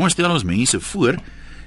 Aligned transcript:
Kom 0.00 0.08
ons 0.08 0.14
stel 0.16 0.32
ons 0.32 0.48
mense 0.48 0.78
voor. 0.80 1.18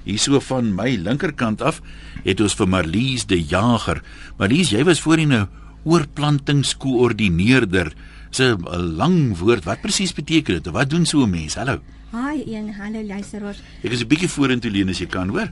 Hierso 0.08 0.40
van 0.42 0.72
my 0.74 0.98
linkerkant 0.98 1.62
af 1.62 1.86
het 2.24 2.40
ons 2.42 2.56
vir 2.58 2.66
Marlies 2.66 3.30
de 3.30 3.38
Jager. 3.38 4.02
Marlies, 4.40 4.72
jy 4.74 4.82
was 4.88 5.02
voorheen 5.06 5.34
'n 5.38 5.46
oorplantingskoördineerder. 5.86 7.94
Dis 8.32 8.42
'n 8.42 8.58
lang 8.98 9.38
woord. 9.38 9.64
Wat 9.66 9.82
presies 9.82 10.14
beteken 10.14 10.54
dit? 10.56 10.68
Wat 10.74 10.90
doen 10.90 11.06
so 11.06 11.22
'n 11.22 11.30
mens? 11.30 11.54
Hallo. 11.54 11.80
Hi, 12.12 12.44
een 12.48 12.74
hallo 12.74 13.04
luisteraars. 13.04 13.62
Ek 13.84 13.92
is 13.92 14.02
'n 14.02 14.08
bietjie 14.08 14.30
vorentoe 14.30 14.72
leun 14.72 14.90
as 14.90 14.98
jy 14.98 15.06
kan, 15.06 15.30
hoor. 15.30 15.52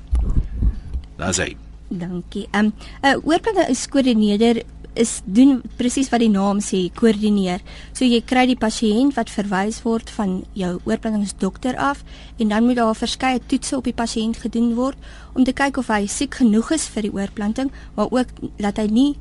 Daar's 1.18 1.38
hy. 1.38 1.56
Dankie. 1.88 2.48
Ehm 2.52 2.66
um, 2.66 2.74
'n 3.04 3.06
uh, 3.06 3.26
oorplantingskoördineerder 3.26 4.64
is 4.94 5.22
doen 5.26 5.62
presies 5.80 6.10
wat 6.12 6.20
die 6.24 6.32
naam 6.32 6.60
sê, 6.64 6.90
koördineer. 6.96 7.64
So 7.94 8.06
jy 8.06 8.20
kry 8.28 8.46
die 8.50 8.60
pasiënt 8.60 9.16
wat 9.16 9.32
verwys 9.32 9.82
word 9.86 10.12
van 10.18 10.42
jou 10.58 10.74
oorplantingsdokter 10.90 11.78
af 11.80 12.04
en 12.38 12.52
dan 12.52 12.68
moet 12.68 12.80
daar 12.82 12.96
verskeie 12.98 13.40
toetse 13.48 13.78
op 13.78 13.88
die 13.88 13.96
pasiënt 13.96 14.42
gedoen 14.44 14.74
word 14.76 14.98
om 15.34 15.46
te 15.48 15.56
kyk 15.56 15.80
of 15.80 15.92
hy 15.94 16.06
siek 16.12 16.42
genoeg 16.42 16.74
is 16.76 16.90
vir 16.92 17.08
die 17.08 17.14
oorplanting, 17.16 17.72
maar 17.96 18.12
ook 18.12 18.34
dat 18.60 18.82
hy 18.82 18.88
nie 18.92 19.12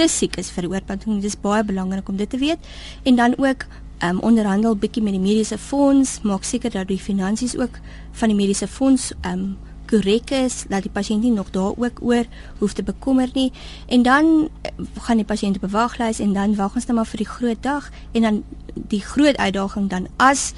te 0.00 0.08
siek 0.08 0.38
is 0.40 0.48
vir 0.54 0.64
die 0.64 0.72
oorplanting. 0.72 1.20
Dit 1.20 1.34
is 1.34 1.40
baie 1.40 1.64
belangrik 1.66 2.08
om 2.08 2.16
dit 2.16 2.30
te 2.30 2.40
weet. 2.40 2.64
En 3.04 3.20
dan 3.20 3.36
ook 3.36 3.66
um, 4.04 4.20
onderhandel 4.24 4.76
bietjie 4.76 5.02
met 5.04 5.16
die 5.16 5.22
mediese 5.22 5.58
fonds, 5.58 6.20
maak 6.24 6.46
seker 6.48 6.72
dat 6.72 6.88
die 6.88 7.00
finansies 7.00 7.56
ook 7.58 7.80
van 8.16 8.32
die 8.32 8.38
mediese 8.38 8.68
fonds 8.68 9.10
um, 9.28 9.58
korrek 9.90 10.30
is 10.30 10.64
dat 10.70 10.86
die 10.86 10.92
pasiënt 10.94 11.22
nie 11.26 11.32
nog 11.34 11.50
daar 11.54 11.74
ook 11.76 12.00
oor 12.02 12.24
hoef 12.58 12.72
te 12.72 12.82
bekommer 12.82 13.30
nie 13.34 13.50
en 13.86 14.02
dan 14.06 14.48
eh, 14.62 14.70
gaan 15.06 15.16
die 15.16 15.26
pasiënt 15.26 15.58
op 15.60 15.66
bewaglys 15.66 16.22
en 16.22 16.32
dan 16.32 16.54
wag 16.56 16.74
ons 16.74 16.86
net 16.86 16.96
maar 16.96 17.10
vir 17.10 17.24
die 17.24 17.32
groot 17.32 17.62
dag 17.62 17.90
en 18.12 18.28
dan 18.28 18.42
die 18.74 19.02
groot 19.02 19.36
uitdaging 19.36 19.90
dan 19.90 20.08
as 20.16 20.52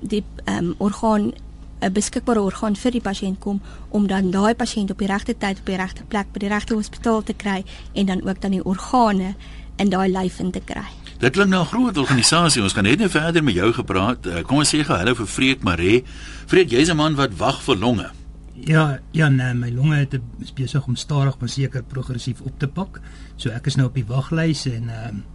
die 0.00 0.24
ehm 0.44 0.70
um, 0.70 0.74
orgaan 0.78 1.32
'n 1.80 1.92
beskikbare 1.92 2.40
orgaan 2.40 2.76
vir 2.76 2.90
die 2.90 3.00
pasiënt 3.00 3.38
kom 3.38 3.60
om 3.88 4.06
dan 4.06 4.30
daai 4.30 4.54
pasiënt 4.54 4.90
op 4.90 4.98
die 4.98 5.06
regte 5.06 5.34
tyd 5.38 5.58
op 5.58 5.66
die 5.66 5.76
regte 5.76 6.02
plek 6.08 6.32
by 6.32 6.38
die 6.38 6.48
regte 6.48 6.74
hospitaal 6.74 7.22
te 7.22 7.32
kry 7.32 7.64
en 7.94 8.06
dan 8.06 8.22
ook 8.28 8.40
dan 8.40 8.50
die 8.50 8.64
organe 8.64 9.34
in 9.76 9.90
daai 9.90 10.08
lyf 10.10 10.38
in 10.38 10.50
te 10.50 10.60
kry. 10.60 10.86
Dit 11.18 11.32
klink 11.32 11.50
nou 11.50 11.62
'n 11.62 11.66
groot 11.66 11.96
organisasie. 11.96 12.62
Ons 12.62 12.72
gaan 12.72 12.84
net 12.84 12.98
nou 12.98 13.10
verder 13.10 13.44
met 13.44 13.54
jou 13.54 13.72
gepraat. 13.72 14.26
Eh, 14.26 14.42
kom 14.42 14.58
ons 14.58 14.74
sê 14.74 14.84
gou 14.84 14.96
hallo 14.96 15.14
vir 15.14 15.26
Freek 15.26 15.62
Maree. 15.62 16.04
Freek, 16.46 16.70
jy's 16.70 16.90
'n 16.90 16.96
man 16.96 17.14
wat 17.14 17.36
wag 17.36 17.62
vir 17.62 17.76
longe. 17.76 18.10
Ja, 18.66 19.00
ja, 19.12 19.28
nee, 19.28 19.54
my 19.54 19.70
longe 19.70 19.96
het 19.96 20.16
is 20.42 20.52
besig 20.52 20.86
om 20.86 20.96
stadig 20.96 21.38
maar 21.38 21.48
seker 21.48 21.82
progressief 21.82 22.40
op 22.40 22.58
te 22.58 22.68
pak. 22.68 23.00
So 23.36 23.50
ek 23.50 23.66
is 23.66 23.76
nou 23.76 23.88
op 23.88 23.94
die 23.94 24.06
waglys 24.08 24.66
en 24.66 24.88
ehm 24.88 25.20
uh, 25.20 25.26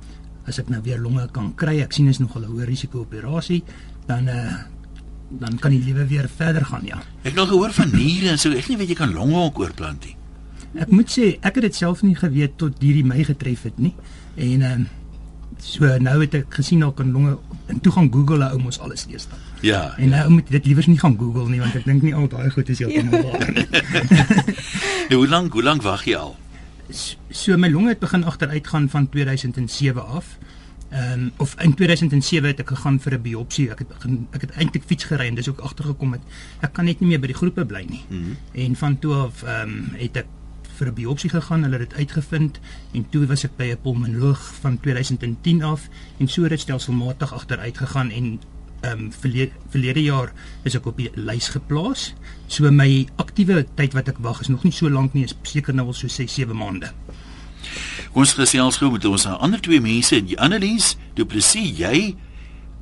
as 0.43 0.57
ek 0.59 0.67
nou 0.67 0.81
weer 0.83 0.99
longe 0.99 1.23
kan 1.31 1.53
kry, 1.55 1.77
ek 1.79 1.93
sien 1.95 2.09
is 2.11 2.19
nog 2.19 2.35
'n 2.35 2.43
hoë 2.43 2.65
risiko 2.67 2.99
operasie, 2.99 3.63
dan 4.07 4.27
eh 4.27 4.35
uh, 4.35 4.57
dan 5.39 5.57
kan 5.59 5.71
die 5.71 5.83
lewe 5.83 6.05
weer 6.07 6.29
verder 6.29 6.65
gaan, 6.65 6.85
ja. 6.85 6.97
Ek 6.97 7.31
het 7.31 7.35
nog 7.35 7.47
gehoor 7.47 7.71
van 7.73 7.89
niere 7.93 8.29
en 8.29 8.37
so, 8.37 8.51
ek 8.51 8.67
nie 8.67 8.77
weet 8.77 8.89
jy 8.89 8.95
kan 8.95 9.13
longe 9.13 9.35
ook 9.35 9.59
oorplant 9.59 10.05
nie. 10.05 10.15
Ek 10.75 10.91
moet 10.91 11.09
sê, 11.09 11.37
ek 11.41 11.55
het 11.55 11.61
dit 11.61 11.75
self 11.75 12.01
nie 12.01 12.15
geweet 12.15 12.57
tot 12.57 12.81
hierdie 12.81 13.05
my 13.05 13.23
getref 13.23 13.63
het 13.63 13.79
nie. 13.79 13.95
En 14.35 14.61
ehm 14.61 14.81
uh, 14.81 14.87
So 15.63 15.87
nou 16.01 16.17
het 16.19 16.35
ek 16.35 16.59
gesien 16.59 16.83
daar 16.83 16.93
kan 16.95 17.11
longe 17.15 17.37
en 17.71 17.79
toe 17.79 17.91
gaan 17.95 18.09
Google 18.11 18.49
ou 18.49 18.59
mos 18.59 18.79
alles 18.83 19.05
lees 19.07 19.27
dan. 19.31 19.39
Ja. 19.63 19.97
En 19.97 20.09
nou 20.09 20.29
moet 20.29 20.49
dit 20.51 20.65
liewers 20.65 20.85
nie 20.91 20.99
gaan 20.99 21.15
Google 21.19 21.47
nie 21.49 21.59
want 21.63 21.75
ek 21.79 21.85
dink 21.87 22.03
nie 22.03 22.11
al 22.15 22.27
daai 22.27 22.49
goed 22.51 22.69
is 22.69 22.81
heeltemal 22.83 23.23
waar 23.31 23.51
nie. 23.55 23.67
nou, 25.09 25.21
hoe 25.21 25.27
lank 25.31 25.55
hoe 25.55 25.63
lank 25.63 25.85
wag 25.87 26.03
jy 26.03 26.17
al? 26.19 26.35
So 27.31 27.55
my 27.57 27.69
longe 27.71 27.93
het 27.93 28.03
begin 28.03 28.27
agteruit 28.27 28.67
gaan 28.67 28.89
van 28.91 29.07
2007 29.09 30.03
af. 30.03 30.35
Ehm 30.91 31.13
um, 31.13 31.31
of 31.37 31.55
in 31.63 31.73
2007 31.73 32.47
het 32.51 32.59
ek 32.59 32.75
gegaan 32.75 32.99
vir 32.99 33.15
'n 33.15 33.21
biopsie. 33.21 33.69
Ek 33.71 33.79
het 33.79 33.87
begin 33.87 34.27
ek 34.31 34.41
het 34.41 34.51
eintlik 34.51 34.83
fiets 34.85 35.07
gery 35.07 35.31
en 35.31 35.35
dis 35.39 35.49
ook 35.49 35.59
agtergekom 35.59 36.11
het 36.11 36.21
ek 36.59 36.73
kan 36.73 36.85
net 36.85 36.99
nie 36.99 37.09
meer 37.09 37.19
by 37.23 37.31
die 37.31 37.39
groepe 37.41 37.65
bly 37.65 37.85
nie. 37.89 38.03
Mm 38.09 38.23
-hmm. 38.23 38.37
En 38.51 38.75
van 38.75 38.99
toe 38.99 39.13
af 39.13 39.43
ehm 39.43 39.69
um, 39.69 39.89
het 39.95 40.17
ek 40.17 40.27
vir 40.77 40.87
'n 40.87 40.93
biopsie 40.93 41.29
gegaan. 41.29 41.63
Hulle 41.63 41.79
het 41.79 41.89
dit 41.89 41.99
uitgevind 41.99 42.59
en 42.91 43.09
toe 43.09 43.25
was 43.25 43.43
ek 43.43 43.55
by 43.55 43.71
'n 43.71 43.81
pulmonoloog 43.81 44.53
van 44.61 44.79
2010 44.79 45.63
af 45.63 45.89
en 46.17 46.27
so 46.27 46.41
het 46.41 46.49
dit 46.49 46.59
stelselmatig 46.59 47.33
agteruit 47.33 47.77
gegaan 47.77 48.09
en 48.11 48.39
ehm 48.83 49.05
um, 49.05 49.11
verlede, 49.15 49.51
verlede 49.71 50.03
jaar 50.03 50.33
is 50.67 50.75
ek 50.75 50.85
op 50.85 50.97
die 50.99 51.09
lys 51.15 51.49
geplaas. 51.55 52.11
So 52.51 52.69
my 52.71 53.05
aktiewe 53.21 53.63
tyd 53.77 53.95
wat 53.95 54.11
ek 54.11 54.19
wag 54.19 54.41
is 54.43 54.51
nog 54.51 54.65
nie 54.67 54.73
so 54.75 54.91
lank 54.91 55.15
nie, 55.15 55.23
is 55.23 55.35
seker 55.47 55.73
nou 55.73 55.87
al 55.87 55.97
so 55.97 56.11
6, 56.11 56.33
7 56.33 56.57
maande. 56.57 56.91
Ons 58.13 58.35
gesels 58.37 58.77
gou 58.77 58.91
met 58.91 59.05
ons 59.07 59.25
ander 59.31 59.61
twee 59.63 59.81
mense, 59.81 60.19
die 60.27 60.37
Annelies 60.37 60.97
Du 61.15 61.25
Plessis, 61.25 61.71
jy 61.79 62.15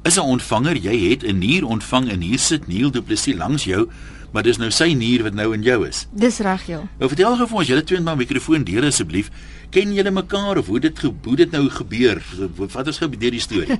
is 0.04 0.18
'n 0.18 0.26
ontvanger, 0.26 0.76
jy 0.76 0.98
het 1.10 1.24
'n 1.24 1.38
nier 1.38 1.66
ontvang 1.66 2.10
en 2.10 2.22
hier 2.22 2.40
sit 2.40 2.68
Neil 2.68 2.92
Du 2.92 3.02
Plessis 3.02 3.38
langs 3.38 3.64
jou 3.64 3.88
maar 4.32 4.46
dis 4.48 4.60
nou 4.60 4.70
sy 4.74 4.92
nier 4.96 5.26
wat 5.26 5.36
nou 5.36 5.50
in 5.56 5.64
jou 5.66 5.82
is. 5.88 6.06
Dis 6.16 6.40
reg, 6.44 6.64
ja. 6.70 6.80
Nou 7.00 7.10
vertel 7.12 7.36
gou 7.40 7.48
vir 7.52 7.62
ons, 7.62 7.72
julle 7.74 7.84
twee 7.88 8.00
met 8.00 8.14
my 8.14 8.24
mikrofoon 8.24 8.64
deur 8.68 8.88
asseblief. 8.88 9.32
Ken 9.72 9.94
julle 9.96 10.12
mekaar 10.12 10.58
of 10.59 10.68
hoe 10.68 10.80
dit 10.80 11.02
hoe 11.24 11.36
dit 11.36 11.52
nou 11.52 11.70
gebeur? 11.70 12.22
Wat 12.56 12.88
is 12.88 12.98
gebeur 13.00 13.32
die 13.32 13.40
storie? 13.40 13.80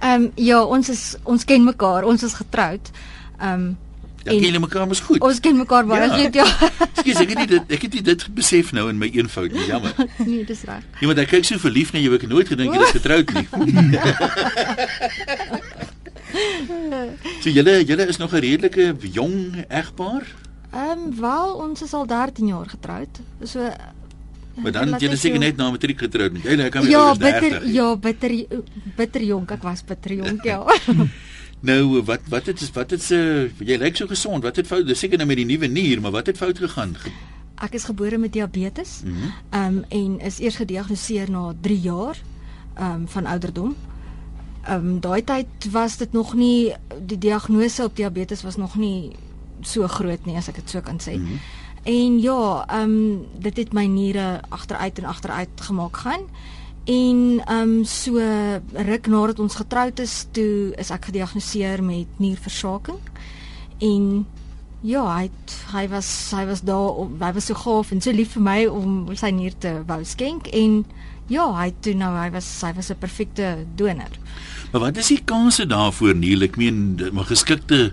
Ehm 0.00 0.22
um, 0.22 0.30
ja, 0.34 0.62
ons 0.64 0.88
is 0.88 1.16
ons 1.22 1.44
ken 1.44 1.64
mekaar, 1.64 2.04
ons 2.08 2.22
is 2.22 2.34
getroud. 2.34 2.90
Ehm 3.38 3.52
um, 3.52 3.72
Ja, 4.22 4.30
ken 4.30 4.44
julle 4.44 4.58
mekaar 4.62 4.86
mos 4.86 5.00
goed. 5.02 5.18
Ons 5.20 5.40
ken 5.42 5.56
mekaar 5.58 5.86
baie 5.86 6.06
ja. 6.06 6.14
goed, 6.14 6.34
ja. 6.34 6.44
Ekskuus, 6.92 7.20
ek 7.24 7.32
het 7.32 7.38
nie 7.40 7.48
dit 7.50 7.72
ek 7.74 7.86
het 7.88 7.96
nie 7.96 8.02
dit 8.06 8.26
besef 8.36 8.70
nou 8.76 8.84
in 8.92 9.00
my 9.00 9.08
eenvoud 9.10 9.50
nie, 9.50 9.64
jammer. 9.66 9.96
nee, 10.28 10.44
dis 10.46 10.62
reg. 10.68 10.84
Iemand 11.02 11.18
ek 11.24 11.32
kyk 11.34 11.48
so 11.48 11.58
verlief 11.62 11.90
na 11.94 12.02
jou, 12.02 12.14
ek 12.14 12.26
het 12.28 12.30
nooit 12.30 12.52
gedink 12.52 12.76
jy 12.76 12.82
is 12.86 12.94
getroud 13.00 13.28
nie. 13.34 13.46
so 17.42 17.50
julle 17.50 17.74
julle 17.82 18.06
is 18.14 18.22
nog 18.22 18.30
'n 18.32 18.44
redelike 18.46 18.94
jong 19.18 19.66
egpaar? 19.66 20.22
Ehm 20.70 21.02
um, 21.02 21.20
wel 21.20 21.58
ons 21.66 21.82
is 21.82 21.92
al 21.92 22.06
13 22.06 22.46
jaar 22.46 22.68
getroud. 22.70 23.20
So 23.42 23.58
Maar 24.54 24.72
dan 24.72 24.96
jy 25.00 25.16
seker 25.16 25.40
net 25.40 25.56
na 25.56 25.70
matriek 25.72 25.98
getroud. 26.04 26.36
Jy 26.44 26.56
nou 26.60 26.68
kan 26.72 26.88
Ja, 26.88 27.04
bitter 27.16 27.66
ja, 27.66 27.96
bitter 27.96 28.34
bitter 28.96 29.24
jonk. 29.24 29.50
Ek 29.50 29.62
was 29.62 29.84
bitter 29.84 30.14
jonk, 30.14 30.44
ja. 30.44 30.60
nou 31.70 32.02
wat 32.02 32.26
wat 32.28 32.50
het 32.50 32.60
is 32.60 32.72
wat 32.74 32.90
het 32.90 33.02
se 33.02 33.18
uh, 33.18 33.66
jy 33.66 33.78
lyk 33.80 33.96
so 33.96 34.10
gesond. 34.10 34.44
Wat 34.44 34.56
het 34.60 34.66
fout? 34.66 34.86
Dis 34.86 34.98
seker 34.98 35.20
nou 35.20 35.28
met 35.30 35.40
die 35.40 35.48
nuwe 35.48 35.70
nier, 35.70 36.00
maar 36.00 36.14
wat 36.18 36.28
het 36.32 36.40
fout 36.40 36.58
gegaan? 36.58 36.96
Ek 37.62 37.78
is 37.78 37.86
gebore 37.86 38.18
met 38.18 38.32
diabetes. 38.32 39.00
Mhm. 39.04 39.32
Ehm 39.50 39.62
mm 39.62 39.78
um, 39.78 39.84
en 39.88 40.20
is 40.26 40.38
eers 40.42 40.60
gediagnoseer 40.60 41.30
na 41.30 41.52
3 41.60 41.80
jaar 41.80 42.20
ehm 42.74 43.02
um, 43.02 43.08
van 43.08 43.26
ouderdom 43.26 43.76
ehm 44.62 44.86
um, 44.86 45.00
daai 45.00 45.24
tyd 45.24 45.70
was 45.70 45.96
dit 45.96 46.12
nog 46.12 46.34
nie 46.34 46.74
die 47.06 47.18
diagnose 47.18 47.84
op 47.84 47.96
diabetes 47.96 48.42
was 48.42 48.56
nog 48.56 48.76
nie 48.76 49.16
so 49.60 49.86
groot 49.88 50.26
nie 50.26 50.36
as 50.36 50.48
ek 50.48 50.60
dit 50.60 50.70
so 50.70 50.80
kan 50.80 51.00
sê. 51.00 51.16
Mm 51.16 51.26
-hmm. 51.26 51.38
En 51.82 52.20
ja, 52.20 52.64
ehm 52.66 52.90
um, 52.90 53.26
dit 53.38 53.56
het 53.56 53.72
my 53.72 53.84
niere 53.86 54.40
agteruit 54.48 54.98
en 54.98 55.04
agteruit 55.04 55.60
gemaak 55.60 55.96
gaan. 55.96 56.20
En 56.84 57.42
ehm 57.44 57.58
um, 57.58 57.84
so 57.84 58.18
ruk 58.72 59.06
nadat 59.06 59.38
ons 59.38 59.54
getroud 59.54 59.98
is, 59.98 60.26
toe 60.30 60.74
is 60.76 60.90
ek 60.90 61.04
gediagnoseer 61.04 61.82
met 61.82 62.06
nierversaking. 62.16 62.98
En 63.78 64.26
ja, 64.80 65.02
hy 65.16 65.22
het, 65.22 65.54
hy 65.72 65.86
was 65.88 66.08
hy 66.34 66.46
was 66.46 66.62
daar 66.66 67.06
hy 67.22 67.32
was 67.34 67.46
so 67.50 67.54
gaaf 67.54 67.90
en 67.94 68.02
so 68.02 68.14
lief 68.14 68.34
vir 68.36 68.42
my 68.42 68.58
om 68.66 69.14
sy 69.18 69.30
nier 69.34 69.54
te 69.58 69.76
wou 69.86 70.00
skenk 70.04 70.50
en 70.50 70.82
ja, 71.30 71.46
hy 71.54 71.70
toe 71.80 71.94
nou 71.98 72.10
hy 72.16 72.30
was 72.34 72.48
hy 72.66 72.72
was 72.74 72.90
'n 72.90 72.98
perfekte 72.98 73.66
donor. 73.74 74.18
Maar 74.72 74.80
wat 74.80 74.96
is 74.96 75.06
die 75.06 75.22
kanse 75.24 75.66
daarvoor 75.66 76.14
Neil? 76.14 76.42
Ek 76.42 76.56
meen, 76.56 76.98
maar 77.12 77.24
geskikte 77.24 77.92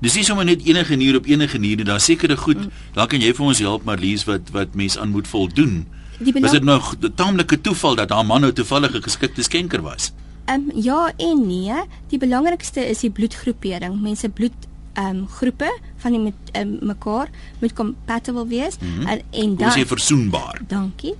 Dis 0.00 0.14
nie 0.14 0.24
sommer 0.24 0.46
net 0.46 0.62
enige 0.62 0.94
nier 0.94 1.16
op 1.18 1.26
enige 1.26 1.58
nier 1.58 1.76
nie. 1.76 1.84
Daar 1.84 2.00
sekerre 2.00 2.36
goed. 2.36 2.58
Mm. 2.58 2.70
Daar 2.94 3.08
kan 3.10 3.20
jy 3.20 3.32
vir 3.34 3.46
ons 3.46 3.58
help 3.58 3.84
Marlies 3.84 4.24
wat 4.28 4.52
wat 4.54 4.74
mens 4.78 4.98
aan 4.98 5.10
moet 5.10 5.26
voldoen. 5.28 5.86
Was 6.18 6.54
dit 6.54 6.64
nog 6.64 6.94
'n 7.00 7.12
taamlike 7.14 7.60
toeval 7.60 7.94
dat 7.94 8.10
haar 8.10 8.26
man 8.26 8.40
nou 8.40 8.52
toevallig 8.52 8.94
'n 8.94 9.02
geskikte 9.02 9.42
skenker 9.42 9.82
was? 9.82 10.12
Ehm 10.44 10.70
um, 10.70 10.82
ja 10.82 11.12
en 11.16 11.46
nee. 11.46 11.74
Die 12.08 12.18
belangrikste 12.18 12.88
is 12.88 12.98
die 12.98 13.10
bloedgroepering. 13.10 14.00
Mense 14.00 14.28
bloed 14.28 14.56
ehm 14.94 15.16
um, 15.16 15.28
groepe 15.28 15.70
van 15.98 16.14
die 16.14 16.20
met 16.20 16.34
um, 16.56 16.78
mekaar 16.80 17.28
moet 17.60 17.72
compatible 17.72 18.46
wees 18.46 18.78
mm 18.78 18.88
-hmm. 18.88 19.06
en, 19.06 19.20
en 19.42 19.56
dan 19.56 19.68
is 19.68 19.74
jy 19.74 19.86
versoenbaar. 19.86 20.60
Dankie. 20.66 21.14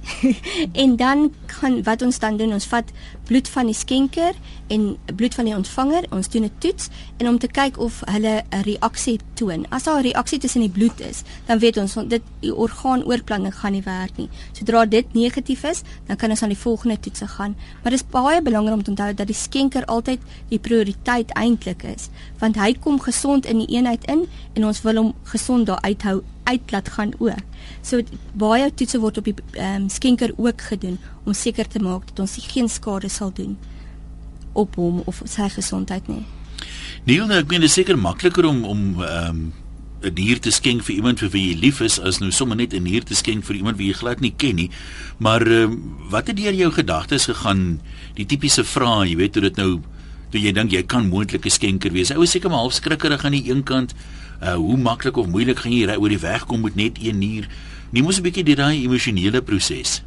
en 0.82 0.96
dan 0.96 1.32
kan 1.46 1.82
wat 1.82 2.02
ons 2.02 2.18
dan 2.18 2.36
doen, 2.36 2.52
ons 2.52 2.66
vat 2.66 2.92
bloed 3.24 3.48
van 3.48 3.66
die 3.66 3.74
skenker 3.74 4.34
en 4.66 4.96
bloed 5.16 5.34
van 5.34 5.44
die 5.44 5.54
ontvanger, 5.56 6.04
ons 6.10 6.28
doen 6.28 6.44
'n 6.44 6.52
toets 6.58 6.88
en 7.16 7.28
om 7.28 7.38
te 7.38 7.46
kyk 7.46 7.78
of 7.78 8.02
hulle 8.04 8.42
'n 8.50 8.62
reaksie 8.62 9.20
toon. 9.34 9.66
As 9.68 9.82
daar 9.82 9.98
'n 9.98 10.02
reaksie 10.02 10.38
tussen 10.38 10.60
die 10.60 10.70
bloed 10.70 11.00
is, 11.00 11.22
dan 11.46 11.58
weet 11.58 11.76
ons 11.76 11.94
dit 12.08 12.22
die 12.40 12.54
orgaanoorplanting 12.54 13.54
gaan 13.54 13.72
nie 13.72 13.82
werk 13.82 14.16
nie. 14.16 14.28
Sodra 14.52 14.86
dit 14.86 15.12
negatief 15.12 15.64
is, 15.64 15.82
dan 16.06 16.16
kan 16.16 16.30
ons 16.30 16.42
aan 16.42 16.48
die 16.48 16.58
volgende 16.58 17.00
toets 17.00 17.20
gaan. 17.24 17.56
Maar 17.82 17.90
dit 17.92 18.00
is 18.00 18.06
baie 18.10 18.42
belangrik 18.42 18.74
om 18.74 18.82
te 18.82 18.90
onthou 18.90 19.14
dat 19.14 19.26
die 19.26 19.36
skenker 19.36 19.84
altyd 19.84 20.20
die 20.48 20.58
prioriteit 20.58 21.30
eintlik 21.30 21.82
is, 21.82 22.08
want 22.38 22.56
hy 22.56 22.74
kom 22.74 23.00
gesond 23.00 23.46
in 23.46 23.58
die 23.58 23.76
eenheid 23.76 24.04
in 24.04 24.26
en 24.52 24.64
ons 24.68 24.82
wil 24.84 25.00
hom 25.00 25.14
gesond 25.32 25.66
daar 25.66 25.82
uithou 25.82 26.22
uit 26.48 26.72
laat 26.72 26.88
gaan 26.88 27.12
ook. 27.18 27.44
So 27.82 28.00
baie 28.38 28.70
toetse 28.74 29.00
word 29.02 29.20
op 29.20 29.28
die 29.28 29.36
um, 29.60 29.88
skenker 29.92 30.32
ook 30.36 30.60
gedoen 30.70 30.98
om 31.24 31.36
seker 31.36 31.68
te 31.68 31.82
maak 31.82 32.08
dat 32.10 32.24
ons 32.24 32.38
geen 32.52 32.68
skade 32.68 33.08
sal 33.12 33.32
doen 33.34 33.56
op 34.52 34.74
hom 34.80 35.02
of 35.06 35.22
sy 35.24 35.48
gesondheid 35.52 36.08
nie. 36.08 36.24
Neil, 37.04 37.26
nou, 37.28 37.38
ek 37.38 37.50
meen 37.52 37.62
dit 37.62 37.70
is 37.70 37.78
seker 37.78 37.98
makliker 37.98 38.48
om 38.48 38.64
om 38.64 38.84
ehm 39.02 39.30
um, 39.30 39.48
'n 39.98 40.14
dier 40.14 40.38
te 40.38 40.50
skenk 40.54 40.84
vir 40.86 40.94
iemand 40.94 41.18
vir 41.18 41.30
wie 41.34 41.48
jy 41.48 41.54
lief 41.58 41.80
is 41.82 41.98
as 41.98 42.20
nou 42.22 42.30
sommer 42.30 42.56
net 42.56 42.74
'n 42.74 42.84
dier 42.84 43.02
te 43.02 43.14
skenk 43.18 43.44
vir 43.44 43.56
iemand 43.56 43.78
wie 43.78 43.88
jy 43.88 43.94
glad 43.98 44.20
nie 44.20 44.34
ken 44.36 44.56
nie. 44.56 44.70
Maar 45.18 45.42
ehm 45.42 45.72
um, 45.72 45.96
wat 46.10 46.26
het 46.26 46.36
deur 46.36 46.54
jou 46.54 46.70
gedagtes 46.70 47.26
gegaan? 47.26 47.80
Die 48.14 48.26
tipiese 48.26 48.64
vrae, 48.64 49.08
jy 49.08 49.16
weet 49.16 49.34
hoe 49.34 49.42
dit 49.42 49.56
nou 49.56 49.80
toe 50.30 50.40
jy 50.40 50.52
dink 50.52 50.72
jy 50.72 50.82
kan 50.82 51.08
moontlik 51.08 51.46
'n 51.46 51.50
skenker 51.50 51.92
wees. 51.92 52.10
Ou 52.10 52.22
is 52.22 52.30
seker 52.30 52.50
maar 52.50 52.58
half 52.58 52.72
skrikkerig 52.72 53.24
aan 53.24 53.32
die 53.32 53.50
een 53.50 53.62
kant. 53.62 53.94
Uh 54.42 54.54
hoe 54.54 54.76
maklik 54.76 55.16
of 55.16 55.26
moeilik 55.26 55.58
gaan 55.58 55.72
jy 55.72 55.86
ry 55.90 55.96
oor 55.98 56.12
die 56.12 56.22
weg 56.22 56.46
kom 56.46 56.62
met 56.62 56.76
net 56.78 56.98
een 57.02 57.20
dier? 57.20 57.48
Nie 57.90 58.02
mos 58.02 58.18
'n 58.18 58.22
bietjie 58.22 58.44
die 58.44 58.54
daai 58.54 58.84
emosionele 58.84 59.42
proses. 59.42 60.02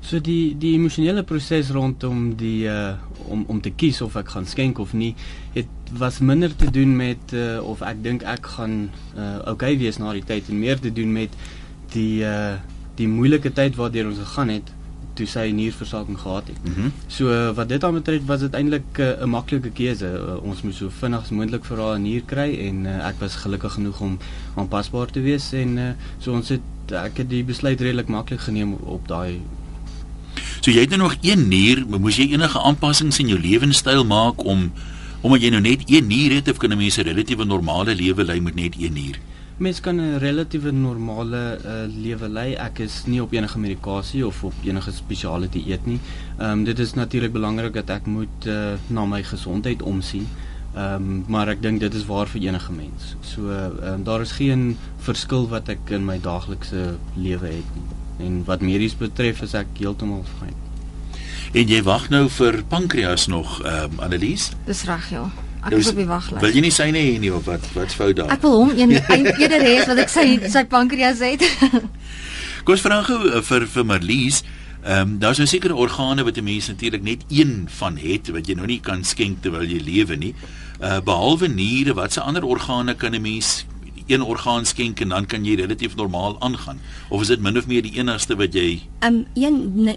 So 0.00 0.20
die 0.20 0.54
die 0.58 0.74
emosionele 0.74 1.22
proses 1.22 1.70
rondom 1.70 2.36
die 2.36 2.68
uh 2.68 2.94
om 3.28 3.44
om 3.48 3.60
te 3.60 3.70
kies 3.70 4.00
of 4.00 4.16
ek 4.16 4.28
gaan 4.28 4.46
skenk 4.46 4.78
of 4.78 4.92
nie, 4.92 5.14
het 5.52 5.66
was 5.92 6.18
minder 6.18 6.56
te 6.56 6.70
doen 6.70 6.96
met 6.96 7.32
uh 7.32 7.60
of 7.62 7.82
ek 7.82 8.02
dink 8.02 8.22
ek 8.22 8.46
gaan 8.46 8.90
uh 9.16 9.50
okay 9.50 9.76
wees 9.78 9.98
na 9.98 10.12
die 10.12 10.24
tyd 10.24 10.48
en 10.48 10.58
meer 10.58 10.78
te 10.78 10.92
doen 10.92 11.12
met 11.12 11.30
die 11.92 12.22
uh 12.22 12.56
die 12.94 13.08
moeilike 13.08 13.52
tyd 13.52 13.76
waardeur 13.76 14.06
ons 14.06 14.18
gegaan 14.18 14.48
het 14.48 14.77
toe 15.18 15.26
sy 15.26 15.48
nierversaking 15.54 16.18
gehad 16.18 16.50
het. 16.52 16.62
Mm 16.64 16.74
-hmm. 16.74 16.92
So 17.06 17.52
wat 17.58 17.68
dit 17.68 17.84
aanbetref 17.84 18.26
was 18.26 18.40
dit 18.40 18.54
eintlik 18.54 18.98
'n 18.98 19.22
uh, 19.22 19.24
maklike 19.26 19.70
keuse. 19.70 20.06
Uh, 20.06 20.42
ons 20.42 20.62
moes 20.62 20.76
so 20.76 20.90
vinnig 21.00 21.22
as 21.22 21.30
moontlik 21.30 21.64
vir 21.64 21.78
haar 21.82 21.98
'n 21.98 22.02
nier 22.02 22.22
kry 22.26 22.50
en 22.68 22.86
uh, 22.86 23.06
ek 23.08 23.20
was 23.20 23.36
gelukkig 23.36 23.72
genoeg 23.72 24.00
om 24.00 24.18
aanpasbaar 24.56 25.10
te 25.10 25.20
wees 25.20 25.52
en 25.52 25.78
uh, 25.78 25.90
so 26.18 26.32
ons 26.32 26.48
het 26.48 26.60
ek 26.92 27.16
het 27.16 27.30
die 27.30 27.44
besluit 27.44 27.80
redelik 27.80 28.08
maklik 28.08 28.40
geneem 28.40 28.72
op 28.72 29.08
daai 29.08 29.40
So 30.60 30.70
jy 30.70 30.80
het 30.80 30.90
nou 30.90 31.00
nog 31.00 31.16
een 31.22 31.48
nier, 31.48 31.84
moes 31.86 32.16
jy 32.16 32.32
enige 32.32 32.60
aanpassings 32.60 33.18
in 33.22 33.28
jou 33.28 33.40
lewenstyl 33.40 34.04
maak 34.04 34.44
om 34.44 34.72
omdat 35.20 35.42
jy 35.42 35.50
nou 35.50 35.60
net 35.60 35.82
een 35.90 36.06
nier 36.06 36.34
het 36.38 36.48
of 36.50 36.58
kan 36.58 36.72
'n 36.72 36.78
mens 36.78 36.98
'n 36.98 37.06
relatiewe 37.08 37.44
normale 37.44 37.94
lewe 37.94 38.24
lei 38.24 38.40
met 38.40 38.54
net 38.54 38.74
een 38.78 38.92
nier? 38.92 39.18
Mens 39.58 39.80
kan 39.80 39.96
'n 39.96 40.18
relatiewe 40.18 40.70
normale 40.70 41.58
uh, 41.64 41.72
lewe 42.02 42.28
lei. 42.28 42.54
Ek 42.54 42.78
is 42.78 43.02
nie 43.06 43.22
op 43.22 43.32
enige 43.32 43.58
medikasie 43.58 44.26
of 44.26 44.44
op 44.44 44.54
enige 44.62 44.92
spesiale 44.92 45.48
dieet 45.48 45.86
nie. 45.86 45.98
Ehm 46.38 46.50
um, 46.50 46.64
dit 46.64 46.78
is 46.78 46.94
natuurlik 46.94 47.32
belangrik 47.32 47.72
dat 47.74 47.90
ek 47.90 48.06
moet 48.06 48.46
uh, 48.46 48.78
na 48.86 49.04
my 49.04 49.22
gesondheid 49.22 49.82
omsien. 49.82 50.28
Ehm 50.74 50.94
um, 50.94 51.24
maar 51.26 51.48
ek 51.48 51.62
dink 51.62 51.80
dit 51.80 51.94
is 51.94 52.06
waar 52.06 52.26
vir 52.26 52.40
enige 52.40 52.72
mens. 52.72 53.16
So 53.20 53.50
ehm 53.50 53.82
um, 53.82 54.04
daar 54.04 54.20
is 54.20 54.32
geen 54.32 54.76
verskil 54.98 55.48
wat 55.48 55.68
ek 55.68 55.90
in 55.90 56.04
my 56.04 56.20
daaglikse 56.20 56.94
lewe 57.16 57.46
het 57.46 57.74
nie. 57.74 57.88
En 58.26 58.44
wat 58.44 58.60
medies 58.60 58.96
betref 58.96 59.42
is 59.42 59.54
ek 59.54 59.66
heeltemal 59.78 60.22
fyn. 60.38 60.54
En 61.52 61.68
jy 61.68 61.82
wag 61.82 62.08
nou 62.10 62.28
vir 62.28 62.62
pankreas 62.68 63.26
nog, 63.26 63.58
ehm 63.64 63.90
um, 63.90 64.00
Annelies? 64.00 64.52
Dis 64.66 64.84
reg, 64.84 65.10
ja. 65.10 65.26
Ek 65.64 65.74
is 65.78 65.90
op 65.90 65.98
die 65.98 66.06
waglys. 66.06 66.40
Wil 66.42 66.54
jy 66.54 66.62
nie 66.62 66.74
syne 66.74 67.00
hê 67.02 67.16
nie 67.18 67.32
of 67.34 67.48
wat? 67.48 67.64
Wat's 67.74 67.96
fout 67.98 68.16
daar? 68.16 68.30
Ek 68.34 68.42
wil 68.42 68.54
hom 68.60 68.70
een 68.76 68.94
eerder 69.42 69.64
hê 69.64 69.74
as 69.82 69.90
wat 69.90 70.04
ek 70.04 70.12
sy 70.12 70.26
sy 70.50 70.64
pankreas 70.70 71.22
het. 71.24 71.42
Kom 72.64 72.76
ons 72.76 72.84
vra 72.84 73.02
gou 73.06 73.18
uh, 73.26 73.42
vir 73.42 73.66
vir 73.66 73.86
Marlies. 73.88 74.42
Ehm 74.84 75.00
um, 75.00 75.16
daar's 75.18 75.40
nou 75.42 75.48
sekere 75.50 75.74
organe 75.74 76.22
wat 76.24 76.38
'n 76.38 76.44
mens 76.44 76.68
natuurlik 76.68 77.02
net 77.02 77.24
een 77.28 77.66
van 77.80 77.98
het 77.98 78.30
wat 78.30 78.46
jy 78.46 78.54
nou 78.54 78.66
nie 78.66 78.80
kan 78.80 79.04
skenk 79.04 79.42
terwyl 79.42 79.66
jy 79.66 79.80
lewe 79.82 80.16
nie. 80.16 80.34
Uh 80.80 81.00
behalwe 81.02 81.48
niere, 81.48 81.94
watse 81.94 82.20
ander 82.20 82.44
organe 82.44 82.94
kan 82.94 83.14
'n 83.14 83.22
mens 83.22 83.66
een 84.08 84.22
orgaan 84.22 84.66
skenk 84.66 85.00
en 85.00 85.08
dan 85.08 85.26
kan 85.26 85.44
jy 85.44 85.54
relatief 85.60 85.96
normaal 85.96 86.36
aangaan 86.40 86.80
of 87.08 87.20
is 87.20 87.32
dit 87.32 87.40
min 87.40 87.58
of 87.58 87.66
meer 87.66 87.82
die 87.82 87.94
enigste 88.00 88.36
wat 88.36 88.54
jy 88.54 88.80
Ehm 88.98 89.14
um, 89.14 89.26
een 89.34 89.84
ne, 89.84 89.96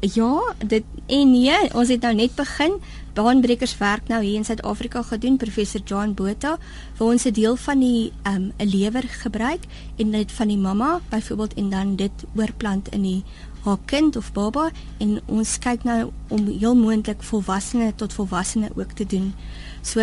ja, 0.00 0.54
dit 0.66 0.84
en 1.06 1.30
nee, 1.30 1.74
ons 1.74 1.88
het 1.88 2.02
nou 2.02 2.14
net 2.14 2.34
begin. 2.34 2.78
Baanbrekers 3.14 3.78
werk 3.78 4.08
nou 4.08 4.22
hier 4.22 4.36
in 4.36 4.44
Suid-Afrika 4.44 5.02
gedoen 5.02 5.36
professor 5.36 5.80
John 5.84 6.14
Botha 6.14 6.58
vir 6.98 7.06
ons 7.06 7.24
'n 7.24 7.32
deel 7.32 7.56
van 7.56 7.80
die 7.80 8.12
ehm 8.22 8.34
um, 8.34 8.52
'n 8.58 8.68
lewer 8.68 9.02
gebruik 9.02 9.64
en 9.96 10.10
dit 10.10 10.32
van 10.32 10.48
die 10.48 10.58
mamma 10.58 11.00
byvoorbeeld 11.08 11.54
en 11.54 11.70
dan 11.70 11.96
dit 11.96 12.24
oorplant 12.34 12.88
in 12.88 13.02
die 13.02 13.24
haar 13.64 13.78
kind 13.84 14.16
of 14.16 14.32
baba 14.32 14.70
en 14.98 15.20
ons 15.26 15.58
kyk 15.58 15.84
nou 15.84 16.10
om 16.28 16.46
heel 16.46 16.74
moontlik 16.74 17.22
volwassene 17.22 17.92
tot 17.94 18.12
volwassene 18.12 18.70
ook 18.74 18.92
te 18.92 19.06
doen. 19.06 19.34
So 19.82 20.00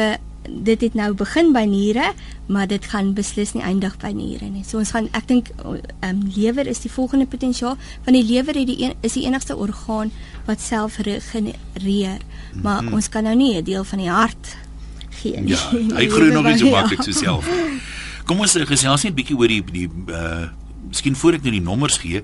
dit 0.49 0.81
het 0.81 0.93
nou 0.93 1.13
begin 1.13 1.51
by 1.53 1.63
niere, 1.69 2.11
maar 2.45 2.67
dit 2.67 2.85
gaan 2.85 3.13
beslis 3.13 3.53
nie 3.53 3.63
eindig 3.63 3.97
by 3.97 4.11
niere 4.15 4.49
nie. 4.49 4.63
So 4.67 4.77
ons 4.77 4.91
gaan 4.91 5.07
ek 5.11 5.27
dink 5.27 5.51
ehm 5.63 5.79
um, 6.09 6.23
lewer 6.35 6.67
is 6.67 6.83
die 6.83 6.91
volgende 6.91 7.25
potensiaal 7.25 7.77
van 8.03 8.13
die 8.13 8.23
lewer 8.23 8.55
het 8.55 8.67
die 8.67 8.79
een 8.83 8.93
is 9.01 9.13
die 9.13 9.25
enigste 9.25 9.55
orgaan 9.55 10.11
wat 10.45 10.61
self 10.61 10.97
regenereer. 10.97 12.19
Maar 12.61 12.81
mm 12.81 12.87
-hmm. 12.87 12.93
ons 12.93 13.09
kan 13.09 13.23
nou 13.23 13.35
nie 13.35 13.55
'n 13.57 13.63
deel 13.63 13.83
van 13.83 13.99
die 13.99 14.09
hart 14.09 14.57
gee 15.09 15.39
nie. 15.39 15.55
Ja, 15.55 15.69
hy 15.99 16.09
groei 16.09 16.31
nog 16.31 16.45
nie 16.45 16.57
so 16.57 16.69
maklik 16.69 17.03
ja. 17.03 17.11
so 17.11 17.11
self. 17.11 17.49
Kom 18.27 18.39
ons 18.39 18.53
gesels 18.53 19.03
net 19.03 19.11
'n 19.11 19.15
bietjie 19.15 19.37
oor 19.37 19.47
die 19.47 19.63
die 19.71 19.89
uh 20.07 20.49
miskien 20.87 21.15
voor 21.15 21.33
ek 21.33 21.41
nou 21.41 21.51
die 21.51 21.61
nommers 21.61 21.97
gee. 21.97 22.21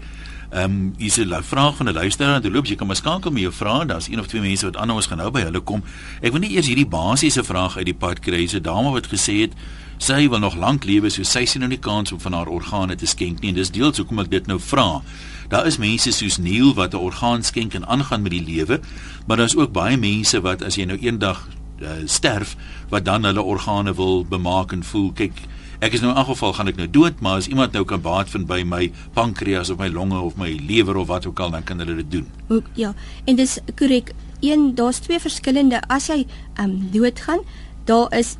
Ehm 0.50 0.64
um, 0.64 0.94
hier's 0.98 1.18
'n 1.18 1.44
vraag 1.44 1.76
van 1.76 1.86
'n 1.90 1.94
luisteraar 1.94 2.36
en 2.36 2.42
terloops 2.42 2.70
jy 2.70 2.76
kan 2.76 2.88
maar 2.88 2.96
skakel 2.96 3.32
met 3.32 3.42
jou 3.42 3.54
vrae. 3.54 3.86
Daar's 3.86 4.08
een 4.08 4.20
of 4.20 4.28
twee 4.28 4.42
mense 4.42 4.66
wat 4.66 4.76
anders 4.76 5.06
gaan 5.06 5.18
nou 5.18 5.32
by 5.32 5.42
hulle 5.42 5.60
kom. 5.60 5.84
Ek 6.22 6.32
wil 6.32 6.40
nie 6.40 6.56
eers 6.56 6.68
hierdie 6.68 6.88
basiese 6.88 7.44
vraag 7.44 7.78
uit 7.78 7.86
die 7.86 7.94
pad 7.94 8.20
kry. 8.20 8.38
Dis 8.38 8.54
'n 8.54 8.62
dame 8.62 8.92
wat 8.92 9.08
gesê 9.08 9.42
het 9.42 9.54
sy 9.98 10.30
wil 10.30 10.40
nog 10.40 10.56
lank 10.56 10.84
lewe, 10.84 11.10
so 11.10 11.24
sy 11.24 11.46
sien 11.46 11.60
nou 11.60 11.70
nie 11.70 11.80
kans 11.80 12.12
om 12.12 12.20
van 12.20 12.34
haar 12.34 12.48
organe 12.48 12.96
te 12.96 13.06
skenk 13.06 13.40
nie. 13.40 13.50
En 13.50 13.56
dis 13.56 13.72
deels 13.72 13.98
hoekom 13.98 14.20
ek 14.20 14.32
dit 14.32 14.48
nou 14.48 14.60
vra. 14.60 15.02
Daar 15.50 15.68
is 15.68 15.78
mense 15.78 16.12
soos 16.12 16.38
Neil 16.38 16.74
wat 16.74 16.94
'n 16.94 16.98
orgaan 16.98 17.44
skenk 17.44 17.74
en 17.74 17.88
aangaan 17.88 18.22
met 18.22 18.32
die 18.32 18.44
lewe, 18.44 18.80
maar 19.28 19.38
daar's 19.38 19.56
ook 19.56 19.72
baie 19.72 19.98
mense 19.98 20.42
wat 20.42 20.62
as 20.62 20.76
jy 20.76 20.86
nou 20.86 20.98
eendag 20.98 21.48
uh, 21.82 21.90
sterf, 22.06 22.56
wat 22.90 23.06
dan 23.06 23.24
hulle 23.24 23.42
organe 23.42 23.94
wil 23.94 24.26
bemaak 24.26 24.72
en 24.72 24.84
voel 24.84 25.12
kyk 25.12 25.34
ek 25.80 25.96
is 25.96 26.02
nou 26.04 26.12
in 26.12 26.18
elk 26.20 26.28
geval 26.34 26.54
gaan 26.58 26.72
ek 26.72 26.80
nou 26.80 26.88
dood, 26.92 27.22
maar 27.24 27.40
as 27.40 27.48
iemand 27.48 27.76
nou 27.76 27.86
kan 27.88 28.02
baat 28.04 28.32
vind 28.34 28.48
by 28.50 28.60
my 28.68 28.90
pankreas 29.16 29.72
of 29.72 29.80
my 29.80 29.88
longe 29.88 30.20
of 30.20 30.36
my 30.40 30.52
lewer 30.68 30.98
of 31.00 31.08
wat 31.08 31.26
ook 31.30 31.40
al, 31.40 31.54
dan 31.56 31.64
kan 31.64 31.80
hulle 31.80 31.96
dit 32.02 32.12
doen. 32.20 32.28
Ook 32.48 32.68
ja. 32.74 32.94
En 33.26 33.40
dis 33.40 33.60
korrek. 33.80 34.14
Een, 34.40 34.76
daar's 34.76 35.02
twee 35.04 35.20
verskillende 35.20 35.82
as 35.88 36.08
jy 36.08 36.26
ehm 36.56 36.70
um, 36.70 36.90
doodgaan, 36.92 37.44
daar 37.90 38.14
is, 38.14 38.36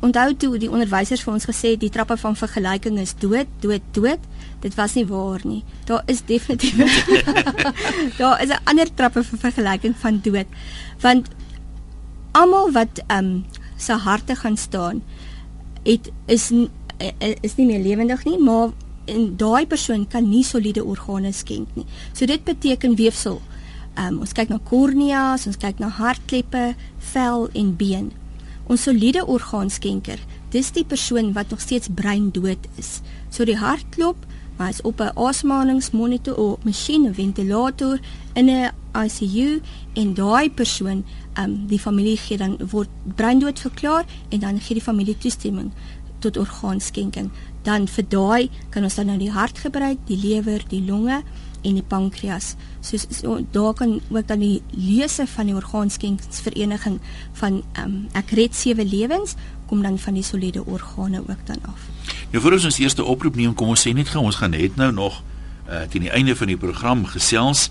onthou 0.00 0.34
toe 0.36 0.58
die 0.58 0.70
onderwysers 0.70 1.22
vir 1.22 1.32
ons 1.32 1.46
gesê 1.48 1.76
die 1.78 1.90
trappe 1.92 2.16
van 2.18 2.36
vergelyking 2.36 2.98
is 2.98 3.14
dood, 3.20 3.48
dood, 3.62 3.84
dood. 3.96 4.24
Dit 4.60 4.74
was 4.74 4.96
nie 4.98 5.06
waar 5.06 5.44
nie. 5.46 5.62
Daar 5.86 6.02
is 6.10 6.24
definitief 6.26 6.74
Daar 8.20 8.42
is 8.42 8.50
'n 8.50 8.60
ander 8.64 8.88
trappe 8.94 9.22
van 9.24 9.38
vergelyking 9.38 9.94
van 9.96 10.20
dood. 10.22 10.46
Want 11.00 11.28
almal 12.32 12.72
wat 12.72 13.02
ehm 13.06 13.24
um, 13.24 13.46
se 13.76 13.92
harte 13.92 14.34
gaan 14.34 14.56
staan, 14.56 15.02
het 15.88 16.12
is 16.26 16.52
Eh, 16.98 17.10
eh, 17.18 17.36
is 17.40 17.54
nie 17.54 17.66
meer 17.66 17.82
lewendig 17.82 18.24
nie, 18.26 18.38
maar 18.42 18.72
en 19.08 19.36
daai 19.38 19.66
persoon 19.70 20.06
kan 20.10 20.26
nie 20.26 20.42
soliede 20.44 20.82
organe 20.84 21.30
skenk 21.32 21.68
nie. 21.78 21.86
So 22.12 22.26
dit 22.26 22.42
beteken 22.44 22.96
weefsel. 22.98 23.38
Um, 23.98 24.18
ons 24.22 24.34
kyk 24.34 24.50
na 24.50 24.58
korneas, 24.66 25.46
ons 25.46 25.58
kyk 25.58 25.78
na 25.82 25.88
hartkleppe, 25.94 26.74
vel 27.12 27.46
en 27.54 27.70
been. 27.78 28.10
Ons 28.66 28.84
soliede 28.86 29.24
orgaanskenker, 29.26 30.20
dis 30.52 30.72
die 30.74 30.84
persoon 30.84 31.32
wat 31.38 31.54
nog 31.54 31.62
steeds 31.62 31.90
breindood 31.94 32.66
is. 32.78 32.98
So 33.30 33.46
die 33.46 33.58
hart 33.58 33.86
klop, 33.94 34.26
maar 34.58 34.74
is 34.74 34.82
op 34.82 35.00
'n 35.00 35.14
asemhalingsmonitor 35.14 36.34
of 36.34 36.64
masjien 36.64 37.08
of 37.08 37.14
ventilator 37.14 37.98
in 38.34 38.50
'n 38.50 38.70
ICU 38.94 39.60
en 39.94 40.14
daai 40.14 40.50
persoon, 40.50 41.04
um, 41.38 41.66
die 41.70 41.80
familie 41.80 42.16
gee 42.16 42.38
dan 42.38 42.56
word 42.70 42.90
breindood 43.16 43.60
verklaar 43.60 44.04
en 44.28 44.40
dan 44.40 44.60
gee 44.60 44.78
die 44.78 44.84
familie 44.84 45.16
toestemming 45.18 45.72
tot 46.18 46.36
orgaanskenking. 46.36 47.30
Dan 47.62 47.86
vir 47.88 48.06
daai 48.10 48.48
kan 48.70 48.82
ons 48.82 48.96
dan 48.98 49.06
nou 49.12 49.18
die 49.20 49.32
hart 49.32 49.58
gebruik, 49.58 50.00
die 50.08 50.18
lewer, 50.18 50.64
die 50.70 50.82
longe 50.84 51.22
en 51.62 51.74
die 51.74 51.82
pankreas. 51.82 52.54
So, 52.80 52.96
so 52.96 53.38
daar 53.52 53.74
kan 53.74 54.00
ook 54.08 54.26
dan 54.26 54.42
die 54.42 54.62
lese 54.70 55.26
van 55.26 55.50
die 55.50 55.56
orgaanskenkingsvereniging 55.58 57.00
van 57.40 57.62
um, 57.82 57.96
ek 58.18 58.34
red 58.38 58.54
sewe 58.54 58.86
lewens 58.86 59.34
kom 59.68 59.82
dan 59.82 59.98
van 59.98 60.16
die 60.16 60.24
soliede 60.24 60.64
organe 60.64 61.20
ook 61.20 61.42
dan 61.46 61.58
af. 61.68 61.88
Nou 62.32 62.42
vir 62.42 62.56
ons 62.56 62.68
ons 62.70 62.78
eerste 62.80 63.04
oproep 63.04 63.36
neem, 63.36 63.54
kom 63.54 63.74
ons 63.74 63.84
sê 63.86 63.92
net 63.96 64.08
gou 64.12 64.22
ons 64.24 64.38
gaan 64.38 64.54
net 64.54 64.78
nou 64.80 64.92
nog 64.94 65.20
uh, 65.68 65.84
teen 65.90 66.06
die 66.06 66.14
einde 66.14 66.36
van 66.36 66.50
die 66.50 66.60
program 66.60 67.04
gesels 67.10 67.68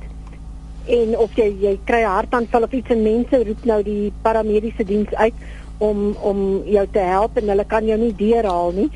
en 0.90 1.16
of 1.18 1.34
jy 1.38 1.48
jy 1.62 1.74
kry 1.86 2.02
'n 2.02 2.14
hartaanval 2.16 2.66
of 2.66 2.72
iets 2.72 2.90
en 2.90 3.02
mense 3.02 3.44
roep 3.44 3.64
nou 3.64 3.82
die 3.82 4.12
paramediese 4.22 4.84
diens 4.84 5.14
uit 5.14 5.34
om 5.78 6.14
om 6.20 6.62
jou 6.66 6.86
te 6.92 6.98
help 6.98 7.36
en 7.36 7.48
hulle 7.48 7.64
kan 7.64 7.86
jou 7.86 7.98
nie 7.98 8.14
deurhaal 8.16 8.72
nie 8.72 8.90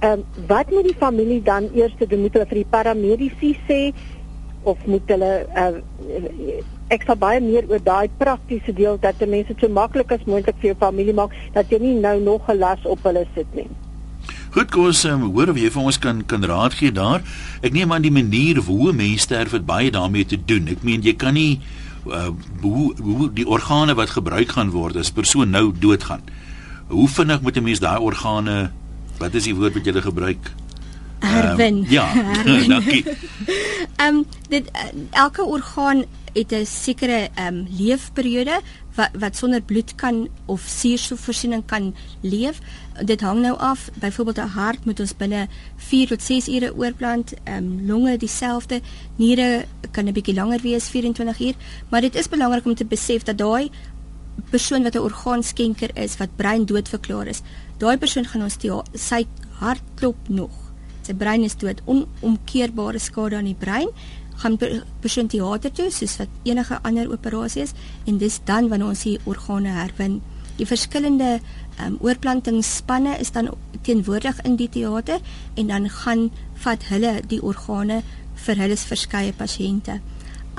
Ehm 0.00 0.12
um, 0.12 0.46
wat 0.46 0.70
moet 0.70 0.84
die 0.88 0.96
familie 0.98 1.42
dan 1.42 1.68
eers 1.74 1.92
doen? 1.98 2.20
Moet 2.20 2.32
hulle 2.32 2.46
vir 2.48 2.62
die 2.62 2.70
paramedici 2.70 3.56
sê 3.68 3.80
of 4.62 4.78
moet 4.86 5.08
hulle 5.12 5.32
uh, 5.56 5.76
ek 6.92 7.04
sal 7.06 7.18
baie 7.20 7.40
meer 7.40 7.68
oor 7.70 7.82
daai 7.84 8.08
praktiese 8.20 8.72
deel 8.76 8.98
dat 9.02 9.20
die 9.20 9.28
mense 9.28 9.54
so 9.60 9.68
maklik 9.68 10.12
as 10.12 10.24
moontlik 10.28 10.58
vir 10.62 10.72
jou 10.72 10.78
familie 10.80 11.14
maak 11.16 11.36
dat 11.54 11.70
jy 11.72 11.78
nie 11.80 11.94
nou 12.00 12.16
nog 12.20 12.48
'n 12.48 12.58
las 12.58 12.84
op 12.84 13.04
hulle 13.04 13.26
sit 13.34 13.54
nie. 13.54 13.68
Goed, 14.50 14.70
kos, 14.70 15.04
um, 15.04 15.22
hoor 15.30 15.48
of 15.48 15.56
jy 15.56 15.70
vir 15.70 15.82
ons 15.82 15.98
kan 15.98 16.24
kan 16.26 16.44
raad 16.44 16.74
gee 16.74 16.92
daar. 16.92 17.22
Ek 17.62 17.72
neem 17.72 17.92
aan 17.92 18.02
die 18.02 18.10
manier 18.10 18.56
hoe 18.56 18.92
mense 18.92 19.28
sterf 19.28 19.52
het 19.52 19.66
baie 19.66 19.90
daarmee 19.90 20.24
te 20.24 20.38
doen. 20.44 20.68
Ek 20.68 20.82
meen 20.82 21.02
jy 21.02 21.14
kan 21.14 21.34
nie 21.34 21.60
uh, 22.06 22.30
hoe 22.60 22.94
hoe 22.98 23.30
die 23.32 23.46
organe 23.46 23.94
wat 23.94 24.10
gebruik 24.10 24.48
gaan 24.48 24.70
word 24.70 24.96
as 24.96 25.12
persoon 25.12 25.50
nou 25.50 25.72
doodgaan. 25.78 26.22
Hoe 26.88 27.08
vinnig 27.08 27.40
moet 27.40 27.56
'n 27.56 27.62
mens 27.62 27.78
daai 27.78 28.00
organe 28.00 28.70
Wat 29.20 29.34
is 29.36 29.44
die 29.44 29.54
woord 29.54 29.76
wat 29.76 29.84
jy 29.84 30.00
gebruik? 30.00 30.52
Herwin. 31.20 31.82
Um, 31.84 31.90
ja, 31.92 32.06
dankie. 32.72 33.04
Ehm 34.00 34.22
um, 34.22 34.24
dit 34.48 34.70
uh, 34.72 34.88
elke 35.10 35.44
orgaan 35.44 36.04
het 36.32 36.52
'n 36.52 36.64
sekere 36.64 37.28
ehm 37.34 37.54
um, 37.54 37.66
leefperiode 37.68 38.60
wat 38.94 39.10
wat 39.12 39.36
sonder 39.36 39.62
bloed 39.62 39.94
kan 39.94 40.28
of 40.46 40.60
suurstofvoorsiening 40.60 41.62
kan 41.66 41.94
leef. 42.20 42.58
Dit 43.04 43.20
hang 43.20 43.40
nou 43.40 43.58
af. 43.58 43.90
Byvoorbeeld 44.00 44.36
'n 44.36 44.56
hart 44.56 44.84
moet 44.84 45.00
ons 45.00 45.16
binne 45.16 45.48
4 45.76 46.06
tot 46.06 46.22
6 46.22 46.48
ure 46.48 46.76
oorplant. 46.76 47.34
Ehm 47.44 47.56
um, 47.56 47.86
longe 47.86 48.16
dieselfde. 48.16 48.80
Niere 49.16 49.64
kan 49.90 50.04
'n 50.04 50.12
bietjie 50.12 50.34
langer 50.34 50.60
wees, 50.62 50.88
24 50.88 51.40
uur, 51.40 51.54
maar 51.88 52.00
dit 52.00 52.14
is 52.14 52.28
belangrik 52.28 52.64
om 52.64 52.74
te 52.74 52.84
besef 52.84 53.22
dat 53.22 53.38
daai 53.38 53.70
persoon 54.50 54.82
wat 54.82 54.94
'n 54.94 54.98
orgaanskenker 54.98 55.90
is 55.94 56.16
wat 56.16 56.36
brein 56.36 56.64
dood 56.64 56.88
verklaar 56.88 57.26
is, 57.26 57.42
daai 57.80 57.96
persoon 58.00 58.28
gaan 58.28 58.44
ons 58.46 58.58
die 58.60 58.72
sy 58.94 59.24
hart 59.60 59.84
klop 60.00 60.28
nog. 60.28 60.52
Sy 61.06 61.14
brein 61.16 61.44
is 61.44 61.56
dood, 61.60 61.80
onomkeerbare 61.88 63.00
skade 63.00 63.38
aan 63.38 63.48
die 63.48 63.58
brein 63.58 63.88
gaan 64.40 64.56
per, 64.60 64.82
persoon 65.04 65.28
teater 65.28 65.72
toe 65.76 65.88
soos 65.92 66.16
wat 66.20 66.36
enige 66.48 66.78
ander 66.88 67.10
operasie 67.12 67.64
is 67.66 67.74
en 68.08 68.20
dis 68.20 68.40
dan 68.48 68.70
wanneer 68.72 68.94
ons 68.94 69.04
die 69.04 69.18
organe 69.28 69.74
herwin. 69.76 70.20
Die 70.60 70.68
verskillende 70.68 71.40
um, 71.80 71.98
oorplantingsspanne 72.04 73.16
is 73.20 73.32
dan 73.36 73.50
teenwoordig 73.84 74.40
in 74.44 74.56
die 74.60 74.68
teater 74.68 75.20
en 75.56 75.72
dan 75.72 75.88
gaan 76.02 76.28
vat 76.64 76.88
hulle 76.92 77.18
die 77.28 77.40
organe 77.40 78.02
vir 78.44 78.60
hulle 78.60 78.80
verskeie 78.92 79.36
pasiënte 79.36 80.00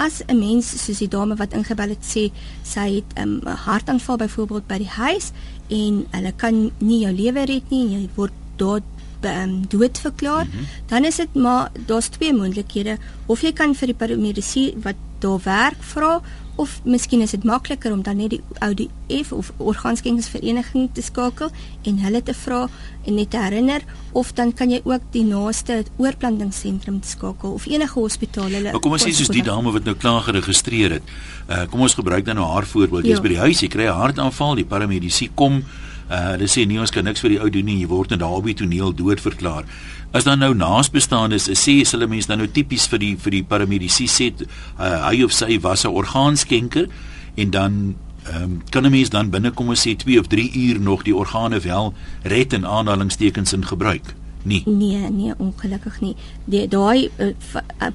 as 0.01 0.21
'n 0.27 0.39
mens 0.39 0.65
soos 0.83 0.99
die 0.99 1.07
dame 1.07 1.35
wat 1.35 1.53
ingebel 1.53 1.89
het 1.89 2.03
sê 2.03 2.31
sy 2.63 2.87
het 2.95 3.09
um, 3.17 3.37
'n 3.37 3.47
um, 3.47 3.55
hartaanval 3.65 4.17
byvoorbeeld 4.17 4.67
by 4.67 4.77
die 4.77 4.93
huis 4.97 5.31
en 5.71 6.01
hulle 6.15 6.33
kan 6.37 6.57
nie 6.79 7.01
jou 7.05 7.13
lewe 7.15 7.45
red 7.49 7.69
nie 7.73 7.83
en 7.85 7.93
jy 7.95 8.09
word 8.15 8.35
dood 8.61 8.87
um, 9.29 9.53
dood 9.69 9.99
verklaar 9.99 10.45
mm 10.45 10.51
-hmm. 10.51 10.67
dan 10.87 11.05
is 11.05 11.15
dit 11.15 11.33
maar 11.33 11.71
daar's 11.85 12.09
twee 12.09 12.33
moontlikhede 12.33 12.97
of 13.25 13.41
jy 13.41 13.53
kan 13.53 13.75
vir 13.75 13.87
die 13.87 13.99
paramedisy 14.03 14.73
wat 14.83 14.95
daar 15.19 15.39
werk 15.43 15.83
vra 15.93 16.21
of 16.55 16.79
miskien 16.83 17.21
is 17.21 17.31
dit 17.31 17.43
makliker 17.43 17.93
om 17.93 18.01
dan 18.03 18.17
net 18.17 18.35
die 18.35 18.41
ODF 18.59 19.31
of 19.31 19.51
orgaanskenkingsvereniging 19.57 20.89
te 20.93 21.01
skakel 21.01 21.51
en 21.87 21.99
hulle 22.03 22.21
te 22.23 22.33
vra 22.33 22.67
en 23.05 23.15
net 23.15 23.31
te 23.31 23.41
herinner 23.41 23.85
of 24.11 24.33
dan 24.37 24.53
kan 24.53 24.71
jy 24.71 24.81
ook 24.83 25.05
die 25.11 25.23
naaste 25.25 25.83
oorplantingsentrum 25.97 27.01
skakel 27.03 27.55
of 27.57 27.67
enige 27.71 27.99
hospitaal 27.99 28.49
hulle 28.49 28.71
Maar 28.71 28.83
kom 28.83 28.97
ons 28.97 29.05
sê 29.07 29.13
soos 29.15 29.31
die 29.31 29.45
dame 29.45 29.71
wat 29.71 29.87
nou 29.87 29.95
klaar 29.95 30.21
geregistreer 30.27 30.99
het. 30.99 31.15
Uh 31.47 31.63
kom 31.71 31.85
ons 31.87 31.95
gebruik 31.95 32.25
dan 32.25 32.35
nou 32.35 32.47
haar 32.51 32.67
voorbeeld. 32.67 33.07
Jy's 33.07 33.21
ja. 33.21 33.23
by 33.23 33.35
die 33.35 33.43
huis, 33.45 33.61
jy 33.63 33.71
kry 33.71 33.87
'n 33.87 34.01
hartaanval, 34.01 34.55
die 34.55 34.67
paramedisy 34.67 35.31
kom 35.35 35.63
Uh 36.11 36.33
hulle 36.33 36.47
sê 36.51 36.65
nee 36.67 36.79
ons 36.81 36.91
kan 36.91 37.05
niks 37.07 37.23
vir 37.23 37.31
die 37.31 37.39
ou 37.39 37.47
doen 37.47 37.69
nie, 37.69 37.77
jy 37.79 37.87
word 37.87 38.11
net 38.11 38.19
daar 38.19 38.33
op 38.35 38.47
die 38.49 38.57
toneel 38.59 38.91
dood 38.91 39.21
verklaar. 39.23 39.63
As 40.11 40.23
dan 40.27 40.39
nou 40.43 40.51
naasbestaandes 40.53 41.47
sê 41.55 41.77
hulle 41.87 42.07
mense 42.07 42.27
dan 42.27 42.41
nou 42.43 42.47
tipies 42.51 42.87
vir 42.91 42.99
die 42.99 43.15
vir 43.15 43.31
die 43.37 43.43
paramedisy 43.47 44.07
sê 44.11 44.31
uh, 44.35 45.07
hy 45.07 45.23
of 45.23 45.31
sy 45.31 45.59
was 45.63 45.85
'n 45.85 45.95
orgaanskenker 45.95 46.87
en 47.35 47.49
dan 47.49 47.95
ehm 48.27 48.43
um, 48.43 48.61
kan 48.69 48.85
'n 48.85 48.91
mens 48.91 49.09
dan 49.09 49.29
binne 49.29 49.51
kom 49.51 49.69
ons 49.69 49.87
sê 49.87 49.95
2 49.95 50.19
of 50.19 50.27
3 50.27 50.51
uur 50.53 50.79
nog 50.79 51.03
die 51.03 51.15
organe 51.15 51.59
wel 51.59 51.93
red 52.23 52.53
en 52.53 52.65
aanhalingstekens 52.65 53.53
in 53.53 53.65
gebruik. 53.65 54.15
Nee. 54.43 54.63
Nee, 54.65 55.09
nee, 55.09 55.33
ongelukkig 55.37 56.01
nie. 56.01 56.15
Die 56.45 56.67
daai 56.67 57.09
uh, 57.17 57.33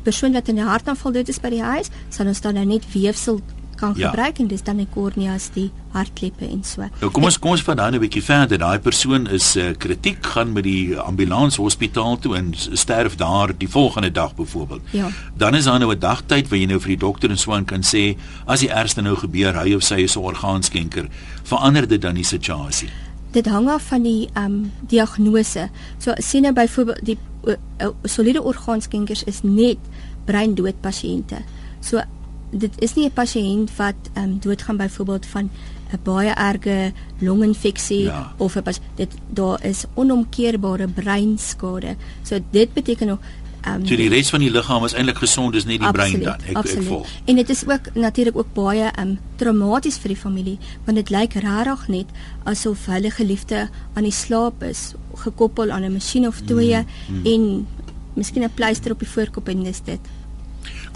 persoon 0.02 0.32
wat 0.32 0.48
in 0.48 0.58
'n 0.58 0.66
hartaanval 0.66 1.12
dood 1.12 1.28
is 1.28 1.40
by 1.40 1.50
die 1.50 1.62
huis, 1.62 1.90
sal 2.08 2.26
ons 2.26 2.40
dan 2.40 2.54
nou 2.54 2.64
net 2.64 2.92
weefsel 2.92 3.40
kan 3.76 3.94
ja. 3.96 4.08
gebruik 4.08 4.38
en 4.38 4.48
dis 4.50 4.62
dan 4.62 4.80
die 4.80 4.88
korneas 4.90 5.50
die 5.54 5.70
hartkleppe 5.92 6.48
en 6.48 6.62
so. 6.64 6.84
Nou 7.00 7.10
kom 7.14 7.24
ons 7.28 7.38
kom 7.38 7.54
ons 7.54 7.62
van 7.62 7.76
dan 7.76 7.94
'n 7.94 8.00
bietjie 8.00 8.22
verder. 8.22 8.58
Daai 8.58 8.78
persoon 8.78 9.26
is 9.28 9.56
uh, 9.56 9.70
kritiek 9.78 10.26
gaan 10.26 10.52
met 10.52 10.64
die 10.64 10.96
ambulans 10.96 11.56
hospitaal 11.56 12.18
toe 12.18 12.36
en 12.36 12.52
sterf 12.54 13.16
daar 13.16 13.52
die 13.56 13.68
volgende 13.68 14.10
dag 14.12 14.34
byvoorbeeld. 14.34 14.82
Ja. 14.90 15.08
Dan 15.36 15.54
is 15.54 15.64
daar 15.64 15.78
nou 15.78 15.94
'n 15.94 15.98
dagtyd 15.98 16.48
waar 16.48 16.58
jy 16.58 16.66
nou 16.66 16.80
vir 16.80 16.88
die 16.88 17.04
dokter 17.06 17.30
en 17.30 17.38
so 17.38 17.52
aan 17.52 17.64
kan 17.64 17.82
sê 17.82 18.16
as 18.46 18.60
die 18.60 18.70
ergste 18.70 19.02
nou 19.02 19.16
gebeur, 19.16 19.54
hy 19.62 19.74
of 19.74 19.82
sy 19.82 19.94
is 19.94 20.16
'n 20.16 20.20
orgaanskenker, 20.20 21.08
verander 21.42 21.88
dit 21.88 22.02
dan 22.02 22.14
die 22.14 22.24
situasie. 22.24 22.88
Dit 23.30 23.46
hang 23.46 23.68
af 23.68 23.82
van 23.82 24.02
die 24.02 24.28
ehm 24.32 24.44
um, 24.44 24.72
diagnose. 24.88 25.68
So 25.98 26.12
sien 26.16 26.42
nou 26.42 26.52
byvoorbeeld 26.52 27.04
die 27.04 27.18
uh, 27.44 27.54
uh, 27.80 27.88
soliede 28.02 28.42
orgaanskenkers 28.42 29.24
is 29.24 29.42
net 29.42 29.78
breindood 30.24 30.80
pasiënte. 30.80 31.42
So 31.80 32.02
dit 32.50 32.72
is 32.78 32.94
nie 32.94 33.06
'n 33.06 33.12
pasiënt 33.12 33.76
wat 33.76 33.94
ehm 34.12 34.24
um, 34.24 34.38
doodgaan 34.40 34.76
byvoorbeeld 34.76 35.26
van 35.26 35.50
'n 35.92 36.00
baie 36.02 36.30
erge 36.30 36.92
longinfeksie 37.18 38.02
ja. 38.02 38.34
of 38.36 38.56
'n 38.56 38.62
dit 38.94 39.14
daar 39.28 39.64
is 39.64 39.84
onomkeerbare 39.94 40.88
breinskade. 40.88 41.96
So 42.22 42.38
dit 42.50 42.72
beteken 42.72 43.06
nog 43.06 43.18
ehm 43.66 43.80
um, 43.80 43.86
so 43.86 43.96
die 43.96 44.08
res 44.08 44.30
van 44.30 44.40
die 44.40 44.50
liggaam 44.50 44.84
is 44.84 44.94
eintlik 44.94 45.18
gesond, 45.18 45.52
dis 45.52 45.64
net 45.64 45.80
die 45.80 45.88
absoluut, 45.88 46.22
brein 46.22 46.38
dan. 46.38 46.48
Ek 46.48 46.56
absoluut. 46.56 46.84
ek 46.84 46.88
volg. 46.88 47.08
En 47.24 47.36
dit 47.36 47.48
is 47.48 47.62
ook 47.66 47.94
natuurlik 47.94 48.36
ook 48.36 48.52
baie 48.54 48.90
ehm 48.90 49.08
um, 49.08 49.18
traumaties 49.36 49.98
vir 49.98 50.14
die 50.14 50.20
familie, 50.20 50.58
want 50.84 50.96
dit 50.96 51.10
lyk 51.10 51.34
rarig 51.34 51.88
net 51.88 52.06
asof 52.44 52.86
hulle 52.86 53.10
geliefde 53.10 53.68
aan 53.94 54.02
die 54.02 54.12
slaap 54.12 54.62
is, 54.62 54.94
gekoppel 55.14 55.70
aan 55.70 55.84
'n 55.84 55.92
masjien 55.92 56.26
of 56.26 56.40
twee 56.40 56.76
mm, 56.76 57.16
mm. 57.16 57.26
en 57.26 57.66
miskien 58.14 58.44
'n 58.44 58.54
pleister 58.54 58.92
op 58.92 58.98
die 58.98 59.08
voorkop 59.08 59.48
en 59.48 59.62
dis 59.62 59.82
dit. 59.84 60.00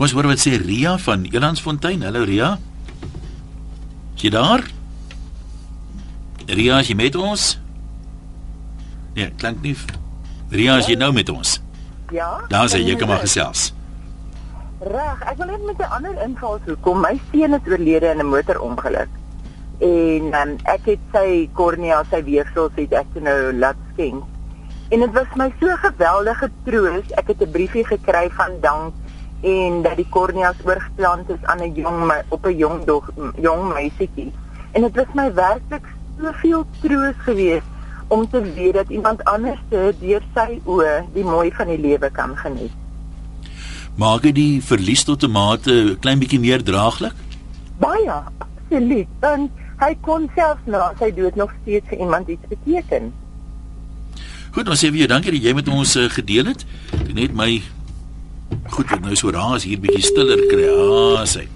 Kom 0.00 0.07
ons 0.07 0.14
hoor 0.16 0.30
wat 0.30 0.40
sê 0.40 0.54
Ria 0.57 0.95
van 0.97 1.26
Elandsfontein. 1.28 2.00
Hallo 2.07 2.23
Ria. 2.25 2.54
Is 4.16 4.23
jy 4.25 4.30
daar? 4.33 4.62
Ria, 6.49 6.78
is 6.80 6.88
jy 6.88 6.95
met 6.97 7.19
ons? 7.21 7.45
Nee, 9.12 9.26
klink 9.42 9.61
nie. 9.61 9.75
Ria, 10.57 10.78
is 10.80 10.88
jy 10.88 10.97
nou 10.97 11.11
met 11.12 11.28
ons? 11.28 11.59
Ja. 12.16 12.30
Dan 12.49 12.71
sê 12.73 12.80
jy 12.80 12.95
kom 12.97 13.12
maar 13.12 13.21
gesels. 13.21 13.75
Reg, 14.88 15.21
ek 15.35 15.37
wil 15.42 15.52
net 15.52 15.66
met 15.69 15.85
'n 15.85 15.92
ander 15.99 16.16
invalshoek 16.25 16.80
kom. 16.80 17.04
My 17.04 17.21
seun 17.28 17.59
het 17.59 17.69
oorlede 17.69 18.09
in 18.14 18.25
'n 18.25 18.33
motorongeluk. 18.33 19.12
En 19.85 20.33
um, 20.40 20.57
ek 20.64 20.88
het 20.95 21.04
sy 21.12 21.45
kornea, 21.52 22.00
sy 22.09 22.25
weefsels 22.25 22.73
het 22.80 22.97
ek 23.04 23.21
nou 23.21 23.52
laat 23.52 23.76
skenk. 23.92 24.25
En 24.88 25.00
dit 25.00 25.12
was 25.12 25.28
my 25.37 25.52
so 25.61 25.76
geweldige 25.76 26.50
troos. 26.64 27.04
Ek 27.21 27.37
het 27.37 27.45
'n 27.45 27.52
briefie 27.52 27.85
gekry 27.85 28.30
van 28.33 28.57
dank 28.64 28.97
en 29.40 29.82
dat 29.82 29.97
die 29.97 30.09
korneas 30.09 30.56
oorgeplant 30.64 31.30
is 31.30 31.42
aan 31.42 31.62
'n 31.62 31.75
jong 31.75 32.12
op 32.28 32.47
'n 32.47 32.56
jong 32.56 32.85
dog, 32.85 33.11
jong 33.40 33.73
meisietjie. 33.73 34.32
En 34.73 34.82
dit 34.82 34.94
was 34.94 35.12
my 35.14 35.32
werklik 35.35 35.87
soveel 36.20 36.64
troos 36.80 37.14
geweest 37.18 37.66
om 38.09 38.28
te 38.30 38.40
weet 38.54 38.75
dat 38.75 38.88
iemand 38.88 39.25
anders 39.25 39.59
deur 39.70 40.23
sy 40.35 40.61
oë 40.64 41.04
die 41.14 41.25
mooi 41.25 41.50
van 41.54 41.66
die 41.66 41.78
lewe 41.78 42.11
kan 42.11 42.37
geniet. 42.37 42.73
Maak 43.94 44.23
dit 44.23 44.35
die 44.35 44.62
verlies 44.62 45.04
tot 45.04 45.23
'n 45.23 45.30
mate 45.30 45.97
klein 46.00 46.18
bietjie 46.18 46.40
meer 46.40 46.62
draaglik? 46.62 47.12
Baie, 47.78 48.12
absoluut. 48.38 49.09
Want 49.20 49.50
hy 49.78 49.97
kon 50.00 50.30
self 50.35 50.59
na 50.64 50.92
sy 50.99 51.11
dood 51.14 51.35
nog 51.35 51.52
steeds 51.62 51.88
vir 51.88 51.99
iemand 51.99 52.28
iets 52.28 52.47
beteken. 52.49 53.12
Goed, 54.50 54.68
ons 54.68 54.80
sê 54.82 54.90
vir 54.90 55.04
jou 55.04 55.06
dankie 55.06 55.30
dat 55.30 55.42
jy 55.42 55.52
met 55.54 55.68
ons 55.68 55.97
uh, 55.97 56.09
gedeel 56.11 56.50
het. 56.50 56.64
Net 57.14 57.35
my 57.35 57.62
goed 58.71 58.90
wat 58.90 59.00
nou 59.00 59.16
so 59.16 59.30
raas 59.30 59.64
hier 59.64 59.80
bietjie 59.80 60.02
stiller 60.02 60.47
kry. 60.50 60.69
Ah, 61.19 61.26
sê. 61.26 61.47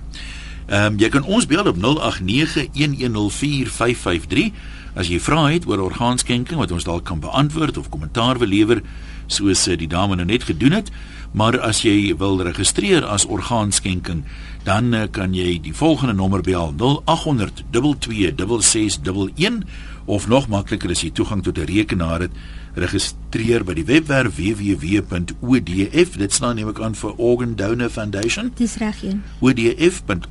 Ehm 0.68 0.86
um, 0.94 0.98
jy 0.98 1.08
kan 1.12 1.24
ons 1.24 1.46
bel 1.46 1.66
op 1.68 1.76
0891104553 1.76 4.52
as 4.94 5.08
jy 5.10 5.20
vra 5.20 5.50
het 5.50 5.66
oor 5.66 5.80
orgaanskenking 5.90 6.58
wat 6.58 6.70
ons 6.72 6.84
dalk 6.86 7.04
kan 7.04 7.20
beantwoord 7.20 7.76
of 7.76 7.88
kommentaar 7.90 8.38
wil 8.38 8.48
lewer 8.48 8.82
soos 9.26 9.66
eh, 9.68 9.78
die 9.78 9.88
dame 9.90 10.16
nou 10.16 10.26
net 10.26 10.42
gedoen 10.48 10.72
het. 10.72 10.90
Maar 11.34 11.58
as 11.66 11.82
jy 11.82 12.14
wil 12.16 12.42
registreer 12.46 13.04
as 13.10 13.26
orgaanskenking, 13.26 14.22
dan 14.64 14.94
uh, 14.94 15.02
kan 15.10 15.34
jy 15.34 15.58
die 15.60 15.74
volgende 15.74 16.14
nommer 16.14 16.42
bel 16.46 16.70
0800 16.78 17.64
226611 17.74 19.66
of 20.06 20.28
nog 20.28 20.48
makliker 20.48 20.90
as 20.94 21.02
jy 21.02 21.10
toegang 21.10 21.42
tot 21.42 21.58
'n 21.58 21.66
rekenaar 21.66 22.20
het 22.20 22.30
registreer 22.75 23.64
by 23.64 23.75
die 23.78 23.85
webwerf 23.87 24.37
www.odf 24.37 26.16
dit 26.19 26.33
staan 26.33 26.57
neem 26.59 26.69
ek 26.73 26.81
aan 26.83 26.95
vir 26.99 27.12
Organ 27.16 27.54
Donor 27.59 27.90
Foundation. 27.90 28.52
Dis 28.59 28.76
reg 28.83 29.02
een 29.02 29.23
odf.org.za 29.40 30.23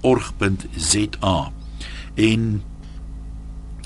en 2.13 2.41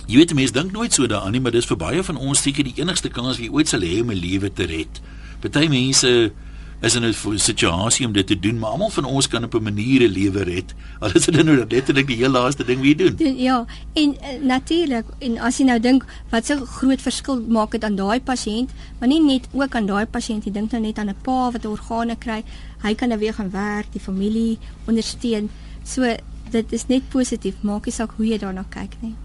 jy 0.07 0.15
weet 0.17 0.33
mense 0.35 0.53
dink 0.55 0.71
nooit 0.75 0.93
so 0.93 1.07
daaraan 1.07 1.31
nie 1.35 1.43
maar 1.43 1.55
dis 1.55 1.69
vir 1.69 1.79
baie 1.79 2.03
van 2.03 2.17
ons 2.17 2.41
seker 2.41 2.63
die 2.67 2.77
enigste 2.81 3.09
kans 3.13 3.37
wie 3.41 3.51
ooit 3.53 3.69
sal 3.69 3.81
hê 3.85 4.01
om 4.01 4.11
'n 4.11 4.19
lewe 4.19 4.49
te 4.53 4.65
red. 4.65 5.01
Party 5.39 5.67
mense 5.67 6.31
is 6.79 6.95
in 6.95 7.03
'n 7.03 7.37
situasie 7.37 8.05
om 8.05 8.11
dit 8.13 8.27
te 8.27 8.39
doen, 8.39 8.59
maar 8.59 8.69
almal 8.69 8.89
van 8.89 9.03
ons 9.03 9.27
kan 9.27 9.43
op 9.43 9.53
'n 9.53 9.63
manier 9.63 10.01
'n 10.01 10.11
lewe 10.11 10.43
red. 10.43 10.73
Al 10.99 11.11
is 11.13 11.25
dit 11.25 11.43
nou 11.43 11.65
letterlik 11.69 12.07
die 12.07 12.15
heel 12.15 12.29
laaste 12.29 12.65
ding 12.65 12.77
wat 12.77 12.87
jy 12.87 12.95
doen. 12.95 13.15
doen 13.15 13.37
ja, 13.37 13.65
en 13.93 14.15
uh, 14.21 14.45
natuurlik 14.45 15.05
en 15.19 15.37
as 15.39 15.57
jy 15.57 15.65
nou 15.65 15.79
dink 15.79 16.05
wat 16.29 16.45
so 16.45 16.65
groot 16.65 17.01
verskil 17.01 17.41
maak 17.47 17.71
dit 17.71 17.83
aan 17.83 17.95
daai 17.95 18.21
pasiënt, 18.21 18.69
maar 18.99 19.07
nie 19.07 19.21
net 19.21 19.47
ook 19.51 19.75
aan 19.75 19.85
daai 19.85 20.05
pasiënt, 20.05 20.43
jy 20.45 20.51
dink 20.51 20.71
nou 20.71 20.81
net 20.81 20.97
aan 20.97 21.09
'n 21.09 21.21
pa 21.21 21.51
wat 21.51 21.65
organe 21.65 22.15
kry, 22.15 22.43
hy 22.83 22.93
kan 22.95 23.09
nou 23.09 23.19
weer 23.19 23.33
gaan 23.33 23.51
werk, 23.51 23.91
die 23.91 24.01
familie 24.01 24.57
ondersteun. 24.85 25.49
So 25.83 26.15
dit 26.51 26.73
is 26.73 26.87
net 26.87 27.09
positief, 27.09 27.55
maak 27.61 27.85
nie 27.85 27.93
saak 27.93 28.11
hoe 28.17 28.25
jy 28.25 28.37
daarna 28.37 28.65
kyk 28.69 28.95
nie. 29.01 29.15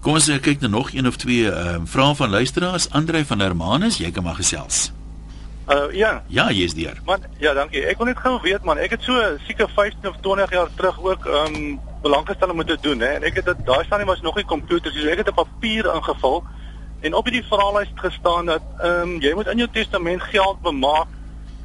Kom 0.00 0.14
ons 0.14 0.28
eh, 0.28 0.40
kyk 0.40 0.60
nou 0.60 0.70
nog 0.70 0.92
een 0.92 1.06
of 1.06 1.16
twee 1.16 1.50
uh, 1.50 1.76
vrae 1.84 2.14
van 2.14 2.30
luisteraars. 2.30 2.90
Andrei 2.90 3.24
van 3.24 3.40
Hermanus, 3.40 3.98
jy 3.98 4.10
kan 4.10 4.22
maar 4.22 4.38
gesels. 4.38 4.97
Uh 5.68 5.92
ja. 5.92 6.22
Ja, 6.26 6.50
jy's 6.50 6.74
daar. 6.74 6.96
Man, 7.04 7.22
ja, 7.38 7.52
dankie. 7.52 7.82
Ek 7.84 7.98
wil 8.00 8.08
net 8.08 8.20
gou 8.24 8.38
weet 8.40 8.64
man, 8.64 8.78
ek 8.80 8.94
het 8.96 9.02
so 9.04 9.20
seker 9.44 9.68
15 9.68 10.08
of 10.08 10.16
20 10.24 10.54
jaar 10.56 10.70
terug 10.74 11.00
ook 11.04 11.26
um 11.42 11.76
belangstelling 12.02 12.56
moet 12.56 12.72
doen 12.82 13.00
hè. 13.04 13.10
En 13.18 13.26
ek 13.28 13.42
het 13.42 13.50
dit 13.50 13.60
daai 13.66 13.84
staan 13.84 14.00
nie 14.00 14.08
was 14.08 14.24
nog 14.24 14.38
nie 14.40 14.46
komputers, 14.48 14.96
so 14.96 15.12
ek 15.12 15.20
het 15.24 15.28
'n 15.28 15.36
papier 15.36 15.90
ingevul 15.94 16.44
en 17.00 17.14
op 17.14 17.28
hierdie 17.28 17.44
verhaallys 17.44 17.92
gestaan 17.94 18.46
dat 18.46 18.62
um 18.82 19.20
jy 19.20 19.34
moet 19.34 19.46
in 19.46 19.58
jou 19.58 19.68
testament 19.72 20.22
geld 20.22 20.62
bemaak 20.62 21.12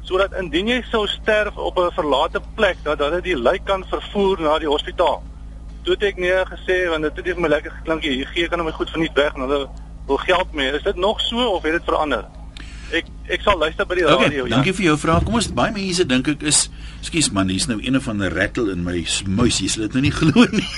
sodat 0.02 0.36
indien 0.36 0.68
jy 0.68 0.82
sou 0.90 1.06
sterf 1.08 1.56
op 1.56 1.78
'n 1.78 1.96
verlate 1.96 2.40
plek 2.54 2.76
dat 2.84 2.98
hulle 2.98 3.20
die 3.20 3.38
lijk 3.38 3.64
kan 3.64 3.84
vervoer 3.88 4.40
na 4.40 4.58
die 4.58 4.68
hospitaal. 4.68 5.22
Toe 5.82 5.94
het 5.94 6.02
ek 6.02 6.16
nee 6.16 6.44
gesê 6.44 6.88
want 6.88 7.02
dit 7.02 7.16
het 7.16 7.34
vir 7.34 7.40
my 7.40 7.48
lekker 7.48 7.70
geklink 7.70 8.02
jy 8.04 8.24
gee 8.24 8.48
kan 8.48 8.60
hom 8.60 8.70
goed 8.72 8.90
verniet 8.90 9.16
weg 9.16 9.34
en 9.34 9.40
hulle 9.40 9.68
wil 10.06 10.16
geld 10.16 10.52
mee. 10.52 10.72
Is 10.72 10.82
dit 10.82 10.96
nog 10.96 11.20
so 11.20 11.48
of 11.48 11.62
het 11.62 11.72
dit 11.72 11.84
verander? 11.84 12.43
Ek 12.92 13.06
ek 13.32 13.40
sal 13.40 13.56
luister 13.58 13.86
by 13.88 13.96
die 13.96 14.04
okay, 14.04 14.26
radio. 14.26 14.44
Ja. 14.44 14.56
Dankie 14.56 14.74
vir 14.76 14.84
jou 14.90 14.96
vraag. 15.00 15.24
Kom 15.24 15.38
ons 15.38 15.48
baie 15.56 15.72
mense 15.72 16.04
dink 16.04 16.28
ek 16.28 16.42
is 16.42 16.68
skus 17.04 17.30
man, 17.32 17.48
hier's 17.48 17.68
nou 17.68 17.78
een 17.80 18.00
van 18.00 18.22
'n 18.22 18.32
rattle 18.34 18.72
in 18.72 18.84
my 18.84 19.04
muis. 19.26 19.60
Jy 19.60 19.68
sal 19.68 19.86
dit 19.88 19.92
nou 19.92 20.02
nie 20.02 20.12
glo 20.12 20.44
nie. 20.52 20.68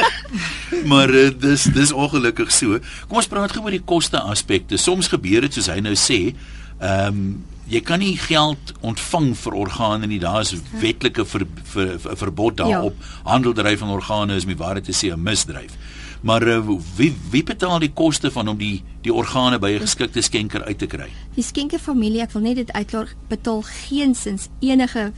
maar 0.92 1.10
uh, 1.10 1.30
dis 1.30 1.64
dis 1.74 1.92
ongelukkig 1.92 2.52
so. 2.52 2.78
Kom 3.08 3.18
ons 3.18 3.26
praat 3.26 3.52
gou 3.52 3.64
oor 3.64 3.74
die 3.74 3.82
koste 3.84 4.20
aspekte. 4.20 4.78
Soms 4.78 5.08
gebeur 5.08 5.40
dit 5.40 5.52
soos 5.52 5.66
hy 5.66 5.80
nou 5.80 5.94
sê, 5.94 6.34
ehm 6.80 7.08
um, 7.08 7.44
jy 7.66 7.80
kan 7.82 7.98
nie 7.98 8.14
geld 8.14 8.72
ontvang 8.86 9.32
vir 9.34 9.54
organe 9.58 10.06
nie. 10.06 10.20
Daar 10.22 10.40
is 10.40 10.54
wetlike 10.78 11.24
ver, 11.26 11.46
ver, 11.64 11.96
ver, 11.98 12.16
verbod 12.16 12.56
daarop. 12.56 12.94
Ja. 12.94 13.32
Handeldryf 13.32 13.82
van 13.82 13.90
organe 13.90 14.36
is 14.36 14.46
my 14.46 14.54
ware 14.54 14.80
te 14.80 14.94
sê 14.94 15.10
'n 15.10 15.22
misdryf. 15.22 15.74
Maar 16.22 16.46
uh, 16.46 16.60
wie 16.96 17.14
wie 17.30 17.42
betaal 17.42 17.78
die 17.78 17.92
koste 17.92 18.30
van 18.30 18.48
om 18.48 18.56
die 18.56 18.82
die 19.02 19.14
organe 19.14 19.58
by 19.58 19.70
'n 19.70 19.80
geskikte 19.80 20.22
skenker 20.22 20.64
uit 20.64 20.78
te 20.78 20.86
kry? 20.86 21.08
Die 21.34 21.44
skenkerfamilie, 21.44 22.20
ek 22.20 22.32
wil 22.32 22.42
net 22.42 22.56
dit 22.56 22.72
uitklaar, 22.72 23.14
betaal 23.28 23.62
geensins 23.62 24.48
enige 24.60 25.12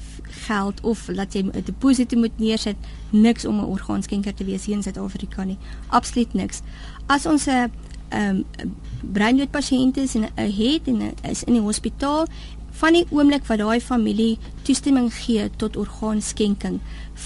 geld 0.46 0.80
of 0.82 1.08
laat 1.08 1.34
jy 1.34 1.42
'n 1.42 1.62
deposito 1.64 2.18
moet 2.18 2.38
neersit, 2.38 2.76
niks 3.10 3.44
om 3.44 3.60
'n 3.60 3.64
orgaanskenker 3.64 4.34
te 4.34 4.44
wees 4.44 4.64
hier 4.64 4.76
in 4.76 4.82
Suid-Afrika 4.82 5.44
nie. 5.44 5.58
Absoluut 5.88 6.34
niks. 6.34 6.60
As 7.06 7.26
ons 7.26 7.46
'n 7.46 7.70
ehm 8.08 8.44
um, 8.60 8.74
breindood 9.12 9.50
pasiënt 9.50 9.96
is 9.96 10.14
en 10.14 10.24
'n 10.36 10.52
het 10.52 10.86
en 10.86 11.02
a, 11.02 11.28
is 11.30 11.44
in 11.44 11.52
die 11.52 11.62
hospitaal 11.62 12.26
van 12.70 12.92
die 12.92 13.06
oomblik 13.10 13.46
wat 13.46 13.58
daai 13.58 13.80
familie 13.80 14.38
toestemming 14.62 15.14
gee 15.14 15.50
tot 15.56 15.76
orgaanskenking, 15.76 16.80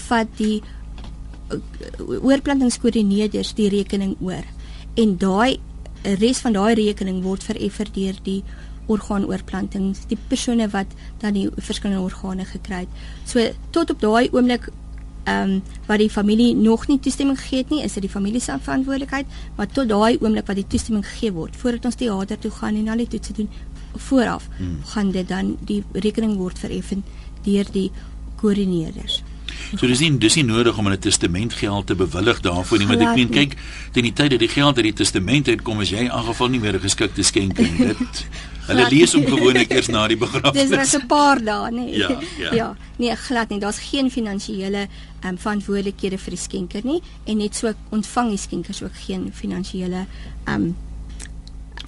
vat 0.07 0.27
die 0.37 0.61
oorplantingskoördineerders 2.21 3.53
die 3.57 3.69
rekening 3.69 4.15
oor. 4.21 4.45
En 4.99 5.17
daai 5.17 5.59
res 6.19 6.41
van 6.43 6.55
daai 6.55 6.73
rekening 6.75 7.23
word 7.23 7.43
vereffer 7.43 7.89
deur 7.93 8.17
die 8.23 8.41
orgaanoorplantings, 8.91 10.05
die 10.09 10.17
persone 10.27 10.67
wat 10.73 10.91
dan 11.21 11.37
die 11.37 11.47
verskillende 11.55 12.03
organe 12.03 12.45
gekry 12.45 12.83
het. 12.83 13.03
So 13.25 13.43
tot 13.71 13.93
op 13.93 14.01
daai 14.03 14.29
oomblik 14.31 14.69
ehm 15.23 15.53
um, 15.53 15.61
wat 15.87 16.01
die 16.01 16.09
familie 16.11 16.55
nog 16.55 16.87
nie 16.87 16.99
toestemming 16.99 17.37
gegee 17.39 17.61
het 17.61 17.69
nie, 17.71 17.83
is 17.83 17.93
dit 17.95 18.03
die 18.03 18.11
familie 18.11 18.41
se 18.41 18.57
verantwoordelikheid, 18.59 19.25
maar 19.55 19.67
tot 19.71 19.87
daai 19.87 20.17
oomblik 20.19 20.47
wat 20.47 20.59
die 20.59 20.67
toestemming 20.67 21.05
gegee 21.07 21.31
word 21.31 21.55
voordat 21.55 21.85
ons 21.85 21.95
teater 21.95 22.39
toe 22.39 22.51
gaan 22.51 22.75
en 22.75 22.89
al 22.91 22.97
die 22.97 23.07
toetse 23.07 23.33
doen 23.33 23.49
vooraf, 23.95 24.49
hmm. 24.57 24.81
gaan 24.83 25.11
dit 25.11 25.27
dan 25.27 25.55
die 25.61 25.83
rekening 25.93 26.35
word 26.37 26.59
vereffen 26.59 27.05
deur 27.43 27.71
die 27.71 27.91
koördineerders. 28.35 29.23
So 29.73 29.87
dis 29.89 30.03
nie 30.03 30.11
dis 30.21 30.35
nie 30.37 30.45
nodig 30.45 30.77
om 30.77 30.87
'n 30.87 30.99
testament 30.99 31.53
geld 31.53 31.87
te 31.87 31.95
bewillig 31.95 32.41
daarvoor 32.41 32.77
nie, 32.77 32.87
want 32.87 33.01
ek 33.01 33.15
meen 33.15 33.29
kyk, 33.29 33.57
teen 33.91 34.03
die 34.03 34.13
tyd 34.13 34.29
dat 34.31 34.39
die 34.39 34.47
geld 34.47 34.75
uit 34.77 34.85
die 34.85 34.93
testament 34.93 35.47
uitkom, 35.47 35.81
is 35.81 35.89
jy 35.89 36.05
in 36.05 36.11
geval 36.11 36.49
nie 36.49 36.59
meer 36.59 36.79
geskik 36.79 37.13
te 37.13 37.23
skenk 37.23 37.57
nie. 37.57 37.77
Dit 37.77 38.25
hulle 38.67 38.87
lees 38.89 39.13
hom 39.13 39.25
gewoonlik 39.25 39.71
eers 39.71 39.89
na 39.89 40.07
die 40.07 40.17
begrafnis. 40.17 40.69
Dis 40.69 40.77
net 40.77 41.01
'n 41.01 41.07
paar 41.07 41.43
dae, 41.43 41.71
nee. 41.71 41.97
Ja, 41.97 42.19
ja. 42.43 42.53
ja, 42.53 42.75
nee, 42.97 43.15
glad 43.15 43.49
nie. 43.49 43.59
Daar's 43.59 43.79
geen 43.79 44.11
finansiële 44.11 44.87
ehm 45.23 45.29
um, 45.29 45.37
verantwoordelikhede 45.37 46.17
vir 46.17 46.29
die 46.29 46.39
skenker 46.39 46.81
nie 46.83 47.01
en 47.25 47.37
net 47.37 47.55
so 47.55 47.73
ontvang 47.89 48.29
die 48.29 48.37
skenkers 48.37 48.83
ook 48.83 48.95
geen 49.07 49.31
finansiële 49.33 50.05
ehm 50.45 50.55
um, 50.55 50.75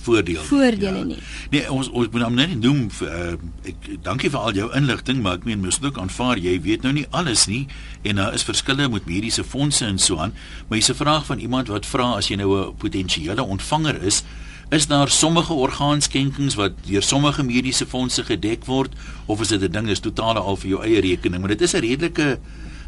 voordeel 0.05 0.43
voordele 0.47 1.01
ja. 1.01 1.03
nie. 1.11 1.19
Nee, 1.53 1.65
ons 1.71 1.89
ons 1.89 2.11
moet 2.13 2.25
hom 2.25 2.37
net 2.37 2.55
noem 2.61 2.87
uh, 3.03 3.35
ek 3.71 3.89
dankie 4.05 4.31
vir 4.33 4.39
al 4.39 4.57
jou 4.57 4.69
inligting, 4.77 5.21
maar 5.25 5.39
ek 5.39 5.47
meen 5.49 5.61
mens 5.63 5.79
moet 5.79 5.91
ook 5.91 6.01
aanvaar 6.05 6.41
jy 6.41 6.55
weet 6.65 6.85
nou 6.87 6.93
nie 6.95 7.05
alles 7.11 7.45
nie 7.51 7.65
en 8.05 8.21
daar 8.21 8.33
is 8.37 8.45
verskille 8.47 8.89
met 8.89 9.05
mediese 9.09 9.43
fondse 9.43 9.85
en 9.85 9.99
so 9.99 10.17
aan. 10.21 10.33
Maar 10.67 10.79
hier's 10.79 10.91
'n 10.93 11.01
vraag 11.01 11.25
van 11.25 11.39
iemand 11.39 11.67
wat 11.67 11.85
vra 11.85 12.15
as 12.15 12.29
jy 12.29 12.37
nou 12.37 12.49
'n 12.57 12.75
potensiële 12.77 13.43
ontvanger 13.43 14.01
is, 14.03 14.23
is 14.69 14.87
daar 14.87 15.09
sommige 15.09 15.53
orgaanskenkings 15.53 16.55
wat 16.55 16.71
deur 16.85 17.03
sommige 17.03 17.43
mediese 17.43 17.85
fondse 17.85 18.23
gedek 18.23 18.65
word 18.65 18.93
of 19.25 19.41
is 19.41 19.47
dit 19.47 19.61
'n 19.61 19.71
ding 19.71 19.87
is 19.89 19.99
totale 19.99 20.39
al 20.39 20.57
vir 20.57 20.69
jou 20.69 20.83
eie 20.83 21.01
rekening, 21.01 21.39
maar 21.41 21.53
dit 21.55 21.61
is 21.61 21.73
'n 21.73 21.79
redelike 21.79 22.39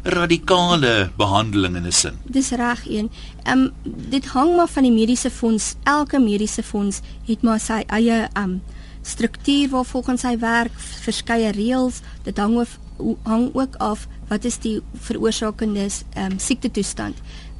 radikale 0.08 1.10
behandeling 1.16 1.76
in 1.76 1.86
'n 1.86 1.92
sin. 1.92 2.16
Dis 2.24 2.50
reg 2.50 2.88
een. 2.88 3.10
Ehm 3.42 3.58
um, 3.58 3.72
dit 4.10 4.26
hang 4.26 4.56
maar 4.56 4.68
van 4.68 4.82
die 4.82 4.92
mediese 4.92 5.30
fonds. 5.30 5.74
Elke 5.82 6.18
mediese 6.18 6.62
fonds 6.62 7.00
het 7.26 7.42
maar 7.42 7.60
sy 7.60 7.82
eie 7.86 8.28
ehm 8.32 8.44
um, 8.44 8.62
struktuur 9.02 9.68
waar 9.68 9.84
volgens 9.84 10.20
sy 10.20 10.38
werk 10.38 10.72
verskeie 10.76 11.52
reëls. 11.52 12.00
Dit 12.22 12.38
hang 12.38 12.56
of 12.56 12.78
hang 13.22 13.50
ook 13.54 13.76
af 13.76 14.08
wat 14.28 14.44
is 14.44 14.58
die 14.58 14.80
veroorsakende 14.94 15.88
ehm 16.14 16.32
um, 16.32 16.38
siekte 16.38 16.70
toestand. 16.70 17.16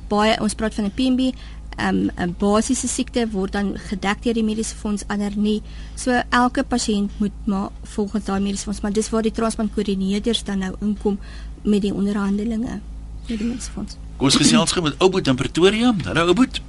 Baie 0.09 0.41
ons 0.41 0.55
praat 0.55 0.75
van 0.75 0.85
'n 0.85 0.95
PMB 0.95 1.35
um, 1.79 2.11
'n 2.17 2.35
basiese 2.39 2.89
siekte 2.89 3.27
word 3.31 3.53
dan 3.53 3.73
gedek 3.89 4.23
deur 4.23 4.35
die 4.35 4.45
mediese 4.45 4.77
fonds 4.77 5.05
ander 5.07 5.33
nie. 5.37 5.63
So 5.95 6.23
elke 6.31 6.65
pasiënt 6.65 7.11
moet 7.19 7.47
maar 7.47 7.71
volgens 7.83 8.25
daai 8.25 8.41
mediese 8.41 8.65
fonds, 8.65 8.81
maar 8.81 8.93
dis 8.93 9.11
waar 9.11 9.23
die 9.23 9.33
transplant 9.33 9.75
koördineerders 9.75 10.45
dan 10.45 10.59
nou 10.59 10.75
inkom 10.81 11.19
met 11.63 11.83
die 11.83 11.95
onderhandelinge 11.95 12.81
met 13.29 13.39
die 13.39 13.47
mensfonds. 13.47 13.97
Ons 14.17 14.37
gesels 14.37 14.75
met 14.81 14.99
Ouboet 14.99 15.27
in 15.27 15.37
Pretoria. 15.37 15.95
Hallo 16.05 16.27
Ouboet. 16.27 16.61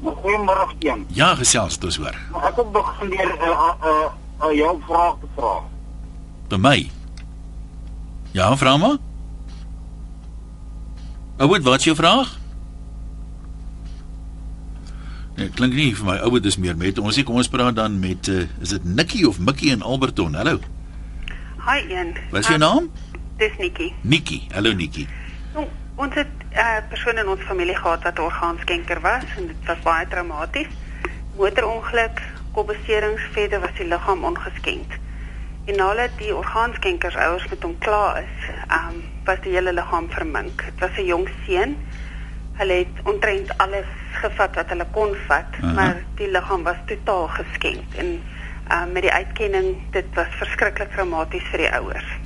Goeiemôre 0.00 0.74
Jan. 0.78 1.04
Ja, 1.12 1.34
gesels 1.34 1.78
dis 1.78 1.96
hoor. 2.00 2.16
Ek 2.40 2.56
het 2.56 2.72
begin 2.72 3.10
deur 3.10 3.30
'n 3.30 3.48
uh, 3.48 3.72
'n 3.80 3.86
uh, 3.86 4.48
uh, 4.48 4.56
jou 4.56 4.78
vraag 4.86 5.14
te 5.20 5.26
vra. 5.36 5.54
By 6.48 6.56
my. 6.56 6.90
Ja, 8.32 8.56
vra 8.56 8.76
maar. 8.76 8.96
Ouet, 11.36 11.62
wat 11.62 11.78
is 11.78 11.84
jou 11.84 11.96
vraag? 11.96 12.38
Nee, 15.36 15.48
klink 15.48 15.72
nie 15.74 15.94
vir 15.96 16.04
my 16.04 16.16
ouet 16.16 16.44
is 16.44 16.58
meer 16.60 16.76
met 16.76 16.98
ons. 16.98 17.22
Kom 17.24 17.38
ons 17.40 17.48
praat 17.48 17.76
dan 17.76 17.98
met 18.00 18.28
uh, 18.28 18.44
is 18.60 18.68
dit 18.68 18.84
Nikki 18.84 19.24
of 19.26 19.38
Mikkie 19.38 19.70
in 19.70 19.82
Alberton? 19.82 20.34
Hallo. 20.34 20.58
Hi 21.64 21.80
Ian. 21.88 22.12
Wat 22.30 22.40
is 22.40 22.46
jou 22.46 22.58
um, 22.58 22.60
naam? 22.60 22.90
Dis 23.40 23.56
Nikki. 23.56 23.94
Nikki. 24.00 24.48
Hallo 24.52 24.72
Nikki. 24.72 25.06
Nou, 25.54 25.64
ons 25.96 26.14
het 26.14 26.28
'n 26.28 26.52
uh, 26.52 26.76
eh, 26.76 26.82
persoon 26.88 27.16
in 27.18 27.28
ons 27.28 27.40
familie 27.40 27.76
gehad 27.76 28.02
wat 28.02 28.18
orgaanskenker 28.18 29.00
was 29.00 29.24
en 29.36 29.46
dit 29.46 29.66
was 29.66 29.78
baie 29.82 30.08
traumaties. 30.08 30.68
Motorongeluk, 31.36 32.20
kopbeserings, 32.52 33.22
verder 33.32 33.60
was 33.60 33.72
die 33.76 33.86
liggaam 33.86 34.24
ongeskenk. 34.24 34.98
En 35.64 35.76
nadat 35.76 36.10
die 36.18 36.36
orgaanskenkers 36.36 37.16
ouers 37.16 37.48
met 37.48 37.62
hom 37.62 37.78
klaar 37.78 38.22
is, 38.22 38.52
um, 38.68 39.02
was 39.24 39.40
die 39.40 39.52
hele 39.52 39.72
liggaam 39.72 40.10
vermink. 40.10 40.64
Dit 40.64 40.78
was 40.78 40.96
'n 40.98 41.04
jong 41.04 41.28
seun. 41.46 41.76
Hulle 42.52 42.72
het 42.72 42.94
ontrent 43.04 43.58
alles 43.58 43.90
gevat 44.12 44.54
wat 44.54 44.68
hulle 44.68 44.86
kon 44.90 45.16
vat, 45.26 45.52
uh 45.54 45.60
-huh. 45.60 45.74
maar 45.74 45.96
die 46.14 46.30
liggaam 46.30 46.62
was 46.62 46.80
totaal 46.86 47.28
geskenk 47.28 47.94
en 47.96 48.22
um, 48.72 48.92
met 48.92 49.02
die 49.02 49.12
uitkenning, 49.12 49.76
dit 49.90 50.06
was 50.14 50.28
verskriklik 50.28 50.92
traumaties 50.92 51.48
vir 51.50 51.58
die 51.58 51.72
ouers. 51.72 52.19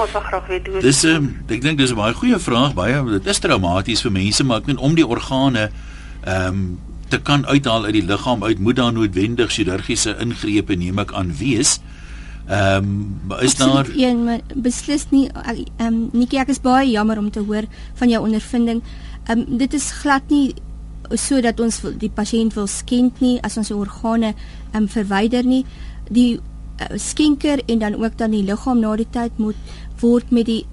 Ons 0.00 0.12
wil 0.12 0.20
graag 0.20 0.46
weet 0.46 0.66
hoe 0.66 0.80
Dis 0.80 1.02
ehm 1.04 1.16
um, 1.16 1.32
ek 1.48 1.62
dink 1.62 1.78
dis 1.78 1.92
'n 1.92 1.98
baie 1.98 2.14
goeie 2.14 2.38
vraag, 2.38 2.74
baie 2.74 3.04
dit 3.18 3.26
is 3.26 3.38
traumaties 3.38 4.02
vir 4.02 4.12
mense, 4.12 4.44
maar 4.44 4.62
ek 4.62 4.66
meen 4.66 4.78
om 4.78 4.94
die 4.94 5.06
organe 5.06 5.70
ehm 6.24 6.46
um, 6.46 6.78
te 7.10 7.18
kan 7.18 7.46
uithaal 7.46 7.84
uit 7.84 7.92
die 7.98 8.06
liggaam 8.06 8.44
uit 8.44 8.58
moet 8.58 8.76
daar 8.76 8.92
noodwendig 8.92 9.50
chirurgiese 9.50 10.14
ingrepe 10.22 10.76
neem 10.76 10.98
ek 10.98 11.12
aan 11.12 11.34
wees. 11.36 11.80
Ehm 12.48 13.30
um, 13.30 13.42
is 13.42 13.54
daar 13.54 13.86
een 13.94 14.24
maar 14.24 14.40
beslis 14.54 15.06
nie 15.10 15.28
ehm 15.28 15.86
um, 15.86 16.08
Nikki 16.12 16.38
ek 16.38 16.48
is 16.48 16.60
baie 16.60 16.90
jammer 16.90 17.18
om 17.18 17.30
te 17.30 17.40
hoor 17.40 17.66
van 17.94 18.08
jou 18.08 18.22
ondervinding. 18.24 18.82
Ehm 19.26 19.38
um, 19.38 19.58
dit 19.58 19.74
is 19.74 19.90
glad 20.02 20.22
nie 20.28 20.54
sodat 21.14 21.60
ons 21.60 21.80
die 21.98 22.10
pasiënt 22.10 22.54
wil 22.54 22.66
skend 22.66 23.20
nie 23.20 23.38
as 23.42 23.56
ons 23.56 23.70
organe 23.70 24.34
ehm 24.34 24.82
um, 24.82 24.88
verwyder 24.88 25.44
nie. 25.44 25.64
Die 26.10 26.38
uh, 26.38 26.96
skenker 26.96 27.62
en 27.66 27.78
dan 27.78 27.94
ook 28.04 28.18
dan 28.18 28.30
die 28.30 28.44
liggaam 28.44 28.80
na 28.80 28.96
die 28.96 29.10
tyd 29.10 29.38
moet 29.38 29.56
word 30.00 30.30
met 30.30 30.46
die 30.46 30.64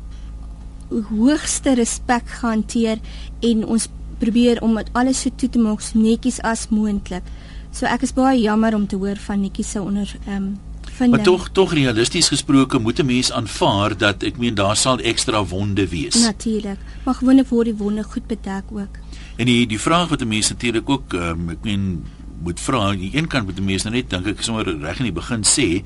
hoogste 0.89 1.73
respek 1.75 2.29
gehanteer 2.39 2.99
en 3.39 3.65
ons 3.65 3.89
probeer 4.19 4.61
om 4.61 4.75
dit 4.75 4.89
alles 4.93 5.21
so 5.21 5.29
toe 5.35 5.49
te 5.49 5.59
maak 5.59 5.81
so 5.81 5.99
netjies 5.99 6.39
as 6.41 6.69
moontlik. 6.69 7.23
So 7.71 7.85
ek 7.85 8.07
is 8.07 8.15
baie 8.15 8.39
jammer 8.41 8.75
om 8.75 8.87
te 8.87 8.95
hoor 8.95 9.19
van 9.27 9.41
Nikki 9.41 9.63
se 9.63 9.81
onder 9.81 10.15
ehm 10.25 10.35
um, 10.35 10.55
vind 10.97 11.11
Maar 11.11 11.23
tog 11.23 11.49
tog 11.51 11.73
realisties 11.73 12.27
gesproke 12.27 12.79
moet 12.79 12.99
'n 12.99 13.05
mens 13.05 13.31
aanvaar 13.31 13.97
dat 13.97 14.23
ek 14.23 14.37
meen 14.37 14.55
daar 14.55 14.75
sal 14.75 14.99
ekstra 14.99 15.45
wonde 15.45 15.87
wees. 15.87 16.15
Natuurlik. 16.15 16.79
Maar 17.03 17.13
gewoonlik 17.13 17.47
word 17.47 17.65
die 17.65 17.75
wonde 17.75 18.03
goed 18.03 18.27
bedek 18.27 18.63
ook. 18.71 18.95
En 19.35 19.45
die 19.45 19.67
die 19.67 19.79
vraag 19.79 20.07
wat 20.09 20.21
'n 20.21 20.27
mens 20.27 20.49
natuurlik 20.49 20.89
ook 20.89 21.13
um, 21.13 21.49
ek 21.49 21.63
meen 21.63 22.05
moet 22.43 22.59
vra, 22.59 22.79
aan 22.79 22.97
die 22.97 23.17
een 23.17 23.27
kant 23.27 23.45
moet 23.45 23.59
'n 23.59 23.65
mens 23.65 23.83
nou 23.83 23.95
net 23.95 24.09
dink 24.09 24.25
ek 24.25 24.41
sommer 24.41 24.79
reg 24.79 24.97
in 24.97 25.03
die 25.03 25.13
begin 25.13 25.43
sê, 25.43 25.83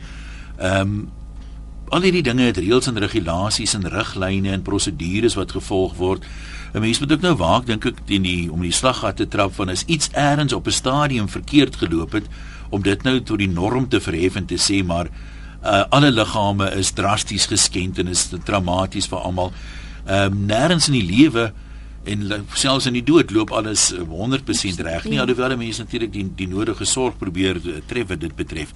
ehm 0.58 0.82
um, 0.82 1.10
al 1.92 2.06
hierdie 2.08 2.24
dinge 2.24 2.46
het 2.48 2.60
reëls 2.62 2.88
en 2.88 3.00
regulasies 3.04 3.74
en 3.76 3.88
riglyne 3.92 4.54
en 4.56 4.64
prosedures 4.64 5.36
wat 5.36 5.52
gevolg 5.52 5.98
word. 6.00 6.24
'n 6.74 6.80
Mens 6.80 7.00
moet 7.00 7.12
ook 7.12 7.22
nou 7.22 7.36
waak 7.36 7.66
dink 7.66 7.86
ek 7.86 8.06
teen 8.06 8.24
die 8.24 8.52
om 8.52 8.62
die 8.62 8.72
slaggat 8.72 9.18
te 9.18 9.28
trap 9.28 9.54
van 9.54 9.70
as 9.70 9.84
iets 9.86 10.10
eers 10.14 10.54
op 10.54 10.68
'n 10.68 10.72
stadium 10.72 11.28
verkeerd 11.30 11.76
geloop 11.76 12.12
het 12.12 12.28
om 12.70 12.82
dit 12.82 13.04
nou 13.04 13.20
tot 13.20 13.38
die 13.38 13.50
norm 13.50 13.88
te 13.90 14.00
verhef 14.00 14.36
en 14.36 14.46
te 14.46 14.56
sê 14.56 14.84
maar 14.86 15.10
uh, 15.64 15.84
alle 15.90 16.12
liggame 16.12 16.72
is 16.76 16.92
drasties 16.92 17.46
geskend 17.46 18.00
en 18.00 18.08
is 18.08 18.30
traumaties 18.44 19.08
vir 19.08 19.20
almal. 19.20 19.52
Ehm 20.06 20.32
um, 20.32 20.46
nêrens 20.48 20.88
in 20.88 20.94
die 20.94 21.06
lewe 21.06 21.54
en 22.04 22.46
selfs 22.54 22.86
in 22.86 22.94
die 22.94 23.04
dood 23.04 23.32
loop 23.32 23.52
alles 23.52 23.92
100% 23.94 24.82
reg 24.82 25.04
nie 25.06 25.20
alhoewel 25.20 25.58
mense 25.58 25.84
natuurlik 25.84 26.14
die 26.14 26.32
die 26.36 26.48
nodige 26.48 26.86
sorg 26.86 27.18
probeer 27.18 27.56
uh, 27.56 27.82
tref 27.86 28.08
wat 28.08 28.20
dit 28.20 28.36
betref. 28.36 28.72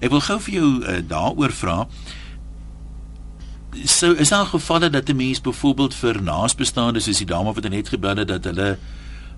Ek 0.00 0.10
wil 0.10 0.20
gou 0.20 0.40
vir 0.40 0.54
jou 0.54 0.68
uh, 0.80 1.00
daaroor 1.08 1.52
vra. 1.52 1.86
So 3.84 4.12
is 4.12 4.28
daar 4.28 4.46
gevalle 4.46 4.90
dat 4.90 5.08
'n 5.08 5.16
mens 5.16 5.40
byvoorbeeld 5.40 5.94
vir 5.94 6.22
naasbestaandes 6.22 7.04
soos 7.04 7.18
die 7.18 7.26
dame 7.26 7.52
wat 7.52 7.68
net 7.68 7.88
gebel 7.88 8.16
het 8.16 8.28
dat 8.28 8.44
hulle 8.44 8.78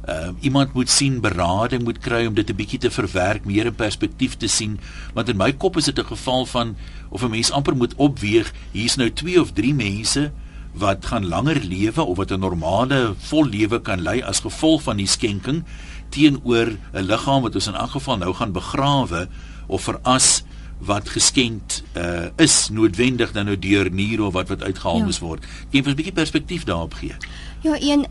uh, 0.08 0.28
iemand 0.40 0.72
moet 0.72 0.90
sien 0.90 1.20
berading 1.20 1.82
moet 1.82 1.98
kry 1.98 2.26
om 2.26 2.34
dit 2.34 2.50
'n 2.50 2.56
bietjie 2.56 2.78
te 2.78 2.90
verwerk, 2.90 3.44
meer 3.44 3.66
in 3.66 3.74
perspektief 3.74 4.36
te 4.36 4.46
sien, 4.46 4.80
want 5.14 5.28
in 5.28 5.36
my 5.36 5.52
kop 5.52 5.76
is 5.76 5.84
dit 5.84 5.98
'n 5.98 6.04
geval 6.04 6.46
van 6.46 6.76
of 7.08 7.22
'n 7.22 7.30
mens 7.30 7.50
amper 7.50 7.76
moet 7.76 7.94
opweeg, 7.94 8.52
hier's 8.72 8.96
nou 8.96 9.10
2 9.10 9.40
of 9.40 9.52
3 9.52 9.74
mense 9.74 10.32
wat 10.72 11.06
gaan 11.06 11.26
langer 11.26 11.60
lewe 11.64 12.02
of 12.02 12.16
wat 12.16 12.30
'n 12.30 12.40
normale 12.40 13.14
vol 13.18 13.46
lewe 13.46 13.80
kan 13.80 14.00
lei 14.00 14.22
as 14.22 14.40
gevolg 14.40 14.82
van 14.82 14.96
die 14.96 15.06
skenking 15.06 15.64
teenoor 16.08 16.76
'n 16.92 17.02
liggaam 17.02 17.42
wat 17.42 17.54
ons 17.54 17.66
in 17.66 17.74
elk 17.74 17.90
geval 17.90 18.16
nou 18.16 18.34
gaan 18.34 18.52
begrawe 18.52 19.28
of 19.66 19.82
veras 19.82 20.42
wat 20.78 21.08
geskenk 21.08 21.80
uh, 21.96 22.28
is 22.36 22.68
noodwendig 22.70 23.32
dan 23.32 23.44
nou 23.44 23.58
deur 23.58 23.90
nier 23.90 24.22
of 24.22 24.32
wat 24.32 24.48
wat 24.48 24.62
uitgehaal 24.62 24.98
ja. 24.98 25.04
moes 25.04 25.18
word. 25.18 25.40
Kan 25.40 25.82
jy 25.82 25.90
'n 25.90 25.94
bietjie 25.94 26.12
perspektief 26.12 26.64
daarop 26.64 26.94
gee? 26.94 27.16
Ja, 27.62 27.76
een 27.80 28.06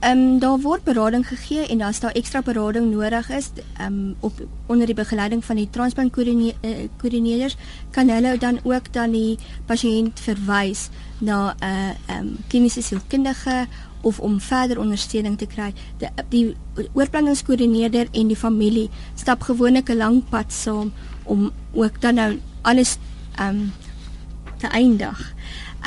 Ehm 0.00 0.18
um, 0.18 0.38
daar 0.38 0.60
word 0.60 0.84
berading 0.84 1.26
gegee 1.28 1.66
en 1.66 1.80
as 1.80 2.00
daar 2.00 2.14
ekstra 2.16 2.40
berading 2.42 2.86
nodig 2.90 3.28
is, 3.30 3.50
ehm 3.76 3.92
um, 3.92 4.14
op 4.20 4.32
onder 4.66 4.86
die 4.86 4.94
begeleiding 4.94 5.44
van 5.44 5.56
die 5.56 5.68
transplant 5.70 6.12
koördineerders 6.96 7.56
kan 7.90 8.08
hulle 8.08 8.38
dan 8.38 8.60
ook 8.62 8.92
dan 8.92 9.10
die 9.12 9.38
pasiënt 9.66 10.20
verwys 10.20 10.88
na 11.18 11.52
'n 11.52 11.64
uh, 11.64 11.88
ehm 11.88 12.18
um, 12.18 12.36
kliniese 12.48 12.82
sielkundige 12.82 13.66
of 14.00 14.20
om 14.20 14.40
verder 14.40 14.78
ondersteuning 14.78 15.38
te 15.38 15.46
kry. 15.46 15.74
Die, 15.98 16.08
die 16.28 16.56
oorplanningskoördineerder 16.92 18.08
en 18.10 18.26
die 18.26 18.36
familie 18.36 18.88
stap 19.14 19.42
gewoonlik 19.42 19.88
'n 19.88 19.96
lang 19.96 20.22
pad 20.28 20.52
saam 20.52 20.92
om 21.30 21.50
ook 21.72 22.00
dan 22.02 22.18
nou 22.18 22.32
alles 22.66 22.98
ehm 23.38 23.48
um, 23.48 23.72
te 24.60 24.68
eindig. 24.68 25.34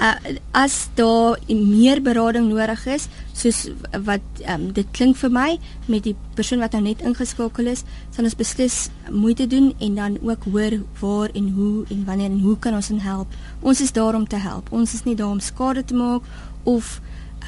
Uh, 0.02 0.14
as 0.52 0.88
daar 0.98 1.38
meer 1.48 2.02
berading 2.02 2.48
nodig 2.50 2.86
is 2.90 3.04
soos 3.38 3.68
wat 4.06 4.24
um, 4.50 4.72
dit 4.74 4.88
klink 4.92 5.20
vir 5.20 5.30
my 5.30 5.50
met 5.86 6.08
die 6.08 6.16
persoon 6.34 6.64
wat 6.66 6.74
nou 6.74 6.82
net 6.88 7.04
ingeskakel 7.06 7.70
is 7.70 7.84
sal 8.16 8.26
ons 8.26 8.38
beslis 8.40 8.78
moeite 9.14 9.46
doen 9.48 9.70
en 9.78 10.00
dan 10.00 10.16
ook 10.26 10.48
hoor 10.50 10.80
waar 11.02 11.30
en 11.38 11.52
hoe 11.54 11.86
en 11.94 12.02
wanneer 12.08 12.32
en 12.32 12.42
hoe 12.42 12.58
kan 12.58 12.74
ons 12.74 12.90
hen 12.90 13.04
help. 13.06 13.38
Ons 13.62 13.84
is 13.86 13.94
daar 13.94 14.18
om 14.18 14.26
te 14.28 14.42
help. 14.42 14.72
Ons 14.72 14.96
is 14.98 15.06
nie 15.06 15.16
daar 15.16 15.36
om 15.36 15.40
skade 15.40 15.86
te 15.86 15.94
maak 15.94 16.26
of 16.64 16.98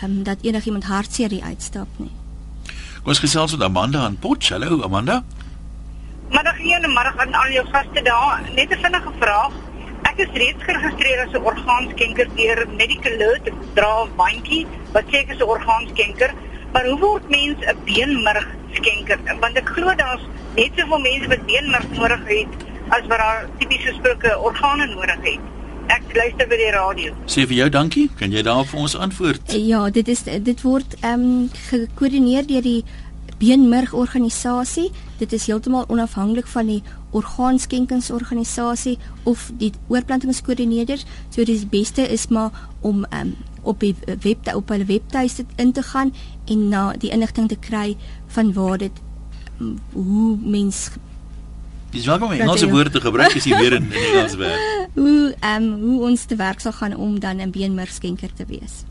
um, 0.04 0.22
dat 0.24 0.46
enigiemand 0.46 0.86
hartseer 0.86 1.34
uitstap 1.42 1.90
nie. 1.98 2.14
Ons 3.06 3.20
gesels 3.26 3.58
met 3.58 3.66
Amanda 3.66 4.06
aan 4.06 4.22
Potch. 4.22 4.54
Hallo 4.54 4.84
Amanda 4.86 5.24
Middag 6.36 6.58
hier 6.58 6.84
en 6.84 6.94
middag 6.94 7.18
aan 7.24 7.34
al 7.34 7.52
jou 7.56 7.66
gaste 7.72 8.02
daar 8.04 8.42
net 8.56 8.70
'n 8.72 8.82
vinnige 8.84 9.12
vraag 9.20 9.54
Ek 10.16 10.20
is 10.24 10.36
reeds 10.40 10.64
geregistreer 10.64 11.22
as 11.24 11.34
'n 11.34 11.46
orgaanskenker 11.52 12.28
deur 12.36 12.60
Medical 12.82 13.16
Alert, 13.16 13.48
dra 13.78 14.04
'n 14.04 14.12
bandjie 14.20 14.68
wat 14.94 15.06
sê 15.12 15.18
ek 15.24 15.32
is 15.34 15.40
'n 15.40 15.50
orgaanskenker, 15.56 16.32
maar 16.74 16.86
hoe 16.90 17.00
word 17.00 17.30
mens 17.30 17.60
'n 17.66 17.78
beenmerg 17.86 18.48
skenker? 18.78 19.20
Want 19.40 19.58
ek 19.58 19.70
glo 19.76 19.96
daar's 19.96 20.24
net 20.56 20.72
soveel 20.76 21.00
mense 21.00 21.28
wat 21.28 21.46
beenmerg 21.46 21.90
nodig 22.00 22.24
het 22.28 22.52
as 22.90 23.04
wat 23.12 23.20
daar 23.24 23.50
tipies 23.60 23.86
gesproke 23.90 24.40
organe 24.40 24.86
nodig 24.86 25.20
het. 25.22 25.42
Ek 25.88 26.04
luister 26.14 26.48
by 26.48 26.58
die 26.58 26.72
radio. 26.72 27.14
Sê 27.26 27.48
vir 27.48 27.58
jou 27.62 27.70
dankie. 27.70 28.10
Kan 28.20 28.32
jy 28.32 28.42
daarop 28.42 28.68
vir 28.68 28.80
ons 28.80 28.96
antwoord? 28.96 29.52
Ja, 29.54 29.90
dit 29.90 30.08
is 30.08 30.24
dit 30.24 30.62
word 30.62 30.96
ehm 31.02 31.14
um, 31.14 31.50
gekoördineer 31.70 32.48
deur 32.48 32.62
die 32.62 32.84
beenmergorganisasie. 33.38 34.92
Dit 35.18 35.34
is 35.34 35.46
heeltemal 35.46 35.86
onafhanklik 35.88 36.48
van 36.48 36.66
die 36.66 36.84
orgaanskenkingsorganisasie 37.12 38.98
of 39.24 39.52
die 39.58 39.72
oorplantingskoördineerders. 39.88 41.06
So 41.30 41.44
dis 41.44 41.70
beste 41.70 42.02
is 42.02 42.28
maar 42.28 42.52
om 42.82 43.06
um, 43.10 43.36
op 43.62 43.80
die 43.80 43.96
web 44.22 44.52
op 44.56 44.70
hulle 44.70 44.86
webtuiste 44.86 45.46
in 45.56 45.72
te 45.72 45.84
gaan 45.84 46.14
en 46.46 46.68
na 46.70 46.92
die 46.98 47.10
inligting 47.10 47.50
te 47.50 47.58
kry 47.60 47.98
van 48.28 48.54
waar 48.54 48.78
dit 48.78 49.02
um, 49.60 49.80
hoe 49.94 50.38
mens 50.42 50.90
Dis 51.96 52.06
welkom 52.06 52.28
om 52.28 52.34
Engelse 52.34 52.70
woorde 52.70 52.90
te 52.90 53.00
gebruik 53.02 53.38
as 53.40 53.46
jy 53.48 53.56
weer 53.56 53.78
in, 53.78 53.86
in 53.88 54.02
Engels 54.10 54.36
werk. 54.36 54.64
hoe 55.00 55.36
ehm 55.40 55.64
um, 55.64 55.82
hoe 55.82 56.02
ons 56.10 56.26
te 56.28 56.36
werk 56.36 56.60
sal 56.60 56.76
gaan 56.76 56.96
om 56.96 57.20
dan 57.20 57.40
'n 57.40 57.56
beenmergskenker 57.56 58.34
te 58.34 58.46
wees. 58.48 58.84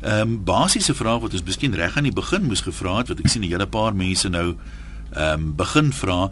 Ehm 0.00 0.20
um, 0.20 0.44
basiese 0.44 0.94
vraag 0.94 1.20
wat 1.20 1.32
ons 1.32 1.42
miskien 1.42 1.74
reg 1.74 1.96
aan 1.96 2.06
die 2.06 2.14
begin 2.14 2.44
moes 2.46 2.62
gevra 2.62 3.00
het 3.00 3.08
wat 3.08 3.18
ek 3.18 3.28
sien 3.28 3.42
'n 3.42 3.50
hele 3.50 3.66
paar 3.66 3.94
mense 3.94 4.28
nou 4.28 4.54
ehm 5.12 5.32
um, 5.32 5.54
begin 5.56 5.92
vra 5.92 6.30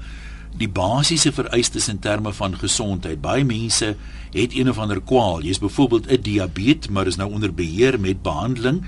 die 0.56 0.68
basiese 0.68 1.32
vereistes 1.32 1.88
in 1.88 1.98
terme 1.98 2.32
van 2.32 2.56
gesondheid. 2.56 3.20
Baie 3.20 3.44
mense 3.44 3.96
het 4.32 4.54
een 4.54 4.68
of 4.68 4.78
ander 4.78 5.00
kwaal. 5.00 5.42
Jy's 5.42 5.58
byvoorbeeld 5.58 6.06
'n 6.06 6.22
diabetes, 6.22 6.88
maar 6.88 7.06
is 7.06 7.16
nou 7.16 7.32
onder 7.32 7.54
beheer 7.54 8.00
met 8.00 8.22
behandeling. 8.22 8.84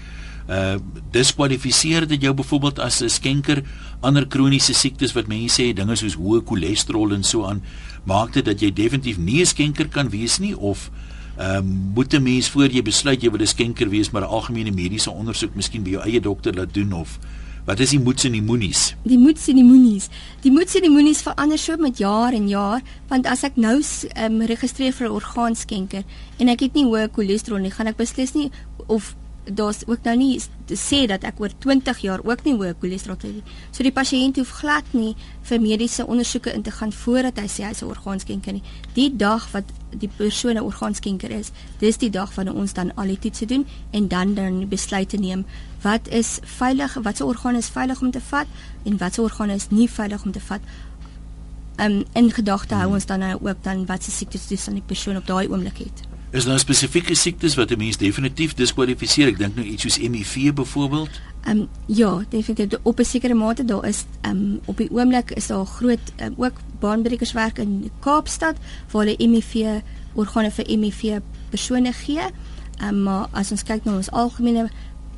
Uh 0.49 0.75
diskwalifiseer 1.11 2.07
dit 2.07 2.23
jou 2.23 2.35
byvoorbeeld 2.35 2.79
as 2.79 3.03
'n 3.03 3.09
skenker 3.09 3.62
ander 4.01 4.27
kroniese 4.27 4.75
siektes 4.75 5.12
wat 5.12 5.27
mense 5.27 5.62
sê 5.62 5.75
dinge 5.75 5.97
soos 5.97 6.17
hoë 6.17 6.45
cholesterol 6.45 7.12
en 7.12 7.25
so 7.25 7.45
aan 7.45 7.62
maak 8.05 8.33
dit 8.33 8.45
dat 8.45 8.61
jy 8.61 8.73
definitief 8.73 9.19
nie 9.19 9.41
'n 9.41 9.47
skenker 9.47 9.88
kan 9.88 10.09
wees 10.09 10.38
nie 10.38 10.59
of 10.59 10.91
Ehm 11.38 11.57
um, 11.57 11.90
moet 11.94 12.14
'n 12.14 12.22
mens 12.22 12.48
voor 12.51 12.66
jy 12.66 12.83
besluit 12.83 13.22
jy 13.22 13.31
wil 13.31 13.40
'n 13.40 13.46
skenker 13.46 13.88
wees, 13.88 14.11
maar 14.11 14.22
'n 14.22 14.35
algemene 14.35 14.70
mediese 14.70 15.11
ondersoek 15.11 15.55
miskien 15.55 15.83
by 15.83 15.90
jou 15.90 16.03
eie 16.03 16.20
dokter 16.20 16.55
laat 16.55 16.74
doen 16.74 16.92
of 16.92 17.18
wat 17.64 17.79
is 17.79 17.90
die 17.90 18.01
moeds 18.01 18.24
en 18.24 18.33
die 18.33 18.42
moenies? 18.42 18.94
Die 19.05 19.18
moeds 19.18 19.48
en 19.48 19.55
die 19.55 19.64
moenies. 19.64 20.09
Die 20.40 20.51
moeds 20.51 20.74
en 20.74 20.83
die 20.83 20.90
moenies 20.90 21.22
verander 21.22 21.59
so 21.59 21.77
met 21.77 21.98
jaar 21.98 22.33
en 22.33 22.48
jaar, 22.48 22.81
want 23.09 23.27
as 23.27 23.42
ek 23.42 23.57
nou 23.57 23.83
ehm 23.83 24.40
um, 24.40 24.46
registreer 24.46 24.92
vir 24.92 25.09
'n 25.09 25.12
orgaanskenker 25.12 26.03
en 26.38 26.48
ek 26.48 26.61
het 26.61 26.74
nie 26.74 26.85
hoë 26.85 27.09
cholesterol 27.12 27.61
nie, 27.61 27.70
gaan 27.70 27.87
ek 27.87 27.96
beslis 27.96 28.35
nie 28.35 28.51
of 28.87 29.14
daar's 29.51 29.83
ook 29.87 30.05
nou 30.05 30.17
nie 30.17 30.41
sê 30.77 31.07
dat 31.09 31.25
ek 31.25 31.41
oor 31.41 31.53
20 31.59 31.99
jaar 32.05 32.21
ook 32.25 32.45
nie 32.45 32.55
hoë 32.57 32.75
cholesterol 32.81 33.17
het 33.17 33.39
nie. 33.39 33.45
So 33.71 33.83
die 33.83 33.95
pasiënt 33.95 34.37
hoef 34.41 34.51
glad 34.61 34.89
nie 34.93 35.15
vir 35.49 35.61
mediese 35.63 36.07
ondersoeke 36.07 36.53
in 36.53 36.63
te 36.63 36.75
gaan 36.75 36.93
voordat 36.93 37.39
hy 37.41 37.47
sê 37.49 37.65
hy's 37.69 37.83
'n 37.83 37.89
orgaanskenker 37.89 38.53
nie. 38.53 38.63
Die 38.95 39.17
dag 39.17 39.49
wat 39.53 39.65
die 39.91 40.11
persoon 40.17 40.57
'n 40.57 40.65
orgaanskenker 40.65 41.31
is, 41.31 41.51
dis 41.79 41.97
die 41.97 42.11
dag 42.11 42.35
wanneer 42.35 42.55
ons 42.55 42.73
dan 42.73 42.95
al 42.97 43.07
die 43.07 43.19
toetse 43.19 43.47
doen 43.47 43.67
en 43.91 44.09
dan 44.09 44.35
dan 44.35 44.69
besluit 44.69 45.09
te 45.09 45.17
neem 45.17 45.45
wat 45.83 46.09
is 46.09 46.39
veilig, 46.43 46.95
watse 46.95 47.25
orgaan 47.25 47.57
is 47.57 47.69
veilig 47.69 48.01
om 48.01 48.11
te 48.11 48.21
vat 48.21 48.47
en 48.85 48.99
watse 48.99 49.23
orgaan 49.23 49.51
is 49.51 49.71
nie 49.71 49.91
veilig 49.91 50.25
om 50.25 50.33
te 50.33 50.41
vat. 50.41 50.61
Um 51.79 52.05
in 52.13 52.31
gedagte 52.31 52.75
hou 52.75 52.93
ons 52.93 53.07
dan 53.07 53.19
nou 53.19 53.39
ook 53.41 53.63
dan 53.63 53.87
watse 53.87 54.11
siektes 54.11 54.47
dis 54.47 54.69
aan 54.69 54.75
die 54.75 54.87
persoon 54.87 55.17
op 55.17 55.27
daai 55.27 55.49
oomblik 55.49 55.79
het. 55.79 56.18
Is 56.31 56.45
daar 56.45 56.59
spesifieke 56.59 57.14
siektes 57.14 57.55
wat 57.55 57.71
'n 57.71 57.79
mens 57.79 57.97
definitief 57.97 58.55
diskwalifiseer? 58.55 59.29
Ek 59.29 59.38
dink 59.38 59.55
nou 59.57 59.67
iets 59.67 59.83
soos 59.83 59.97
HIV 59.97 60.53
byvoorbeeld. 60.53 61.09
Ehm 61.45 61.59
um, 61.59 61.69
ja, 61.87 62.25
definitief 62.29 62.79
op 62.83 62.99
'n 62.99 63.05
sekere 63.05 63.35
mate 63.35 63.64
daar 63.64 63.87
is 63.87 64.05
ehm 64.21 64.37
um, 64.37 64.61
op 64.64 64.77
die 64.77 64.91
oomblik 64.91 65.31
is 65.31 65.47
daar 65.47 65.67
groot 65.67 66.12
um, 66.21 66.35
ook 66.37 66.53
baanbrekerswerk 66.81 67.59
in 67.59 67.91
Kaapstad 68.01 68.57
waar 68.91 69.05
hulle 69.05 69.14
HIV 69.19 69.81
organe 70.14 70.51
vir 70.51 70.67
HIV 70.67 71.21
persone 71.49 71.93
gee. 71.93 72.21
Ehm 72.77 72.88
um, 72.88 73.03
maar 73.03 73.29
as 73.31 73.51
ons 73.51 73.62
kyk 73.62 73.85
na 73.85 73.97
ons 73.97 74.11
algemene 74.11 74.69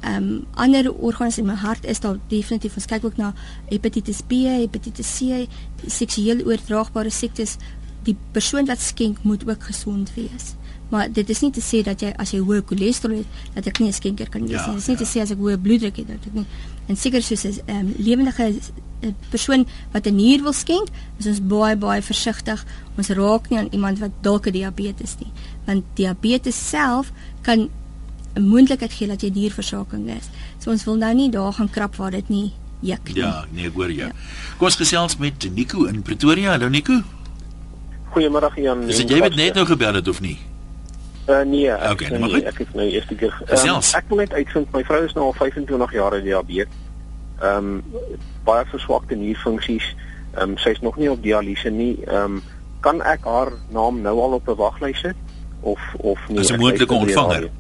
ehm 0.01 0.15
um, 0.15 0.47
ander 0.55 0.95
organe 0.95 1.33
in 1.37 1.47
my 1.47 1.55
hart 1.55 1.85
is 1.85 2.01
daar 2.01 2.19
definitief 2.29 2.75
ons 2.75 2.87
kyk 2.87 3.05
ook 3.05 3.17
na 3.17 3.35
hepatitis 3.69 4.21
B, 4.27 4.33
hepatitis 4.33 5.19
C, 5.19 5.47
seksueel 5.87 6.47
oordraagbare 6.47 7.11
siektes. 7.11 7.57
Die 8.03 8.17
persoon 8.33 8.67
wat 8.67 8.81
skenk 8.81 9.23
moet 9.23 9.49
ook 9.49 9.63
gesond 9.63 10.15
wees. 10.15 10.55
Maar 10.91 11.13
dit 11.13 11.29
is 11.31 11.41
nie 11.41 11.53
te 11.55 11.63
sê 11.63 11.83
dat 11.87 12.03
jy 12.03 12.11
as 12.19 12.33
jy 12.35 12.41
hoë 12.43 12.65
cholesterol 12.67 13.23
het 13.23 13.55
dat 13.55 13.67
ek 13.71 13.79
nie 13.79 13.89
'n 13.89 13.93
skenker 13.93 14.29
kan 14.29 14.43
wees 14.43 14.59
ja, 14.59 14.67
nie. 14.67 14.75
Dit 14.75 14.83
is 14.83 14.89
nie 14.89 14.97
ja. 14.99 15.03
te 15.05 15.11
sê 15.11 15.23
as 15.23 15.31
ek 15.31 15.39
hoë 15.39 15.59
bloeddruk 15.63 15.97
het 15.97 16.09
dat 16.09 16.27
ek 16.27 16.35
nie. 16.35 16.47
En 16.89 16.97
seker 16.97 17.23
soos 17.23 17.45
'n 17.45 17.63
um, 17.69 17.95
lewendige 17.99 18.55
eh, 19.01 19.13
persoon 19.31 19.67
wat 19.93 20.07
'n 20.07 20.17
nier 20.17 20.43
wil 20.43 20.53
skenk, 20.53 20.89
is 21.19 21.27
ons 21.27 21.41
baie 21.41 21.77
baie 21.77 22.03
versigtig. 22.03 22.65
Ons 22.97 23.09
raak 23.09 23.51
nie 23.51 23.59
aan 23.59 23.69
iemand 23.71 23.99
wat 23.99 24.11
dalk 24.21 24.47
'n 24.47 24.53
diabetes 24.53 25.17
nie, 25.19 25.33
want 25.67 25.85
diabetes 25.95 26.69
self 26.69 27.13
kan 27.43 27.71
'n 28.35 28.43
moontlikheid 28.43 28.93
gee 28.93 29.07
dat 29.07 29.23
jy 29.23 29.31
nierversaking 29.31 30.11
is. 30.11 30.29
So 30.59 30.71
ons 30.71 30.85
wil 30.85 30.97
nou 30.97 31.15
nie 31.15 31.31
daar 31.31 31.53
gaan 31.53 31.71
krap 31.71 31.97
waar 31.97 32.11
dit 32.11 32.29
nie 32.29 32.53
juk 32.81 33.05
nie. 33.05 33.17
Ja, 33.17 33.45
nee, 33.53 33.67
ek 33.67 33.75
hoor 33.75 33.93
jou. 33.93 34.09
Ja. 34.09 34.13
Kom 34.59 34.67
ons 34.67 34.77
gesels 34.77 35.17
met 35.17 35.49
Nico 35.55 35.85
in 35.85 36.03
Pretoria. 36.03 36.51
Hallo 36.51 36.69
Nico. 36.69 37.03
Goeiemôre 38.15 38.51
Jan. 38.57 38.89
Is 38.89 38.99
jy 38.99 39.21
met 39.21 39.37
net 39.37 39.55
nou 39.55 39.67
gebel 39.67 39.95
het 39.95 40.09
of 40.09 40.21
nie? 40.21 40.39
Uh, 41.29 41.43
nee, 41.45 41.71
ek, 41.71 41.91
okay, 41.93 42.09
nee, 42.09 42.33
nee, 42.33 42.45
ek 42.45 42.59
is 42.59 42.71
nou 42.75 42.87
eerste 42.89 43.15
keer. 43.15 43.35
Um, 43.53 43.83
ek 43.95 44.07
wil 44.09 44.23
net 44.23 44.33
uitvind 44.33 44.73
my 44.73 44.83
vrou 44.85 45.03
is 45.05 45.13
nou 45.15 45.27
al 45.29 45.37
25 45.37 45.93
jaar 45.93 46.17
in 46.17 46.25
diabetes. 46.25 46.79
Ehm 47.41 47.69
um, 47.81 47.83
baie 48.45 48.65
verswakte 48.73 49.17
nierfunksies. 49.17 49.95
Ehm 50.35 50.51
um, 50.51 50.57
sy's 50.57 50.81
nog 50.81 50.97
nie 50.97 51.11
op 51.11 51.23
dialyse 51.23 51.71
nie. 51.71 51.97
Ehm 52.07 52.41
um, 52.41 52.43
kan 52.81 53.03
ek 53.05 53.25
haar 53.29 53.53
naam 53.69 54.01
nou 54.01 54.17
al 54.21 54.41
op 54.41 54.49
'n 54.49 54.57
waglys 54.57 55.01
sit 55.01 55.17
of 55.61 55.81
of 55.97 56.19
nie? 56.29 56.41
Is 56.41 56.51
'n 56.53 56.59
moontlike 56.59 56.95
ontvanger? 56.95 57.51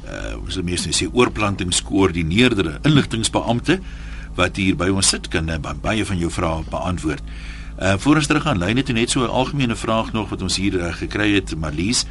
uh 0.08 0.40
ons 0.40 0.56
is 0.56 0.64
meestal 0.64 0.96
sê 0.96 1.12
oorplantingskoördineerder 1.12 2.80
inligtingsbeampte 2.88 3.84
wat 4.40 4.60
hier 4.60 4.78
by 4.80 4.88
ons 4.94 5.12
sit 5.16 5.28
kan 5.34 5.50
uh, 5.52 5.60
baie 5.84 6.06
van 6.08 6.20
jou 6.22 6.32
vrae 6.32 6.64
beantwoord. 6.72 7.24
Uh 7.80 7.96
voor 8.00 8.20
ons 8.20 8.28
terug 8.28 8.48
aan 8.48 8.60
lyne 8.60 8.84
toe 8.84 8.96
net 8.96 9.12
so 9.12 9.24
'n 9.24 9.38
algemene 9.42 9.76
vraag 9.76 10.12
nog 10.12 10.30
wat 10.30 10.42
ons 10.42 10.58
hier 10.60 10.76
uh, 10.76 10.94
gekry 10.94 11.34
het 11.36 11.56
Marlies. 11.56 12.06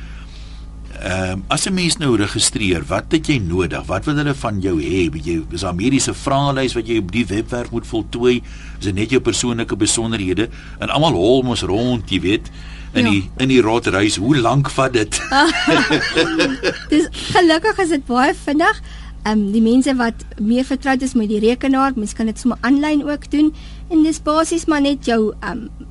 Ehm 0.98 1.32
um, 1.32 1.44
as 1.48 1.66
'n 1.68 1.74
mens 1.74 1.96
nou 1.96 2.16
registreer, 2.16 2.82
wat 2.86 3.12
het 3.12 3.26
jy 3.26 3.38
nodig? 3.38 3.84
Wat 3.86 4.04
wil 4.04 4.16
hulle 4.16 4.34
van 4.34 4.60
jou 4.60 4.80
hê? 4.82 5.10
Moet 5.10 5.24
jy 5.24 5.44
is 5.52 5.60
daar 5.60 5.74
mediese 5.74 6.14
vraelys 6.14 6.74
wat 6.74 6.86
jy 6.86 6.98
op 6.98 7.12
die 7.12 7.26
webwerf 7.26 7.70
moet 7.70 7.86
voltooi? 7.86 8.42
Is 8.78 8.84
dit 8.84 8.94
net 8.94 9.10
jou 9.10 9.20
persoonlike 9.20 9.76
besonderhede? 9.76 10.48
En 10.78 10.88
almal 10.88 11.12
hol 11.12 11.42
mos 11.42 11.62
rond, 11.62 12.10
jy 12.10 12.20
weet 12.20 12.50
in 12.92 13.04
ja. 13.04 13.10
die 13.10 13.30
in 13.36 13.48
die 13.48 13.60
rotreis. 13.60 14.16
Hoe 14.16 14.36
lank 14.36 14.70
vat 14.70 14.92
dit? 14.92 15.20
Dis 16.92 17.08
gelukkig 17.12 17.78
is 17.78 17.88
dit 17.88 18.06
baie 18.06 18.34
vinnig 18.34 18.82
ehm 19.22 19.38
um, 19.38 19.52
die 19.52 19.62
mense 19.62 19.94
wat 19.96 20.24
meer 20.40 20.64
vertroud 20.64 21.02
is 21.02 21.14
met 21.14 21.28
die 21.28 21.40
rekenaar, 21.40 21.92
mens 21.96 22.12
kan 22.12 22.26
dit 22.26 22.38
sommer 22.38 22.58
aanlyn 22.60 23.04
ook 23.10 23.30
doen 23.30 23.54
en 23.88 24.02
dis 24.02 24.22
basies 24.22 24.66
maar 24.66 24.80
net 24.80 25.04
jou 25.04 25.34
ehm 25.40 25.68
um, 25.68 25.86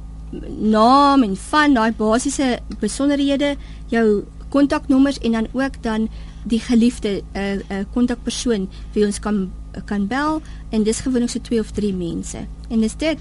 naam 0.59 1.23
en 1.23 1.35
van 1.37 1.73
daai 1.73 1.91
basiese 1.91 2.59
besonderhede, 2.79 3.55
jou 3.87 4.23
kontaknommers 4.49 5.19
en 5.19 5.31
dan 5.31 5.47
ook 5.53 5.83
dan 5.83 6.09
die 6.43 6.59
geliefde 6.59 7.21
'n 7.33 7.39
uh, 7.39 7.53
'n 7.53 7.63
uh, 7.71 7.83
kontakpersoon 7.93 8.69
wie 8.93 9.05
ons 9.05 9.19
kan 9.19 9.51
kan 9.85 10.07
bel 10.07 10.41
en 10.69 10.83
dis 10.83 10.99
gewoonlik 10.99 11.29
so 11.29 11.39
2 11.39 11.59
of 11.59 11.71
3 11.71 11.93
mense. 11.93 12.37
En 12.69 12.79
dis 12.79 12.95
dit. 12.95 13.19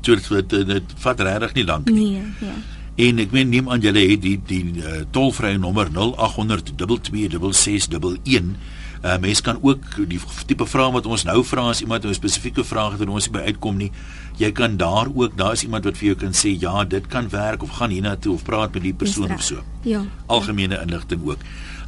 So 0.00 0.14
dit 0.14 0.48
dit, 0.48 0.66
dit 0.66 0.82
vat 0.96 1.20
regtig 1.20 1.54
nie 1.54 1.64
lank 1.64 1.90
nie. 1.90 2.10
Nee, 2.10 2.22
ja. 2.40 2.54
En 2.96 3.18
ek 3.18 3.30
meen 3.30 3.48
neem 3.48 3.70
aan 3.70 3.80
julle 3.80 4.10
het 4.10 4.22
die 4.22 4.40
die 4.46 4.64
uh, 4.76 5.00
tolvrye 5.10 5.58
nommer 5.58 5.88
0800 5.92 6.72
226611 6.76 8.78
Uh, 9.00 9.18
mens 9.18 9.40
kan 9.40 9.58
ook 9.62 10.08
die 10.08 10.20
tipe 10.46 10.66
vrae 10.68 10.90
wat 10.92 11.06
ons 11.08 11.22
nou 11.24 11.38
vra 11.48 11.70
as 11.72 11.80
iemand 11.80 12.04
'n 12.04 12.14
spesifieke 12.14 12.64
vraag 12.64 12.92
het 12.92 13.00
en 13.00 13.08
ons 13.08 13.30
nie 13.30 13.32
by 13.32 13.46
uitkom 13.46 13.76
nie. 13.76 13.90
Jy 14.36 14.52
kan 14.52 14.76
daar 14.76 15.06
ook, 15.14 15.36
daar 15.36 15.52
is 15.52 15.62
iemand 15.62 15.84
wat 15.84 15.96
vir 15.96 16.06
jou 16.06 16.16
kan 16.16 16.32
sê 16.32 16.60
ja, 16.60 16.84
dit 16.84 17.06
kan 17.06 17.28
werk 17.28 17.62
of 17.62 17.70
gaan 17.70 17.90
hiernatoe 17.90 18.32
of 18.32 18.42
praat 18.42 18.72
met 18.72 18.82
die 18.82 18.94
persoon 18.94 19.32
of 19.32 19.42
so. 19.42 19.62
Ja. 19.82 20.04
Algemene 20.26 20.80
inligting 20.82 21.20
ook. 21.24 21.38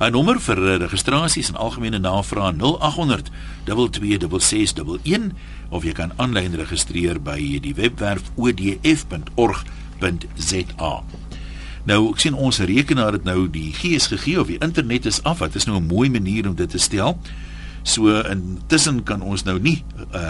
'n 0.01 0.13
Nommer 0.13 0.41
vir 0.41 0.59
uh, 0.59 0.77
registrasies 0.77 1.49
en 1.49 1.57
algemene 1.57 1.99
navrae 1.99 2.53
0800 2.53 3.31
226611 3.65 5.33
of 5.69 5.85
jy 5.85 5.93
kan 5.93 6.13
aanlyn 6.17 6.55
registreer 6.55 7.23
by 7.23 7.61
die 7.61 7.75
webwerf 7.75 8.23
odf.org.za. 8.37 9.82
Nou 11.85 12.13
ek 12.13 12.21
sien 12.23 12.35
ons 12.35 12.59
rekenaar 12.59 13.13
het 13.13 13.25
nou 13.25 13.49
die 13.51 13.73
gees 13.75 14.07
gegee 14.07 14.41
of 14.41 14.47
die 14.47 14.61
internet 14.63 15.07
is 15.07 15.23
af. 15.23 15.39
Wat 15.39 15.55
is 15.55 15.67
nou 15.67 15.81
'n 15.81 15.87
mooi 15.87 16.11
manier 16.11 16.49
om 16.49 16.55
dit 16.55 16.71
te 16.71 16.79
stel. 16.79 17.19
So 17.83 18.21
intussen 18.21 19.03
kan 19.03 19.23
ons 19.23 19.43
nou 19.45 19.59
nie 19.59 19.85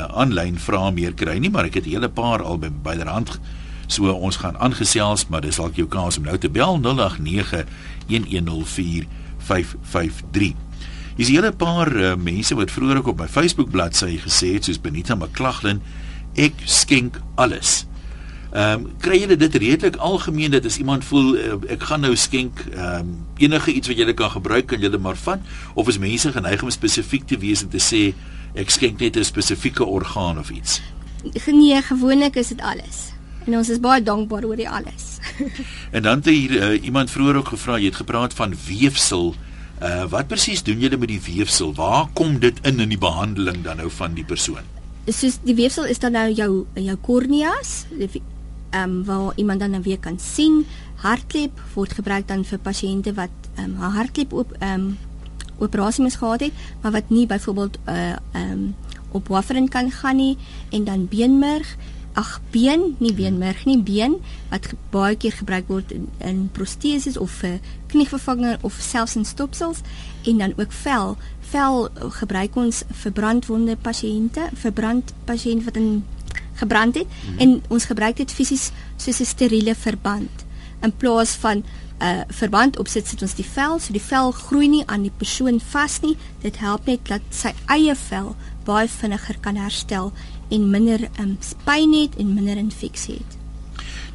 aanlyn 0.08 0.54
uh, 0.54 0.60
vrae 0.60 0.92
meer 0.92 1.14
kry 1.14 1.38
nie, 1.38 1.50
maar 1.50 1.64
ek 1.64 1.74
het 1.74 1.86
'n 1.86 1.90
hele 1.90 2.08
paar 2.08 2.42
al 2.42 2.58
by 2.58 2.70
byderhand 2.82 3.40
so 3.92 4.08
ons 4.12 4.40
gaan 4.40 4.56
aangesels, 4.58 5.26
maar 5.28 5.44
dis 5.44 5.58
dalk 5.60 5.76
jou 5.76 5.86
kans 5.90 6.18
om 6.18 6.24
nou 6.28 6.38
te 6.40 6.50
bel 6.52 6.78
089 6.80 7.66
1104 8.08 9.06
553. 9.38 10.54
Hier 11.16 11.20
is 11.20 11.28
'n 11.28 11.34
hele 11.34 11.52
paar 11.52 11.92
uh, 11.92 12.16
mense 12.16 12.54
wat 12.54 12.70
vroeër 12.70 13.06
op 13.06 13.20
my 13.20 13.28
Facebook 13.28 13.70
bladsy 13.70 14.18
gesê 14.18 14.54
het 14.54 14.64
soos 14.64 14.80
Benita 14.80 15.14
McClaglin, 15.14 15.82
ek 16.34 16.54
skenk 16.64 17.20
alles. 17.34 17.84
Ehm 18.52 18.84
um, 18.84 18.88
kry 19.00 19.16
julle 19.22 19.36
dit 19.36 19.54
redelik 19.54 19.96
algemeen 19.96 20.50
dat 20.52 20.66
as 20.68 20.76
iemand 20.76 21.04
voel 21.08 21.36
uh, 21.40 21.54
ek 21.72 21.86
gaan 21.88 22.02
nou 22.04 22.12
skenk 22.16 22.58
ehm 22.74 22.98
um, 22.98 23.14
enige 23.40 23.72
iets 23.72 23.88
wat 23.88 23.96
julle 23.96 24.12
kan 24.14 24.30
gebruik 24.30 24.66
kan 24.66 24.80
julle 24.80 24.98
maar 24.98 25.16
vat 25.16 25.40
of 25.74 25.88
is 25.88 25.98
mense 25.98 26.32
geneig 26.32 26.62
om 26.62 26.70
spesifiek 26.70 27.24
te 27.26 27.38
wees 27.40 27.62
en 27.64 27.70
te 27.72 27.80
sê 27.80 28.02
ek 28.54 28.70
skenk 28.70 29.00
net 29.00 29.16
'n 29.16 29.24
spesifieke 29.24 29.84
orgaan 29.84 30.38
of 30.38 30.50
iets. 30.50 30.82
Nee, 31.46 31.82
gewoonlik 31.82 32.36
is 32.36 32.48
dit 32.48 32.60
alles. 32.60 33.12
En 33.46 33.56
ons 33.56 33.68
is 33.68 33.80
baie 33.80 34.02
dankbaar 34.02 34.44
oor 34.44 34.56
die 34.56 34.68
alles. 34.68 35.18
en 35.96 36.02
dan 36.02 36.20
het 36.20 36.26
hier 36.26 36.50
uh, 36.50 36.84
iemand 36.84 37.10
vroeër 37.10 37.36
ook 37.36 37.48
gevra, 37.48 37.78
jy 37.78 37.88
het 37.88 38.02
gepraat 38.04 38.34
van 38.34 38.54
weefsel. 38.66 39.34
Uh 39.82 40.04
wat 40.12 40.28
presies 40.28 40.62
doen 40.62 40.78
julle 40.78 40.96
met 40.96 41.08
die 41.08 41.22
weefsel? 41.24 41.72
Waar 41.74 42.06
kom 42.12 42.38
dit 42.38 42.60
in 42.62 42.80
in 42.80 42.88
die 42.88 43.00
behandeling 43.00 43.64
dan 43.64 43.76
nou 43.76 43.90
van 43.90 44.14
die 44.14 44.24
persoon? 44.24 44.68
Soos 45.06 45.40
die 45.42 45.54
weefsel 45.54 45.88
is 45.90 45.98
dan 45.98 46.12
nou 46.12 46.28
jou 46.30 46.66
jou 46.74 46.96
korneas, 46.96 47.86
ehm 48.72 48.90
um, 48.90 49.04
waar 49.04 49.32
iemand 49.36 49.60
dan 49.60 49.70
nou 49.70 49.82
weer 49.82 49.98
kan 49.98 50.18
sien. 50.18 50.66
Hartklep 51.04 51.60
word 51.74 51.92
gebruik 51.92 52.28
dan 52.28 52.44
vir 52.44 52.58
pasiënte 52.58 53.14
wat 53.14 53.34
ehm 53.54 53.70
um, 53.70 53.76
haar 53.76 53.96
hartklep 54.00 54.32
op 54.32 54.52
ehm 54.58 54.80
um, 54.80 54.98
operasie 55.58 56.02
mis 56.02 56.16
gehad 56.18 56.40
het, 56.40 56.52
maar 56.80 56.92
wat 56.92 57.10
nie 57.10 57.26
byvoorbeeld 57.26 57.78
uh 57.86 58.16
ehm 58.32 58.50
um, 58.52 58.74
op 59.12 59.28
warfarin 59.28 59.68
kan 59.68 59.90
gaan 59.90 60.16
nie. 60.16 60.36
En 60.70 60.84
dan 60.84 61.08
beenmerg. 61.08 61.76
Ag 62.12 62.40
been 62.50 62.96
nie 62.98 63.12
beenmerg 63.14 63.64
nie 63.64 63.78
been 63.78 64.16
wat 64.50 64.68
baie 64.90 65.16
keer 65.16 65.32
gebruik 65.32 65.68
word 65.68 65.92
in, 65.92 66.08
in 66.18 66.48
proteses 66.52 67.16
of 67.16 67.30
vir 67.30 67.60
knievervanger 67.86 68.58
of 68.60 68.76
selfs 68.80 69.16
in 69.16 69.24
stopsels. 69.24 69.80
En 70.24 70.38
dan 70.38 70.52
ook 70.56 70.72
vel. 70.72 71.16
Vel 71.40 71.88
gebruik 71.94 72.56
ons 72.56 72.82
vir 73.02 73.12
brandwonde 73.12 73.76
pasiënte 73.76 74.48
vir 74.52 74.72
brand 74.72 75.14
pasiënt 75.24 75.64
wat 75.64 75.76
in 75.76 76.04
gebrand 76.62 76.94
het 77.00 77.06
mm 77.06 77.28
-hmm. 77.28 77.38
en 77.38 77.62
ons 77.68 77.84
gebruik 77.90 78.16
dit 78.16 78.32
fisies 78.32 78.70
soos 78.96 79.20
'n 79.20 79.32
steriele 79.34 79.74
verband 79.74 80.46
in 80.82 80.92
plaas 80.96 81.30
van 81.44 81.58
'n 81.58 81.64
uh, 82.02 82.20
verband 82.28 82.78
opsit 82.78 83.06
sit 83.08 83.22
ons 83.22 83.34
die 83.34 83.50
vel 83.54 83.78
so 83.78 83.92
die 83.92 84.08
vel 84.12 84.30
groei 84.30 84.68
nie 84.68 84.86
aan 84.86 85.02
die 85.02 85.16
persoon 85.16 85.60
vas 85.60 86.00
nie 86.00 86.16
dit 86.42 86.56
help 86.58 86.86
net 86.86 87.06
dat 87.08 87.22
sy 87.30 87.52
eie 87.66 87.94
vel 87.94 88.34
baie 88.64 88.88
vinniger 88.88 89.36
kan 89.40 89.56
herstel 89.56 90.12
en 90.50 90.70
minder 90.70 91.08
um, 91.20 91.38
pyn 91.64 91.94
het 91.96 92.16
en 92.20 92.34
minder 92.34 92.56
infeksie 92.56 93.14
het. 93.14 93.38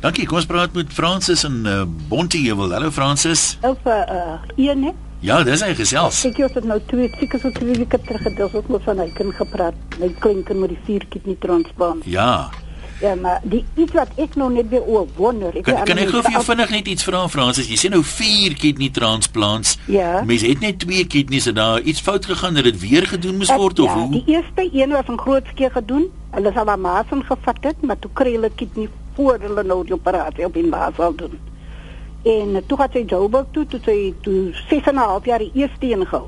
Dankie, 0.04 0.28
kom 0.30 0.38
ons 0.38 0.46
praat 0.46 0.76
met 0.78 0.94
Francis 0.94 1.44
in 1.48 1.64
uh, 1.66 1.82
Bonteheuwel. 2.10 2.76
Hallo 2.76 2.92
Francis. 2.94 3.58
Of 3.66 3.82
uh, 3.86 4.04
uh 4.06 4.38
een 4.56 4.84
hè? 4.84 4.94
Ja, 5.20 5.42
dis 5.44 5.64
hy 5.66 5.74
gesels. 5.74 6.20
Ek 6.30 6.38
het 6.38 6.64
nou 6.68 6.78
twee 6.92 7.10
seker 7.18 7.42
so 7.42 7.50
twee 7.56 7.74
weke 7.80 7.98
terug 8.06 8.22
gedeel 8.22 8.54
ook 8.54 8.70
met 8.70 8.84
van 8.86 9.00
hy 9.02 9.10
kind 9.18 9.34
gepraat. 9.34 9.98
My 9.98 10.12
klinker 10.22 10.56
met 10.56 10.70
die 10.76 10.80
vier 10.86 11.06
kit 11.10 11.26
nie 11.26 11.38
transplant. 11.42 12.06
Ja. 12.06 12.50
Ja, 13.02 13.14
maar 13.16 13.42
die 13.46 13.64
iets 13.78 13.94
wat 13.94 14.14
ek 14.18 14.36
nou 14.38 14.50
net 14.54 14.70
weer 14.70 14.86
oor 14.86 15.06
wonder. 15.18 15.54
Ek 15.58 15.68
kan, 15.68 15.84
kan 15.86 16.00
ek 16.02 16.10
gou 16.14 16.22
vir 16.26 16.34
jou 16.34 16.44
vinnig 16.48 16.72
net 16.74 16.88
iets 16.94 17.06
vra 17.06 17.24
Fransis? 17.30 17.70
Jy 17.70 17.78
sê 17.78 17.92
nou 17.94 18.02
4 18.06 18.56
kidney 18.58 18.90
transplants. 18.94 19.76
Ja. 19.86 20.24
Mense 20.26 20.50
het 20.50 20.62
net 20.66 20.80
2 20.86 21.06
kidneys 21.10 21.50
en 21.50 21.58
daar 21.60 21.82
iets 21.82 22.02
fout 22.02 22.26
gegaan 22.26 22.58
dat 22.58 22.66
dit 22.70 22.80
weer 22.82 23.06
gedoen 23.10 23.38
moes 23.38 23.54
word 23.54 23.82
of 23.86 23.92
ja, 23.92 24.00
hoe? 24.00 24.12
Die 24.18 24.38
eerste 24.38 24.70
een 24.74 24.96
was 24.98 25.10
'n 25.10 25.22
groot 25.22 25.46
skeer 25.54 25.72
gedoen. 25.72 26.10
Hulle 26.32 26.52
sal 26.54 26.66
maar 26.66 26.80
maas 26.80 27.06
gevat 27.10 27.62
het, 27.62 27.82
maar 27.82 28.00
toe 28.00 28.12
kry 28.14 28.34
hulle 28.34 28.50
kidney 28.56 28.90
voor 29.16 29.38
hulle 29.42 29.64
nou 29.64 29.84
die 29.86 29.94
operasie 29.94 30.46
op 30.46 30.56
in 30.56 30.70
Basel 30.70 31.16
doen. 31.16 31.38
En 32.24 32.64
toe 32.66 32.82
het 32.82 32.92
sy 32.92 33.04
Joburg 33.06 33.46
toe 33.52 33.66
toe 33.66 33.80
sy 33.84 34.14
toe 34.22 34.54
6 34.70 34.88
en 34.88 34.96
'n 34.96 34.98
half 34.98 35.26
jaar 35.26 35.40
die 35.40 35.52
eerste 35.54 35.86
een 35.86 36.06
gehou. 36.06 36.28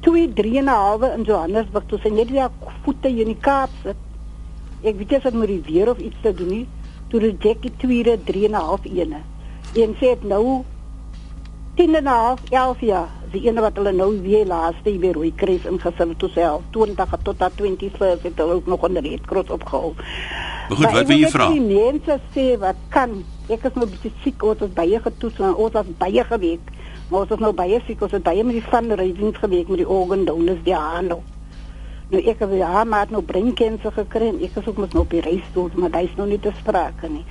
Toe 0.00 0.32
3 0.34 0.58
en 0.58 0.64
'n 0.64 0.68
half 0.68 1.02
in 1.02 1.22
Johannesburg 1.22 1.84
toe 1.86 1.98
sy 1.98 2.08
net 2.08 2.30
weer 2.30 2.50
voete 2.82 3.08
in 3.08 3.26
die 3.26 3.40
Kaap 3.40 3.70
sit 3.82 3.96
ek 4.86 4.98
weet 4.98 5.10
jy 5.10 5.20
het 5.22 5.34
met 5.34 5.50
die 5.50 5.62
weer 5.66 5.90
of 5.90 5.98
iets 5.98 6.18
te 6.22 6.32
doen 6.34 6.50
nie 6.52 6.66
toe 7.10 7.20
die 7.20 7.34
Jackie 7.42 7.72
tweede 7.82 8.18
3 8.24 8.44
en 8.46 8.54
'n 8.54 8.64
half 8.68 8.84
ene 8.84 9.22
en 9.74 9.94
sê 9.98 10.14
dit 10.14 10.24
nou 10.24 10.64
10 11.74 11.94
en 11.94 12.04
'n 12.04 12.06
half 12.06 12.40
11 12.50 12.80
jaar 12.80 13.08
die 13.32 13.42
ene 13.48 13.60
wat 13.60 13.76
hulle 13.76 13.92
nou 13.92 14.20
weer 14.22 14.46
laaste 14.46 14.98
weer 14.98 15.14
rooi 15.14 15.32
kruis 15.34 15.64
ingesit 15.64 16.08
het 16.08 16.18
toe 16.18 16.28
self 16.28 16.62
20 16.70 17.16
tot 17.22 17.42
21 17.56 18.22
het 18.22 18.38
hulle 18.38 18.54
ook 18.54 18.66
nog 18.66 18.82
onder 18.82 19.02
die 19.02 19.20
kruis 19.26 19.50
opgehou 19.50 19.94
Maar 20.68 20.76
goed, 20.76 20.92
wat 20.92 21.06
wil 21.06 21.16
jy 21.16 21.28
vra? 21.28 21.48
Die 21.48 21.60
mense 21.60 22.20
sê 22.34 22.58
wat 22.58 22.76
kan 22.88 23.24
ek 23.48 23.64
is 23.64 23.74
nou 23.74 23.88
bietjie 23.88 24.12
siek 24.22 24.42
ons 24.42 24.60
het 24.60 24.74
baie 24.74 25.00
getoets 25.00 25.40
en 25.40 25.54
ons 25.54 25.72
het 25.72 25.98
baie 25.98 26.24
geweek 26.24 26.70
maar 27.08 27.20
ons 27.20 27.30
het 27.30 27.40
nou 27.40 27.52
baie 27.52 27.80
siek 27.86 28.02
ons 28.02 28.12
het 28.12 28.22
baie 28.22 28.44
met 28.44 28.60
die 28.60 28.68
fundraising 28.70 29.36
geweek 29.36 29.68
met 29.68 29.78
die 29.78 29.88
organ 29.88 30.24
donors 30.24 30.64
die 30.64 30.76
aan 30.76 31.12
nou 31.14 31.22
Nou 32.08 32.22
ek 32.24 32.38
het 32.40 32.52
ja, 32.56 32.84
maar 32.88 33.10
nou 33.12 33.20
breinkense 33.22 33.90
gekry 33.92 34.30
en 34.30 34.38
ek 34.40 34.54
is 34.56 34.68
ook 34.70 34.78
mos 34.80 34.94
nou 34.96 35.02
op 35.04 35.10
die 35.12 35.20
reis 35.20 35.44
toe, 35.52 35.66
maar 35.76 35.90
dit 35.92 36.08
is 36.08 36.14
nog 36.16 36.30
nie 36.30 36.38
te 36.40 36.52
sprake 36.56 37.10
nie. 37.12 37.24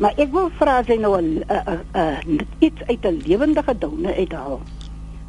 Maar 0.00 0.16
ek 0.16 0.32
wil 0.32 0.48
vra 0.56 0.78
as 0.80 0.88
jy 0.88 0.96
nou 1.02 1.12
'n 1.20 1.42
uh, 1.52 1.58
uh, 1.68 1.80
uh, 2.00 2.38
iets 2.58 2.80
uit 2.88 3.04
'n 3.04 3.20
lewendige 3.26 3.74
donor 3.78 4.16
uithaal. 4.16 4.60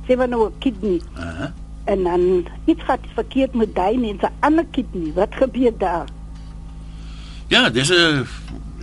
Sê 0.08 0.16
maar 0.16 0.30
nou 0.30 0.48
'n 0.48 0.58
kidney. 0.60 1.02
Uh 1.20 1.38
-huh. 1.40 1.52
En 1.84 2.04
dan 2.04 2.46
iets 2.66 2.84
gaat 2.84 3.04
verkeerd 3.14 3.54
met 3.54 3.76
daai 3.76 3.98
mense 3.98 4.30
ander 4.40 4.66
kidney. 4.72 5.12
Wat 5.14 5.36
gebeur 5.36 5.78
daar? 5.78 6.08
Ja, 7.48 7.70
dis 7.70 7.90
'n 7.90 8.24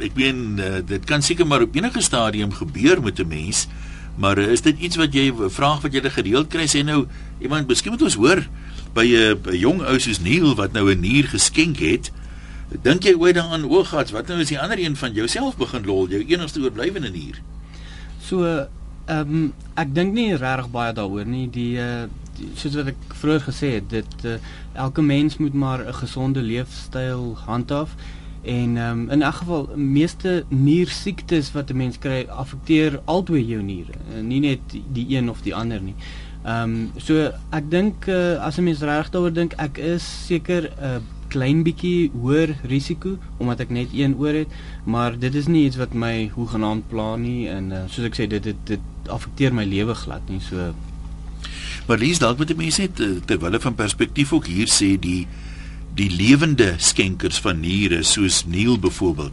ek 0.03 0.15
meen 0.15 0.59
uh, 0.59 0.81
dit 0.87 1.05
kan 1.05 1.23
seker 1.23 1.47
maar 1.47 1.63
op 1.63 1.75
enige 1.75 2.03
stadium 2.03 2.53
gebeur 2.53 3.03
met 3.03 3.19
'n 3.19 3.29
mens. 3.29 3.69
Maar 4.17 4.39
uh, 4.39 4.53
is 4.53 4.63
dit 4.63 4.79
iets 4.79 4.97
wat 4.97 5.13
jy 5.15 5.33
vraag 5.33 5.81
wat 5.81 5.93
jy 5.93 6.11
gereeld 6.11 6.49
kry 6.49 6.67
sê 6.67 6.85
nou 6.85 7.07
iemand 7.39 7.69
miskien 7.69 7.93
moet 7.93 8.03
ons 8.03 8.15
hoor 8.15 8.47
by 8.95 9.07
'n 9.07 9.57
jong 9.57 9.83
ou 9.83 9.99
soos 9.99 10.21
Neil 10.21 10.55
wat 10.55 10.73
nou 10.73 10.91
'n 10.91 11.01
nier 11.01 11.25
geskenk 11.25 11.79
het. 11.79 12.13
Dink 12.83 13.03
jy 13.03 13.15
ooit 13.15 13.35
daaraan 13.35 13.65
oogats 13.65 14.11
wat 14.11 14.27
nou 14.27 14.41
is 14.41 14.49
die 14.49 14.61
ander 14.61 14.79
een 14.79 14.97
van 14.97 15.13
jouself 15.13 15.57
begin 15.57 15.85
lol, 15.85 16.09
jou 16.09 16.25
enigste 16.27 16.61
oorblywende 16.61 17.11
nier? 17.11 17.43
So 18.23 18.45
ehm 19.07 19.35
um, 19.35 19.53
ek 19.75 19.95
dink 19.95 20.13
nie 20.15 20.37
regtig 20.37 20.71
baie 20.71 20.93
daaroor 20.93 21.27
nie. 21.27 21.51
Die 21.51 21.79
uh 21.79 22.07
soos 22.57 22.75
wat 22.79 22.87
ek 22.95 23.15
vroeër 23.21 23.43
gesê 23.45 23.69
het, 23.77 23.91
dit 23.91 24.25
uh, 24.25 24.39
elke 24.73 25.03
mens 25.03 25.37
moet 25.37 25.55
maar 25.55 25.85
'n 25.87 25.95
gesonde 25.95 26.41
leefstyl 26.41 27.37
handhaaf 27.47 27.97
en 28.43 28.77
um, 28.77 29.11
in 29.11 29.23
elk 29.23 29.35
geval 29.35 29.69
meeste 29.77 30.45
niersiektes 30.49 31.53
wat 31.53 31.71
'n 31.71 31.77
mens 31.77 31.99
kry 31.99 32.27
affekteer 32.29 33.01
albei 33.05 33.45
jou 33.45 33.63
niere, 33.63 33.93
uh, 34.15 34.23
nie 34.23 34.41
net 34.41 34.61
die 34.93 35.07
een 35.17 35.31
of 35.31 35.43
die 35.43 35.55
ander 35.55 35.81
nie. 35.81 35.95
Ehm 36.45 36.63
um, 36.63 36.91
so 36.97 37.33
ek 37.51 37.71
dink 37.71 38.07
uh, 38.07 38.41
as 38.41 38.59
'n 38.59 38.65
mens 38.65 38.81
reg 38.81 39.11
daaroor 39.11 39.33
dink, 39.33 39.53
ek 39.53 39.79
is 39.79 40.27
seker 40.27 40.63
'n 40.63 40.85
uh, 40.85 41.01
klein 41.29 41.63
bietjie 41.63 42.11
hoër 42.11 42.55
risiko 42.67 43.17
omdat 43.39 43.61
ek 43.61 43.71
net 43.71 43.93
een 43.95 44.17
oor 44.19 44.35
het, 44.35 44.49
maar 44.85 45.19
dit 45.19 45.35
is 45.35 45.47
nie 45.47 45.65
iets 45.69 45.79
wat 45.81 45.95
my 45.95 46.31
hoegenaamd 46.35 46.89
pla 46.89 47.17
nie 47.17 47.49
en 47.49 47.71
uh, 47.73 47.85
soos 47.87 48.09
ek 48.11 48.19
sê 48.19 48.27
dit 48.31 48.43
dit, 48.43 48.57
dit 48.65 48.81
affekteer 49.09 49.55
my 49.55 49.65
lewe 49.65 49.95
glad 49.95 50.27
nie 50.29 50.41
so. 50.41 50.73
Maar 51.87 51.99
lees 51.99 52.21
dalk 52.23 52.39
met 52.39 52.51
die 52.51 52.59
mense 52.59 52.85
net 52.85 53.01
eh, 53.01 53.17
terwyl 53.27 53.61
van 53.61 53.75
perspektief 53.75 54.33
ook 54.33 54.47
hier 54.47 54.71
sê 54.71 54.95
die 55.01 55.27
die 55.95 56.11
lewende 56.11 56.75
skenkers 56.79 57.41
van 57.41 57.61
niere 57.61 58.03
soos 58.03 58.45
Neil 58.47 58.79
byvoorbeeld. 58.79 59.33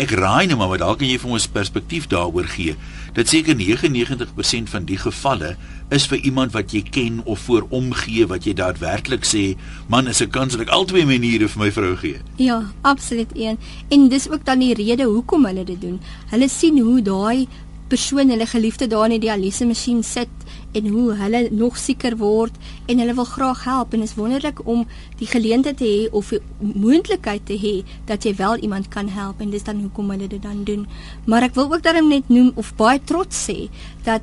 Ek 0.00 0.14
raai 0.16 0.46
nou 0.48 0.56
maar 0.56 0.78
dalk 0.80 1.02
kan 1.02 1.08
jy 1.08 1.18
vir 1.20 1.34
ons 1.36 1.46
perspektief 1.52 2.06
daaroor 2.08 2.46
gee. 2.48 2.76
Dit 3.12 3.28
seker 3.28 3.58
99% 3.58 4.70
van 4.72 4.86
die 4.88 4.96
gevalle 4.96 5.50
is 5.92 6.06
vir 6.08 6.22
iemand 6.24 6.54
wat 6.56 6.72
jy 6.72 6.80
ken 6.88 7.18
of 7.28 7.44
voor 7.44 7.66
omgee 7.68 8.24
wat 8.30 8.46
jy 8.48 8.54
daadwerklik 8.56 9.28
sê, 9.28 9.52
man, 9.92 10.08
is 10.08 10.22
'n 10.22 10.30
kans 10.30 10.56
dat 10.56 10.62
ek 10.64 10.72
albei 10.72 11.04
maniere 11.04 11.48
vir 11.48 11.60
my 11.60 11.70
vrou 11.70 11.96
gee. 11.96 12.20
Ja, 12.36 12.72
absoluut 12.80 13.30
een. 13.34 13.58
En 13.90 14.08
dis 14.08 14.30
ook 14.30 14.44
dan 14.44 14.58
die 14.58 14.74
rede 14.74 15.04
hoekom 15.04 15.44
hulle 15.44 15.64
dit 15.64 15.80
doen. 15.80 16.00
Hulle 16.30 16.48
sien 16.48 16.78
hoe 16.78 17.02
daai 17.02 17.48
persoon 17.88 18.30
hulle 18.30 18.46
geliefde 18.46 18.86
daar 18.86 19.04
in 19.04 19.20
die 19.20 19.26
dialyse 19.28 19.66
masjien 19.66 20.02
sit 20.02 20.28
en 20.72 20.88
hoe 20.88 21.14
hulle 21.20 21.48
nog 21.50 21.78
sieker 21.78 22.16
word 22.16 22.56
en 22.86 22.98
hulle 23.02 23.14
wil 23.14 23.28
graag 23.28 23.64
help 23.64 23.94
en 23.94 24.02
is 24.02 24.14
wonderlik 24.18 24.62
om 24.66 24.84
die 25.20 25.28
geleentheid 25.28 25.76
te 25.76 25.88
hê 25.88 26.10
of 26.10 26.32
die 26.32 26.40
moontlikheid 26.60 27.46
te 27.46 27.58
hê 27.58 27.74
dat 28.08 28.24
jy 28.24 28.34
wel 28.38 28.56
iemand 28.64 28.88
kan 28.88 29.08
help 29.08 29.40
en 29.40 29.50
dis 29.50 29.64
dan 29.64 29.80
hoekom 29.84 30.10
hulle 30.14 30.28
dit 30.28 30.42
dan 30.42 30.64
doen. 30.64 30.86
Maar 31.26 31.48
ek 31.48 31.58
wil 31.58 31.72
ook 31.72 31.82
daarom 31.82 32.08
net 32.08 32.28
noem 32.28 32.52
of 32.54 32.74
baie 32.76 33.00
trots 33.04 33.44
sê 33.48 33.68
dat 34.04 34.22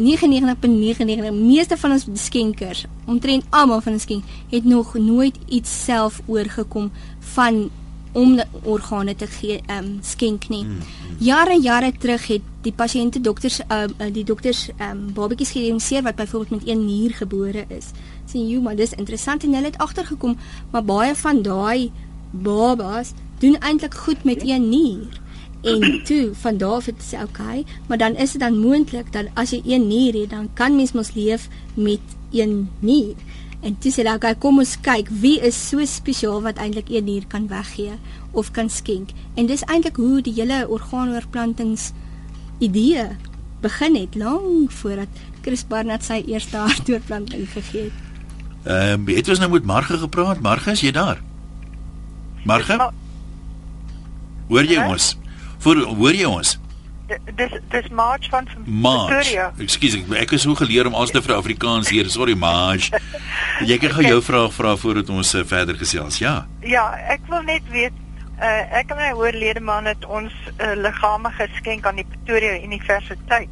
99.99 0.00 1.32
meeste 1.34 1.76
van 1.76 1.92
ons 1.92 2.06
skenkers, 2.14 2.86
omtrent 3.10 3.44
almal 3.50 3.82
van 3.84 3.98
ons 3.98 4.06
skenk, 4.06 4.24
het 4.50 4.64
nog 4.64 4.94
nooit 4.94 5.36
iets 5.48 5.72
self 5.84 6.22
oorgekom 6.26 6.88
van 7.34 7.68
om 8.12 8.40
organe 8.62 9.14
te 9.16 9.26
gee, 9.26 9.60
ehm 9.66 9.84
um, 9.84 9.98
skenk 10.02 10.48
nie. 10.48 10.62
Hmm, 10.64 10.78
hmm. 10.78 11.16
Jare 11.18 11.58
jare 11.62 11.92
terug 11.98 12.26
het 12.26 12.42
die 12.62 12.72
pasiënte 12.72 13.20
dokters 13.20 13.60
uh, 13.60 13.86
die 14.12 14.24
dokters 14.24 14.68
um, 14.80 15.12
babatjies 15.14 15.54
gediagnoseer 15.54 16.02
wat 16.02 16.16
byvoorbeeld 16.16 16.60
met 16.60 16.68
een 16.68 16.84
nier 16.84 17.14
gebore 17.14 17.64
is. 17.68 17.92
Sien 18.26 18.48
jy, 18.48 18.60
maar 18.60 18.76
dis 18.76 18.94
interessant 18.94 19.44
en 19.44 19.54
hulle 19.54 19.70
het 19.70 19.78
agtergekom, 19.78 20.36
maar 20.70 20.84
baie 20.84 21.14
van 21.14 21.42
daai 21.42 21.90
babas 22.30 23.12
doen 23.40 23.56
eintlik 23.58 23.94
goed 23.94 24.24
met 24.24 24.42
een 24.44 24.68
nier. 24.68 25.20
En 25.62 26.00
toe 26.08 26.30
van 26.32 26.56
daar 26.56 26.80
af 26.80 26.86
het 26.86 27.02
sê 27.04 27.22
okay, 27.22 27.64
maar 27.88 27.98
dan 27.98 28.16
is 28.16 28.32
dit 28.32 28.40
dan 28.40 28.58
moontlik 28.58 29.12
dat 29.12 29.26
as 29.34 29.50
jy 29.50 29.62
een 29.64 29.88
nier 29.88 30.14
het, 30.14 30.30
dan 30.30 30.48
kan 30.54 30.76
mens 30.76 30.92
mos 30.92 31.14
leef 31.14 31.48
met 31.74 32.00
een 32.30 32.68
nier. 32.78 33.14
En 33.60 33.76
toe 33.78 33.92
sê 33.92 34.00
hulle 34.00 34.14
okay, 34.16 34.34
kom 34.40 34.60
ons 34.62 34.76
kyk 34.80 35.10
wie 35.22 35.36
is 35.44 35.56
so 35.56 35.84
spesiaal 35.84 36.40
wat 36.44 36.60
eintlik 36.62 36.88
een 36.88 37.04
nier 37.04 37.26
kan 37.28 37.48
weggee 37.50 37.98
of 38.32 38.50
kan 38.56 38.70
skenk. 38.72 39.12
En 39.36 39.50
dis 39.50 39.64
eintlik 39.68 40.00
hoe 40.00 40.22
die 40.24 40.34
hele 40.38 40.62
orgaanoorplantings 40.68 41.90
idee 42.58 43.08
begin 43.60 43.96
het 43.96 44.16
lank 44.16 44.72
voordat 44.72 45.20
Chris 45.44 45.64
Barnard 45.68 46.04
sy 46.04 46.22
eerste 46.26 46.56
hartoortplanting 46.68 47.48
gegee 47.52 47.90
het. 47.90 48.06
Ehm 48.64 49.08
um, 49.08 49.12
het 49.16 49.28
ons 49.28 49.40
nou 49.40 49.50
met 49.50 49.64
Marge 49.64 49.98
gepraat? 49.98 50.40
Marge, 50.40 50.70
is 50.70 50.80
jy 50.84 50.92
daar? 50.92 51.20
Marge? 52.44 52.76
Hoor 54.48 54.64
jy 54.64 54.84
ons? 54.84 55.16
Voor 55.58 55.84
hoor 55.84 56.16
jy 56.16 56.28
ons? 56.28 56.59
Dis 57.10 57.54
dis 57.72 57.88
March 57.90 58.28
van 58.30 58.46
Victoria. 58.46 59.48
Ekskuus, 59.58 59.96
ek, 59.98 60.12
ek 60.22 60.34
is 60.36 60.44
so 60.46 60.54
geleer 60.58 60.86
om 60.86 60.94
alles 60.94 61.10
te 61.14 61.22
vir 61.24 61.34
Afrikaans 61.34 61.90
hier. 61.90 62.10
Sorry 62.10 62.36
March. 62.38 62.90
Jy 63.66 63.78
kan 63.82 63.96
gou 63.96 64.04
jou 64.14 64.20
vraag 64.22 64.54
vra 64.54 64.76
voordat 64.78 65.10
ons 65.10 65.34
uh, 65.34 65.42
verder 65.46 65.78
gesels. 65.80 66.20
Ja. 66.22 66.44
Ja, 66.62 66.90
ek 67.10 67.26
wil 67.32 67.42
net 67.48 67.66
weet 67.74 67.96
uh, 68.38 68.78
ek 68.80 68.94
en 68.94 69.00
my 69.00 69.10
oorlede 69.18 69.62
man 69.64 69.90
het 69.90 70.06
ons 70.06 70.34
uh, 70.58 70.74
liggame 70.78 71.32
geskenk 71.38 71.88
aan 71.88 71.98
die 72.00 72.06
Pretoria 72.12 72.60
Universiteit. 72.62 73.50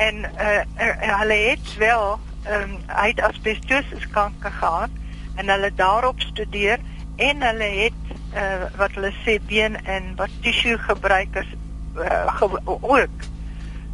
En 0.00 0.24
uh, 0.24 0.50
uh, 0.80 0.90
hulle 1.20 1.38
het 1.52 1.76
wel 1.78 2.18
um, 2.48 2.76
hy 2.88 3.06
het 3.12 3.22
asbestosis 3.30 4.06
kanker 4.14 4.52
gehad 4.58 4.90
en 5.36 5.48
hulle 5.48 5.70
daarop 5.76 6.20
studeer 6.20 6.82
en 7.20 7.42
hulle 7.42 7.70
het 7.78 8.14
uh, 8.34 8.68
wat 8.80 8.94
hulle 8.96 9.12
sê 9.24 9.38
been 9.46 9.76
en 9.84 10.14
wat 10.20 10.32
tissue 10.44 10.78
gebruikers 10.88 11.50
uh, 12.00 12.54
ook. 12.80 13.16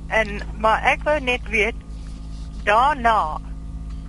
En 0.07 0.41
maar 0.59 0.83
ek 0.83 1.03
wou 1.03 1.21
net 1.21 1.43
weet 1.51 1.75
daarna 2.65 3.39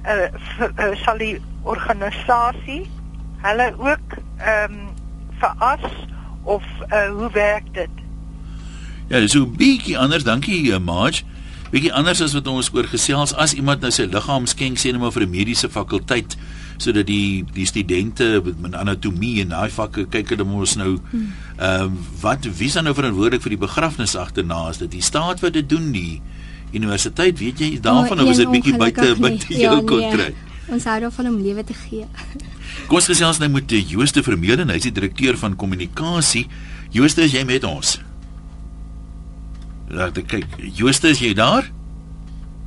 uh, 0.05 0.29
uh, 0.77 0.95
sal 1.03 1.17
die 1.17 1.37
organisasie 1.63 2.85
hulle 3.45 3.73
ook 3.77 4.17
ehm 4.37 4.73
um, 4.73 4.85
veras 5.37 5.91
of 6.43 6.63
uh, 6.89 7.09
hoe 7.09 7.29
werk 7.31 7.73
dit? 7.73 7.89
Ja, 9.07 9.27
so 9.27 9.45
'n 9.45 9.55
bietjie 9.55 9.97
anders, 9.97 10.23
dankie 10.23 10.71
uh, 10.71 10.79
Marge. 10.79 11.23
Bietjie 11.69 11.93
anders 11.93 12.21
as 12.21 12.33
wat 12.33 12.47
ons 12.47 12.69
oor 12.73 12.87
gesels 12.87 13.33
as 13.35 13.53
iemand 13.53 13.81
nou 13.81 13.91
sy 13.91 14.03
liggaam 14.03 14.45
skenk 14.45 14.79
sê 14.79 14.91
net 14.91 15.01
maar 15.01 15.11
vir 15.11 15.23
'n 15.23 15.29
mediese 15.29 15.69
fakulteit 15.69 16.37
sodat 16.77 17.07
die 17.09 17.45
die 17.53 17.65
studente 17.65 18.41
met 18.61 18.75
anatomie 18.77 19.41
en 19.41 19.53
daai 19.55 19.69
vakke 19.73 20.07
kyk 20.13 20.35
hulle 20.35 20.47
mos 20.47 20.75
nou 20.79 20.97
ehm 21.13 21.87
um, 21.87 22.01
wat 22.21 22.45
wie 22.45 22.67
is 22.69 22.77
dan 22.77 22.85
nou 22.89 22.95
verantwoordelik 22.97 23.43
vir 23.45 23.55
die 23.55 23.63
begrafnis 23.65 24.15
agterna 24.15 24.67
is 24.69 24.81
dit 24.83 24.91
die 24.97 25.05
staat 25.05 25.41
wat 25.45 25.53
dit 25.57 25.69
doen 25.69 25.91
die 25.91 26.21
universiteit 26.73 27.39
weet 27.39 27.63
jy 27.63 27.71
daarvan 27.81 28.21
of 28.21 28.29
is 28.33 28.43
dit 28.43 28.51
bietjie 28.51 28.77
buite 28.77 29.15
buite 29.19 29.53
jou 29.65 29.79
ja, 29.79 29.87
kontrak 29.93 30.35
nee. 30.35 30.45
Ons 30.67 30.83
hou 30.83 30.97
daarvan 30.99 31.29
om 31.29 31.37
lewe 31.39 31.63
te 31.63 31.75
gee. 31.85 32.03
Kom 32.89 32.99
ons 32.99 33.07
gesels 33.07 33.39
nou 33.39 33.47
met 33.53 33.71
Jooste 33.71 34.19
Vermeulen, 34.23 34.67
hy 34.67 34.81
is 34.81 34.87
die 34.89 34.95
direkteur 34.95 35.37
van 35.39 35.55
kommunikasie. 35.55 36.43
Jooste, 36.91 37.23
is 37.23 37.35
jy 37.35 37.45
met 37.47 37.63
ons? 37.67 37.93
Laat 39.87 40.19
ek 40.19 40.27
kyk. 40.33 40.57
Jooste, 40.75 41.13
is 41.15 41.23
jy 41.23 41.31
daar? 41.37 41.69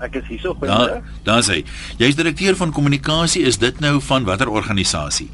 Ek 0.01 0.15
is 0.15 0.27
hier 0.29 0.41
so 0.41 0.55
goed. 0.55 0.69
Daar, 0.69 1.03
daar 1.23 1.43
sê. 1.45 1.61
Jy 2.01 2.09
is 2.13 2.17
direkteur 2.17 2.57
van 2.57 2.73
kommunikasie. 2.73 3.45
Is 3.45 3.59
dit 3.59 3.81
nou 3.81 4.01
van 4.01 4.25
watter 4.25 4.49
organisasie? 4.49 5.29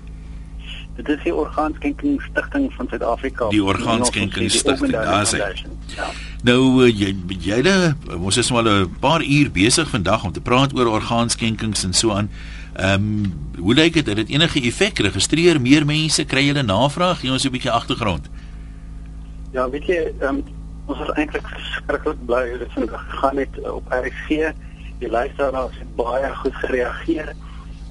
Dit 0.97 1.09
is 1.13 1.19
die 1.27 1.35
Orgaanskenking 1.35 2.23
Stichting 2.25 2.71
van 2.73 2.89
Suid-Afrika. 2.89 3.51
Die 3.53 3.65
Orgaanskenking 3.65 4.51
Stichting, 4.51 4.93
daar 4.93 5.27
sê. 5.29 5.43
Ja. 5.93 6.09
Nou 6.47 6.87
jy 6.89 7.13
jy 7.29 7.59
ons 8.17 8.37
is 8.37 8.51
maar 8.51 8.65
'n 8.65 8.97
paar 9.01 9.23
uur 9.23 9.51
besig 9.51 9.89
vandag 9.89 10.25
om 10.25 10.33
te 10.33 10.41
praat 10.41 10.75
oor 10.75 10.87
orgaanskenkings 10.87 11.85
en 11.85 11.93
so 11.93 12.13
aan. 12.13 12.31
Ehm 12.75 12.93
um, 12.93 13.33
hoe 13.59 13.75
lyk 13.75 13.93
dit? 13.93 14.07
Het 14.07 14.17
dit 14.17 14.29
enige 14.29 14.61
effek? 14.61 14.99
Registreer 14.99 15.61
meer 15.61 15.87
mense, 15.87 16.25
kry 16.25 16.47
hulle 16.47 16.63
navraag? 16.63 17.21
Gee 17.21 17.31
ons 17.31 17.45
'n 17.45 17.51
bietjie 17.51 17.71
agtergrond. 17.71 18.29
Ja, 19.53 19.71
weet 19.71 19.87
jy, 19.87 20.13
ehm 20.21 20.35
um, 20.35 20.45
ons 20.87 21.01
is 21.03 21.13
eintlik 21.19 21.49
verskriklik 21.51 22.23
bly 22.27 22.45
dat 22.59 22.75
dit 22.75 22.91
gegaan 22.93 23.43
het 23.43 23.59
uh, 23.63 23.75
op 23.75 23.93
RC. 23.93 24.53
Die 24.99 25.11
luisteraars 25.11 25.79
het 25.79 25.97
baie 25.99 26.31
goed 26.43 26.55
gereageer. 26.63 27.35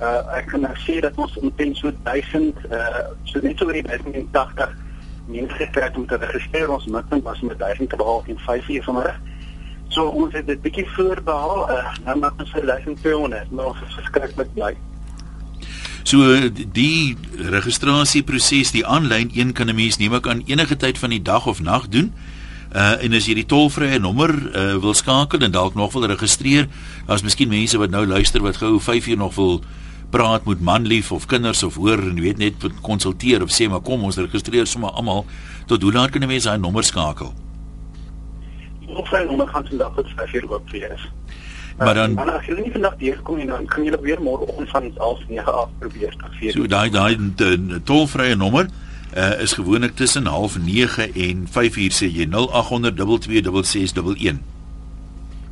Uh 0.02 0.36
ek 0.36 0.50
kan 0.52 0.66
nou 0.66 0.74
sê 0.84 0.98
dat 1.04 1.16
ons 1.16 1.38
omtrent 1.40 1.78
so 1.78 1.92
1000 2.04 2.66
uh 2.68 3.06
so 3.24 3.40
net 3.44 3.62
oor 3.64 3.72
die 3.78 3.86
1080 3.86 4.74
mense 5.32 5.56
gekry 5.60 5.92
om 5.96 6.08
te 6.08 6.20
registreer. 6.20 6.72
Ons 6.72 6.90
mikpunt 6.92 7.24
was 7.24 7.40
met 7.42 7.60
1000 7.60 7.90
te 7.90 7.96
behaal 7.96 8.24
in 8.28 8.40
5 8.48 8.70
uur 8.70 8.84
vanmiddag. 8.84 9.22
So 9.88 10.10
ons 10.10 10.34
het 10.34 10.48
dit 10.48 10.62
bietjie 10.62 10.88
voorbehaal. 10.96 11.70
Uh, 11.72 11.94
nou 12.06 12.18
maak 12.20 12.42
ons 12.44 12.52
vir 12.52 12.66
1200, 12.68 13.52
maar 13.52 13.72
ons 13.72 13.84
is 13.88 13.96
verskriklik 14.02 14.52
bly. 14.58 14.74
So 16.06 16.36
die 16.54 17.16
registrasieproses, 17.50 18.74
die 18.76 18.86
aanlyn 18.86 19.32
een 19.34 19.54
kan 19.54 19.70
'n 19.70 19.76
mens 19.76 19.98
nie 19.98 20.10
meer 20.10 20.20
kan 20.20 20.44
enige 20.46 20.76
tyd 20.78 20.98
van 20.98 21.10
die 21.10 21.22
dag 21.22 21.48
of 21.48 21.62
nag 21.62 21.88
doen. 21.88 22.14
Uh 22.76 23.04
en 23.06 23.14
as 23.16 23.24
jy 23.30 23.38
die 23.38 23.48
tolvrye 23.48 24.02
nommer 24.04 24.34
uh 24.36 24.76
wil 24.84 24.94
skakel 24.98 25.46
en 25.46 25.54
dalk 25.54 25.78
nog 25.80 25.94
wil 25.94 26.10
registreer, 26.12 26.68
daar's 27.08 27.24
miskien 27.24 27.48
mense 27.48 27.80
wat 27.80 27.94
nou 27.94 28.04
luister 28.06 28.44
wat 28.44 28.60
gou 28.60 28.80
5 28.84 29.08
uur 29.14 29.18
nog 29.22 29.36
wil 29.36 29.62
praat 30.12 30.46
met 30.46 30.60
manlief 30.60 31.12
of 31.16 31.26
kinders 31.26 31.64
of 31.64 31.76
hoor 31.80 32.04
en 32.04 32.20
weet 32.20 32.38
net 32.38 32.68
konsulteer 32.84 33.44
of 33.44 33.54
sê 33.56 33.70
maar 33.72 33.80
kom 33.80 34.04
ons 34.04 34.20
registreer 34.20 34.68
sommer 34.68 34.92
almal 34.92 35.24
tot 35.72 35.82
hoe 35.82 35.94
laat 35.94 36.12
kan 36.12 36.24
'n 36.24 36.28
mens 36.28 36.44
daai 36.44 36.58
nommer 36.58 36.84
skakel? 36.84 37.34
Of 38.88 39.08
sy 39.08 39.24
nommer 39.24 39.48
gaan 39.48 39.68
vandag 39.68 39.96
tot 39.96 40.08
5:00 40.16 40.52
oop 40.52 40.70
wees. 40.70 41.10
Maar 41.78 41.94
dan 41.94 42.14
Maar 42.14 42.32
as 42.32 42.46
jy 42.46 42.60
nie 42.60 42.72
vandag 42.72 42.96
hier 43.00 43.20
kom 43.24 43.38
nie 43.38 43.48
dan 43.48 43.66
kan 43.66 43.84
jy 43.84 43.98
weer 44.02 44.22
môre 44.22 44.46
om 44.58 44.68
van 44.68 44.92
9 45.28 45.54
af 45.54 45.70
probeer 45.80 46.12
tot 46.18 46.32
4:00. 46.40 46.52
So 46.52 46.68
daai 46.68 46.90
daai 46.90 47.18
tolvrye 47.84 48.36
nommer 48.36 48.68
uh, 49.16 49.40
is 49.42 49.54
gewoonlik 49.54 49.96
tussen 49.96 50.24
09:30 50.24 50.28
en 51.16 51.48
5:00 51.48 51.94
sê 51.94 52.06
jy 52.12 52.26
0800 52.30 52.96
226611. 52.96 54.40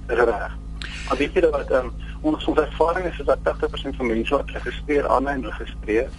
Reg. 0.06 0.52
Maar 1.08 1.18
weet 1.18 1.34
jy 1.34 1.50
wat 1.50 1.72
um, 1.72 1.92
ons 2.22 2.46
ons 2.46 2.60
ervaring 2.60 3.06
is 3.06 3.22
dat 3.26 3.38
80% 3.44 3.44
van 3.98 4.08
mense 4.08 4.36
wat 4.36 4.50
registreer 4.50 5.08
aanlyn 5.08 5.46
registreer. 5.46 6.10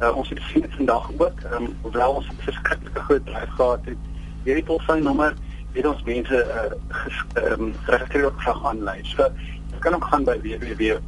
Uh, 0.00 0.16
ons 0.16 0.28
het 0.28 0.40
gesien 0.40 0.64
vandag 0.76 1.10
ook, 1.16 1.32
um, 1.52 1.76
hoewel 1.80 2.12
ons 2.12 2.26
'n 2.26 2.36
verskriklike 2.38 3.00
groot 3.00 3.26
dryf 3.26 3.48
gehad 3.48 3.80
het. 3.84 3.96
Hierdie 4.44 4.64
polsynommer 4.64 5.34
het 5.72 5.86
ons 5.86 6.02
mense 6.02 6.46
uh, 6.46 6.70
um, 7.52 7.74
geregistreer 7.82 8.26
op 8.26 8.40
slag 8.40 8.66
aanlyn. 8.66 9.04
So 9.04 9.22
jy 9.72 9.78
kan 9.78 9.94
ook 9.94 10.04
gaan 10.04 10.24
by 10.24 10.40
www.odf.org.za 10.40 11.00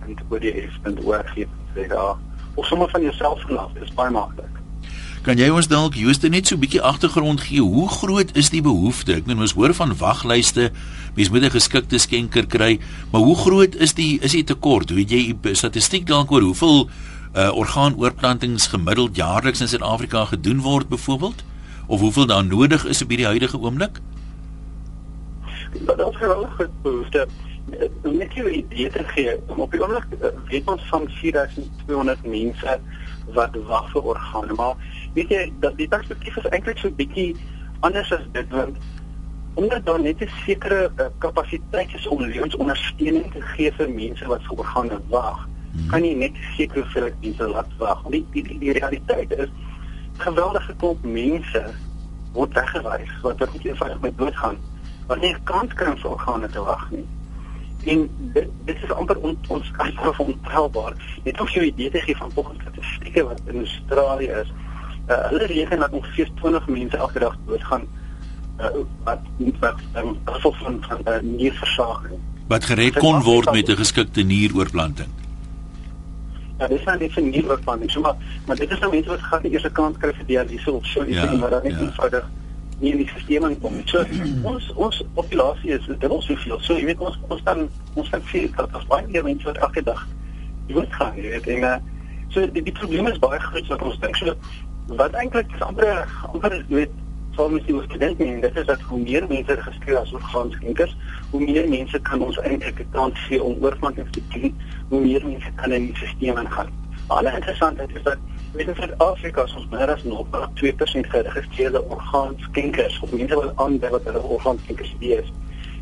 of 2.54 2.66
sommer 2.66 2.88
van 2.88 3.02
jouself 3.02 3.40
vanaf. 3.40 3.72
Dit 3.72 3.82
is 3.82 3.94
baie 3.94 4.10
maklik. 4.10 4.61
Kan 5.22 5.38
jy 5.38 5.52
ons 5.54 5.68
dalk 5.70 5.94
Jooste 5.94 6.26
net 6.26 6.48
so 6.50 6.56
'n 6.56 6.62
bietjie 6.64 6.82
agtergrond 6.82 7.40
gee? 7.46 7.62
Hoe 7.62 7.86
groot 7.88 8.34
is 8.34 8.50
die 8.50 8.60
behoefte? 8.60 9.14
Ek 9.14 9.24
bedoel 9.24 9.46
ons 9.46 9.54
hoor 9.54 9.74
van 9.74 9.94
waglyste, 9.94 10.72
mens 11.14 11.30
moet 11.30 11.44
'n 11.44 11.50
geskikte 11.54 11.98
skenker 11.98 12.46
kry, 12.46 12.80
maar 13.12 13.22
hoe 13.22 13.36
groot 13.36 13.74
is 13.76 13.94
die 13.94 14.18
is 14.20 14.32
die 14.32 14.42
tekort? 14.42 14.90
Hoe 14.90 14.98
jy 14.98 15.34
statistiek 15.52 16.06
dalk 16.06 16.32
oor 16.32 16.42
hoeveel 16.42 16.90
uh, 17.36 17.54
orgaanoorplantings 17.54 18.66
gemiddeld 18.66 19.14
jaarliks 19.16 19.60
in 19.60 19.68
Suid-Afrika 19.68 20.24
gedoen 20.24 20.60
word 20.60 20.88
byvoorbeeld? 20.88 21.44
Of 21.86 22.00
hoeveel 22.00 22.26
daar 22.26 22.44
nodig 22.44 22.84
is 22.84 23.02
op 23.02 23.08
hierdie 23.08 23.26
huidige 23.26 23.60
oomblik? 23.60 24.00
Dat 25.86 26.12
is 26.12 26.18
wel 26.18 26.42
'n 26.42 26.50
groot 26.50 26.82
behoefte. 26.82 27.28
Net 28.02 28.34
jy 28.34 28.42
'n 28.42 28.54
idee 28.54 28.90
te 28.90 29.04
gee, 29.14 29.38
op 29.46 29.70
die 29.70 29.80
oomblik 29.80 30.06
uh, 30.18 30.34
weet 30.50 30.66
ons 30.66 30.82
van 30.90 31.08
4200 31.08 32.26
mense 32.26 32.80
wat 33.34 33.54
wag 33.66 33.90
vir 33.90 34.02
organe, 34.02 34.52
maar 34.52 34.74
weet 35.14 35.28
jy 35.34 35.52
dat 35.64 35.76
die 35.76 35.88
perspektief 35.88 36.36
is 36.36 36.50
eintlik 36.50 36.78
so 36.78 36.90
bietjie 36.90 37.36
anders 37.80 38.12
as 38.12 38.26
dit 38.32 38.50
want 38.56 38.76
omdat 39.54 39.84
daar 39.86 40.00
net 40.00 40.20
'n 40.24 40.30
sekere 40.44 40.90
uh, 40.96 41.06
kapasiteit 41.18 41.94
is 41.94 42.06
om 42.06 42.22
lewensondersteuning 42.22 43.32
te 43.32 43.40
gee 43.54 43.72
vir 43.72 43.90
mense 43.90 44.26
wat 44.26 44.42
vir 44.48 44.58
organe 44.58 45.00
wag 45.08 45.44
hmm. 45.44 45.88
kan 45.88 46.04
jy 46.04 46.14
net 46.14 46.36
seker 46.56 46.86
vir 46.94 47.06
ek 47.10 47.16
mense 47.20 47.48
laat 47.48 47.78
wag 47.78 48.02
die, 48.10 48.26
die, 48.32 48.42
die, 48.42 48.58
die 48.58 48.72
realiteit 48.72 49.32
is 49.32 49.50
geweldige 50.18 50.74
klomp 50.76 51.04
mense 51.04 51.64
word 52.32 52.54
weggewys 52.54 53.16
wat 53.22 53.38
wat 53.38 53.52
nie 53.52 53.68
eenvoudig 53.68 54.00
met 54.00 54.18
dood 54.18 54.36
gaan 54.36 54.60
wat 55.06 55.20
nie 55.20 55.34
kans 55.44 55.74
kry 55.76 55.90
om 55.92 55.98
vir 56.00 56.14
organe 56.14 56.48
te 56.48 56.62
wag 56.64 56.84
nie. 56.94 57.04
En 57.92 58.04
dit, 58.34 58.50
dit 58.68 58.82
is 58.86 58.92
amper 58.94 59.18
on, 59.26 59.36
ons 59.48 59.70
kan 59.76 59.90
van 59.98 60.26
ontelbaar. 60.26 60.94
Net 61.24 61.40
om 61.40 61.48
jou 61.50 61.64
idee 61.66 61.90
te 61.90 62.02
gee 62.04 62.16
van 62.16 62.30
volgens 62.32 62.60
statistieke 62.62 63.24
wat 63.26 63.40
in 63.50 63.64
Australië 63.64 64.30
is 64.42 64.52
Uh, 65.08 65.28
hulle 65.28 65.46
reken 65.46 65.78
dat 65.78 65.90
ongeveer 65.90 66.28
20 66.34 66.66
mense 66.66 66.96
elke 66.96 67.18
dag 67.18 67.36
doodgaan 67.46 67.88
uh, 68.60 68.66
wat 69.04 69.18
nie 69.36 69.54
wat 69.60 69.80
um, 69.96 70.18
gevolg 70.24 70.58
van 70.58 70.76
van 70.88 71.00
uh, 71.04 71.18
nierversaging. 71.22 72.20
Wat 72.46 72.64
gered 72.64 72.98
kon 72.98 73.22
word 73.22 73.52
met 73.52 73.68
'n 73.68 73.76
geskikte 73.76 74.22
nieroorplanting. 74.22 75.08
Ja, 76.58 76.66
dis 76.68 76.84
nou 76.84 76.98
net 76.98 77.16
'n 77.16 77.30
nieroorplanting. 77.30 77.90
So 77.90 78.00
maar 78.00 78.16
maar 78.46 78.56
dit 78.56 78.70
is 78.70 78.78
nou 78.78 78.90
mense 78.92 79.08
wat 79.08 79.20
gaan 79.20 79.42
die 79.42 79.50
eerste 79.50 79.70
kans 79.70 79.96
kry 79.98 80.12
vir 80.14 80.26
dialyse 80.26 80.72
of 80.72 80.86
so 80.86 81.04
iets 81.04 81.16
ja, 81.16 81.26
en 81.26 81.40
wat 81.40 81.50
dan 81.50 81.62
net 81.62 81.72
ja. 81.72 81.80
eenvoudig 81.80 82.30
nie 82.78 82.90
in 82.92 82.98
die 82.98 83.08
stelsel 83.08 83.56
kom. 83.62 83.80
So 83.84 84.04
ons 84.42 84.72
ons 84.74 85.02
populasie 85.14 85.70
is 85.70 85.86
dit 85.86 86.10
ons 86.10 86.26
soveel. 86.26 86.60
So 86.60 86.74
jy 86.74 86.84
weet 86.84 86.98
ons 86.98 87.18
ons 87.28 87.42
dan 87.42 87.68
ons 87.94 88.10
het 88.10 88.22
veel 88.24 88.50
dat 88.56 88.74
as 88.74 88.86
baie 88.86 89.06
meer 89.06 89.24
mense 89.24 89.44
wat 89.44 89.56
elke 89.56 89.82
dag 89.82 90.06
dood 90.66 90.92
gaan, 90.98 91.16
jy 91.16 91.30
weet 91.30 91.46
en 91.46 91.62
uh, 91.62 91.76
so 92.28 92.46
die, 92.46 92.62
die 92.62 92.72
probleem 92.72 93.06
is 93.06 93.18
baie 93.18 93.40
groot 93.40 93.66
wat 93.66 93.82
ons 93.82 93.98
dink. 93.98 94.16
So 94.16 94.34
wat 94.86 95.12
eintlik 95.12 95.50
ander 95.60 96.08
jy 96.42 96.64
weet 96.68 96.90
soms 97.36 97.64
die 97.66 97.82
student 97.82 98.20
en 98.20 98.40
dit 98.40 98.56
is 98.56 98.66
dat 98.66 98.80
hoe 98.80 98.98
meer 99.00 99.24
mense 99.28 99.48
geregistreer 99.50 99.98
as 99.98 100.12
orgaanskenkers, 100.12 100.96
hoe 101.30 101.40
meer 101.40 101.68
mense 101.68 102.00
kan 102.00 102.22
ons 102.22 102.38
eintlik 102.40 102.80
'n 102.80 102.90
kans 102.92 103.18
gee 103.28 103.42
om 103.42 103.62
oorplanting 103.64 104.10
te 104.10 104.22
doen, 104.28 104.54
hoe 104.88 105.00
meer 105.00 105.26
mense 105.26 105.50
kan 105.54 105.72
in 105.72 105.86
die 105.86 105.96
stelsel 105.96 106.38
ingaan. 106.38 106.68
Baie 107.06 107.34
interessant 107.34 107.80
is 107.80 108.02
dat 108.02 108.18
weet 108.52 108.68
in 108.68 108.74
Suid-Afrika 108.74 109.42
ons 109.42 109.66
meer 109.70 109.90
as 109.90 110.04
nog 110.04 110.26
2% 110.54 111.06
geregistreerde 111.06 111.84
orgaanskenkers 111.88 113.00
of 113.00 113.12
mense 113.12 113.34
wat 113.34 113.56
aandui 113.56 113.90
wat 113.90 114.04
hulle 114.04 114.22
orgaanskenkers 114.22 114.94
is. 114.98 115.32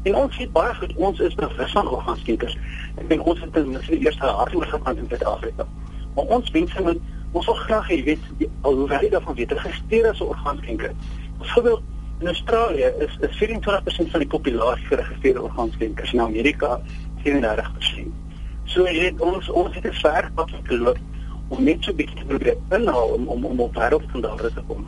En 0.03 0.14
ons 0.14 0.36
sien 0.36 0.53
baie 0.53 0.74
goed 0.74 0.92
ons 0.96 1.18
is 1.18 1.34
bewus 1.34 1.72
van 1.72 1.88
orgaanskenkers. 1.88 2.57
Ek 2.96 3.09
dink 3.09 3.26
ons 3.26 3.40
het 3.40 3.53
ten 3.53 3.70
minste 3.70 3.90
die 3.90 4.07
eerste 4.07 4.26
hartoorgaan 4.26 4.96
in 4.96 5.09
Suid-Afrika. 5.09 5.66
Maar 6.14 6.24
ons 6.24 6.51
mense 6.51 6.82
moet 6.82 7.03
ons 7.33 7.47
wil 7.47 7.55
graag 7.55 7.89
hê 7.89 8.05
weet 8.05 8.22
alhoewel 8.61 9.03
jy 9.03 9.11
daarvan 9.11 9.35
weet 9.35 9.53
geregistreer 9.53 10.11
as 10.11 10.20
'n 10.20 10.33
orgaanskenker 10.35 10.95
Byvoorbeeld 11.41 11.83
in 12.18 12.26
Australië 12.26 12.93
is 12.99 13.16
is 13.20 13.37
24% 13.37 14.11
van 14.11 14.20
die 14.20 14.28
populasie 14.28 14.87
geregistreerde 14.87 15.43
orgaanskenkers 15.43 16.12
in 16.12 16.20
Amerika 16.20 16.81
34%. 17.24 18.12
So 18.64 18.85
jy 18.85 18.99
weet 19.01 19.20
ons 19.20 19.49
ons 19.49 19.74
het 19.74 19.85
'n 19.85 19.93
ver 19.93 20.31
pad 20.35 20.51
te 20.68 20.78
loop 20.78 20.99
om 21.49 21.64
net 21.64 21.85
so 21.85 21.91
'n 21.91 21.97
bietjie 21.97 22.16
te 22.16 22.24
probeer 22.24 22.57
inhaal 22.70 23.09
om 23.09 23.26
om 23.26 23.45
om 23.45 23.61
op 23.61 23.74
wêreldstandaarde 23.74 24.53
te 24.55 24.62
kom. 24.66 24.87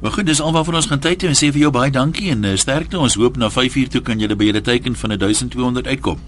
Maar 0.00 0.10
goed, 0.10 0.26
dis 0.26 0.40
alwaar 0.40 0.64
vir 0.64 0.74
ons 0.74 0.86
gaan 0.86 1.00
tyd 1.00 1.22
hê 1.22 1.26
en 1.26 1.34
sê 1.34 1.52
vir 1.52 1.60
jou 1.60 1.70
baie 1.70 1.90
dankie 1.90 2.30
en 2.30 2.44
uh, 2.44 2.56
sterkte. 2.56 2.98
Ons 2.98 3.14
hoop 3.14 3.36
na 3.36 3.50
5 3.50 3.74
uur 3.74 3.88
toe 3.88 4.00
kan 4.00 4.20
jy 4.20 4.36
by 4.36 4.44
julle 4.44 4.60
teiken 4.60 4.94
van 4.94 5.10
1200 5.18 5.86
uitkom. 5.86 6.18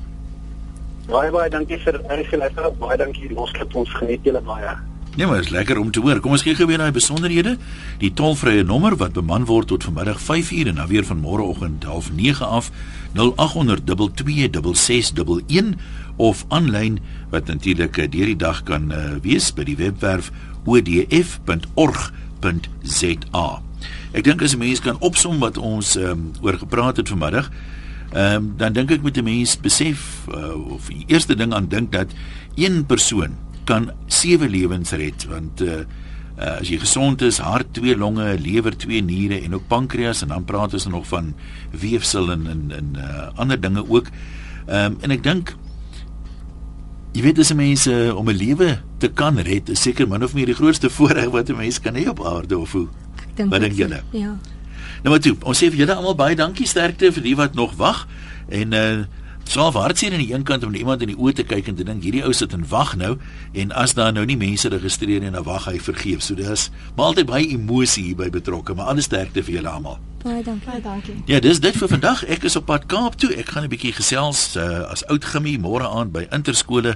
Baie 1.10 1.30
baie 1.34 1.50
dankie 1.50 1.74
vir 1.82 1.96
enige 2.06 2.38
luister. 2.38 2.70
Baie 2.78 2.96
dankie. 2.98 3.26
Het 3.34 3.74
ons 3.74 3.94
geniet 3.98 4.22
julle 4.22 4.40
baie. 4.46 4.76
Nee, 5.16 5.26
maar 5.26 5.40
is 5.42 5.48
lekker 5.50 5.78
om 5.78 5.90
te 5.90 6.00
hoor. 6.00 6.20
Kom 6.22 6.30
ons 6.36 6.42
kyk 6.46 6.56
gou 6.60 6.66
weer 6.70 6.78
die 6.78 6.94
besonderhede. 6.94 7.56
Die 7.98 8.12
tolvrye 8.14 8.62
nommer 8.62 8.94
wat 8.96 9.12
beman 9.18 9.44
word 9.48 9.66
tot 9.72 9.82
vanmiddag 9.88 10.20
5uur 10.22 10.70
en 10.70 10.78
dan 10.78 10.86
weer 10.86 11.04
van 11.04 11.18
môreoggend 11.18 11.84
09:30 11.84 12.42
af 12.46 12.70
0800 13.18 13.86
226611 13.86 15.74
of 16.16 16.44
aanlyn 16.48 16.98
wat 17.30 17.46
natuurlik 17.46 17.96
eh, 17.98 18.10
deur 18.10 18.26
die 18.26 18.36
dag 18.36 18.62
kan 18.62 18.92
uh, 18.92 19.16
wees 19.22 19.54
by 19.54 19.64
die 19.64 19.76
webwerf 19.76 20.30
odf.org.za. 20.64 21.38
Ek 24.12 24.24
dink 24.24 24.42
as 24.42 24.54
'n 24.54 24.58
mens 24.58 24.80
kan 24.80 25.00
opsom 25.00 25.38
wat 25.38 25.58
ons 25.58 25.96
um, 25.96 26.32
oor 26.42 26.58
gepraat 26.58 26.96
het 26.96 27.08
vanmiddag, 27.08 27.50
um, 28.14 28.54
dan 28.56 28.72
dink 28.72 28.90
ek 28.90 29.02
moet 29.02 29.18
'n 29.18 29.24
mens 29.24 29.56
besef 29.60 30.26
uh, 30.28 30.72
of 30.72 30.88
die 30.88 31.04
eerste 31.06 31.36
ding 31.36 31.54
aan 31.54 31.68
dink 31.68 31.92
dat 31.92 32.10
een 32.54 32.86
persoon 32.86 33.36
kan 33.64 33.90
sewe 34.06 34.48
lewens 34.48 34.90
red 34.90 35.26
want 35.30 35.60
uh, 35.60 35.84
uh, 36.40 36.58
as 36.60 36.68
jy 36.70 36.78
gesond 36.80 37.22
is, 37.22 37.38
hart, 37.38 37.72
twee 37.76 37.96
longe, 37.96 38.26
lewer, 38.40 38.76
twee 38.76 39.02
niere 39.04 39.40
en 39.44 39.54
ook 39.54 39.66
pankreas 39.68 40.22
en 40.24 40.32
dan 40.34 40.44
praat 40.48 40.74
ons 40.74 40.86
nog 40.86 41.06
van 41.10 41.34
weefsel 41.70 42.32
en 42.32 42.46
en 42.50 42.70
en 42.76 42.94
uh, 42.96 43.28
ander 43.36 43.60
dinge 43.60 43.84
ook. 43.88 44.08
Ehm 44.66 44.92
um, 44.92 44.98
en 45.00 45.10
ek 45.10 45.22
dink 45.22 45.54
jy 47.12 47.24
weet 47.26 47.40
as 47.42 47.52
mense 47.54 47.92
om 48.14 48.28
'n 48.30 48.36
lewe 48.36 48.78
te 48.98 49.08
kan 49.08 49.38
red, 49.38 49.68
is 49.68 49.82
seker 49.82 50.08
min 50.08 50.22
of 50.22 50.34
meer 50.34 50.46
die 50.46 50.54
grootste 50.54 50.90
voorreg 50.96 51.30
wat 51.30 51.50
'n 51.50 51.56
mens 51.56 51.80
kan 51.80 51.94
hê 51.94 52.08
op 52.08 52.24
aarde 52.24 52.58
of 52.58 52.72
hoe. 52.72 52.88
Ek 53.16 53.36
dink 53.36 53.50
wat 53.50 53.60
dink 53.60 53.76
julle? 53.76 54.02
Ja. 54.10 54.38
Nou 55.00 55.14
maar 55.14 55.22
toe, 55.24 55.36
ons 55.42 55.58
sê 55.58 55.70
vir 55.72 55.84
julle 55.84 55.96
almal 55.96 56.18
baie 56.18 56.36
dankie 56.36 56.66
sterkte 56.68 57.12
vir 57.12 57.24
die 57.24 57.36
wat 57.38 57.54
nog 57.54 57.76
wag 57.80 58.06
en 58.48 58.76
uh 58.76 58.92
swaar 59.50 59.72
hartseer 59.72 60.12
aan 60.14 60.22
die 60.22 60.30
een 60.30 60.44
kant 60.46 60.62
om 60.62 60.74
iemand 60.74 61.02
in 61.02 61.10
die 61.10 61.16
oë 61.18 61.32
te 61.40 61.42
kyk 61.42 61.66
en 61.72 61.74
te 61.74 61.84
dink 61.86 62.04
hierdie 62.06 62.22
ou 62.22 62.30
sit 62.36 62.52
en 62.54 62.62
wag 62.70 62.92
nou 63.00 63.16
en 63.58 63.72
as 63.74 63.96
daar 63.98 64.12
nou 64.14 64.22
nie 64.28 64.36
mense 64.38 64.68
registreer 64.70 65.24
en 65.26 65.34
dan 65.34 65.42
wag 65.42 65.66
hy 65.66 65.80
vergeef. 65.82 66.22
So 66.22 66.38
dis 66.38 66.68
maar 66.94 67.10
altyd 67.10 67.26
baie 67.26 67.48
emosie 67.56 68.04
hier 68.04 68.20
by 68.20 68.28
betrokke, 68.30 68.76
maar 68.78 68.92
alles 68.92 69.08
sterkte 69.10 69.42
vir 69.42 69.58
julle 69.58 69.72
almal. 69.72 69.98
Baie 70.22 70.44
dankie. 70.46 70.68
Baie 70.68 70.82
dankie. 70.84 71.16
Ja, 71.26 71.40
dis 71.42 71.58
dit 71.60 71.76
vir 71.76 71.90
vandag. 71.90 72.22
Ek 72.30 72.46
is 72.46 72.56
op 72.60 72.68
pad 72.70 72.86
Kaap 72.86 73.18
toe. 73.18 73.32
Ek 73.34 73.50
gaan 73.50 73.64
'n 73.64 73.72
bietjie 73.72 73.92
gesels 73.96 74.54
uh, 74.56 74.86
as 74.86 75.02
oud 75.08 75.24
gimmie 75.24 75.58
môre 75.58 75.88
aand 75.88 76.12
by 76.12 76.28
Interskole 76.30 76.94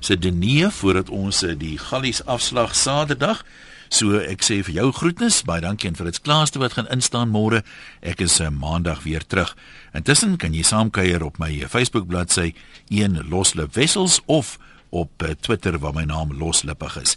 se 0.00 0.16
dinee 0.16 0.70
voordat 0.70 1.10
ons 1.10 1.42
uh, 1.42 1.52
die 1.52 1.76
gallies 1.78 2.24
afslag 2.24 2.74
Saterdag. 2.74 3.44
So 3.90 4.20
ek 4.22 4.44
sê 4.46 4.60
vir 4.62 4.76
jou 4.76 4.90
groetnis, 4.94 5.40
baie 5.42 5.64
dankie 5.64 5.88
en 5.90 5.96
vir 5.98 6.06
dit 6.12 6.20
klaaste 6.22 6.60
wat 6.62 6.76
gaan 6.76 6.88
instaan 6.94 7.32
môre. 7.34 7.64
Ek 8.06 8.22
is 8.22 8.38
uh, 8.38 8.46
maandag 8.54 9.02
weer 9.02 9.24
terug. 9.26 9.56
Intussen 9.98 10.36
kan 10.38 10.54
jy 10.54 10.62
saamkuier 10.62 11.24
op 11.26 11.40
my 11.42 11.50
Facebook 11.66 12.06
bladsy 12.06 12.52
een 12.86 13.18
loslip 13.28 13.74
wessels 13.74 14.20
of 14.30 14.58
op 14.94 15.26
uh, 15.26 15.34
Twitter 15.42 15.80
waar 15.82 15.96
my 15.98 16.06
naam 16.06 16.36
loslippig 16.38 17.00
is. 17.02 17.16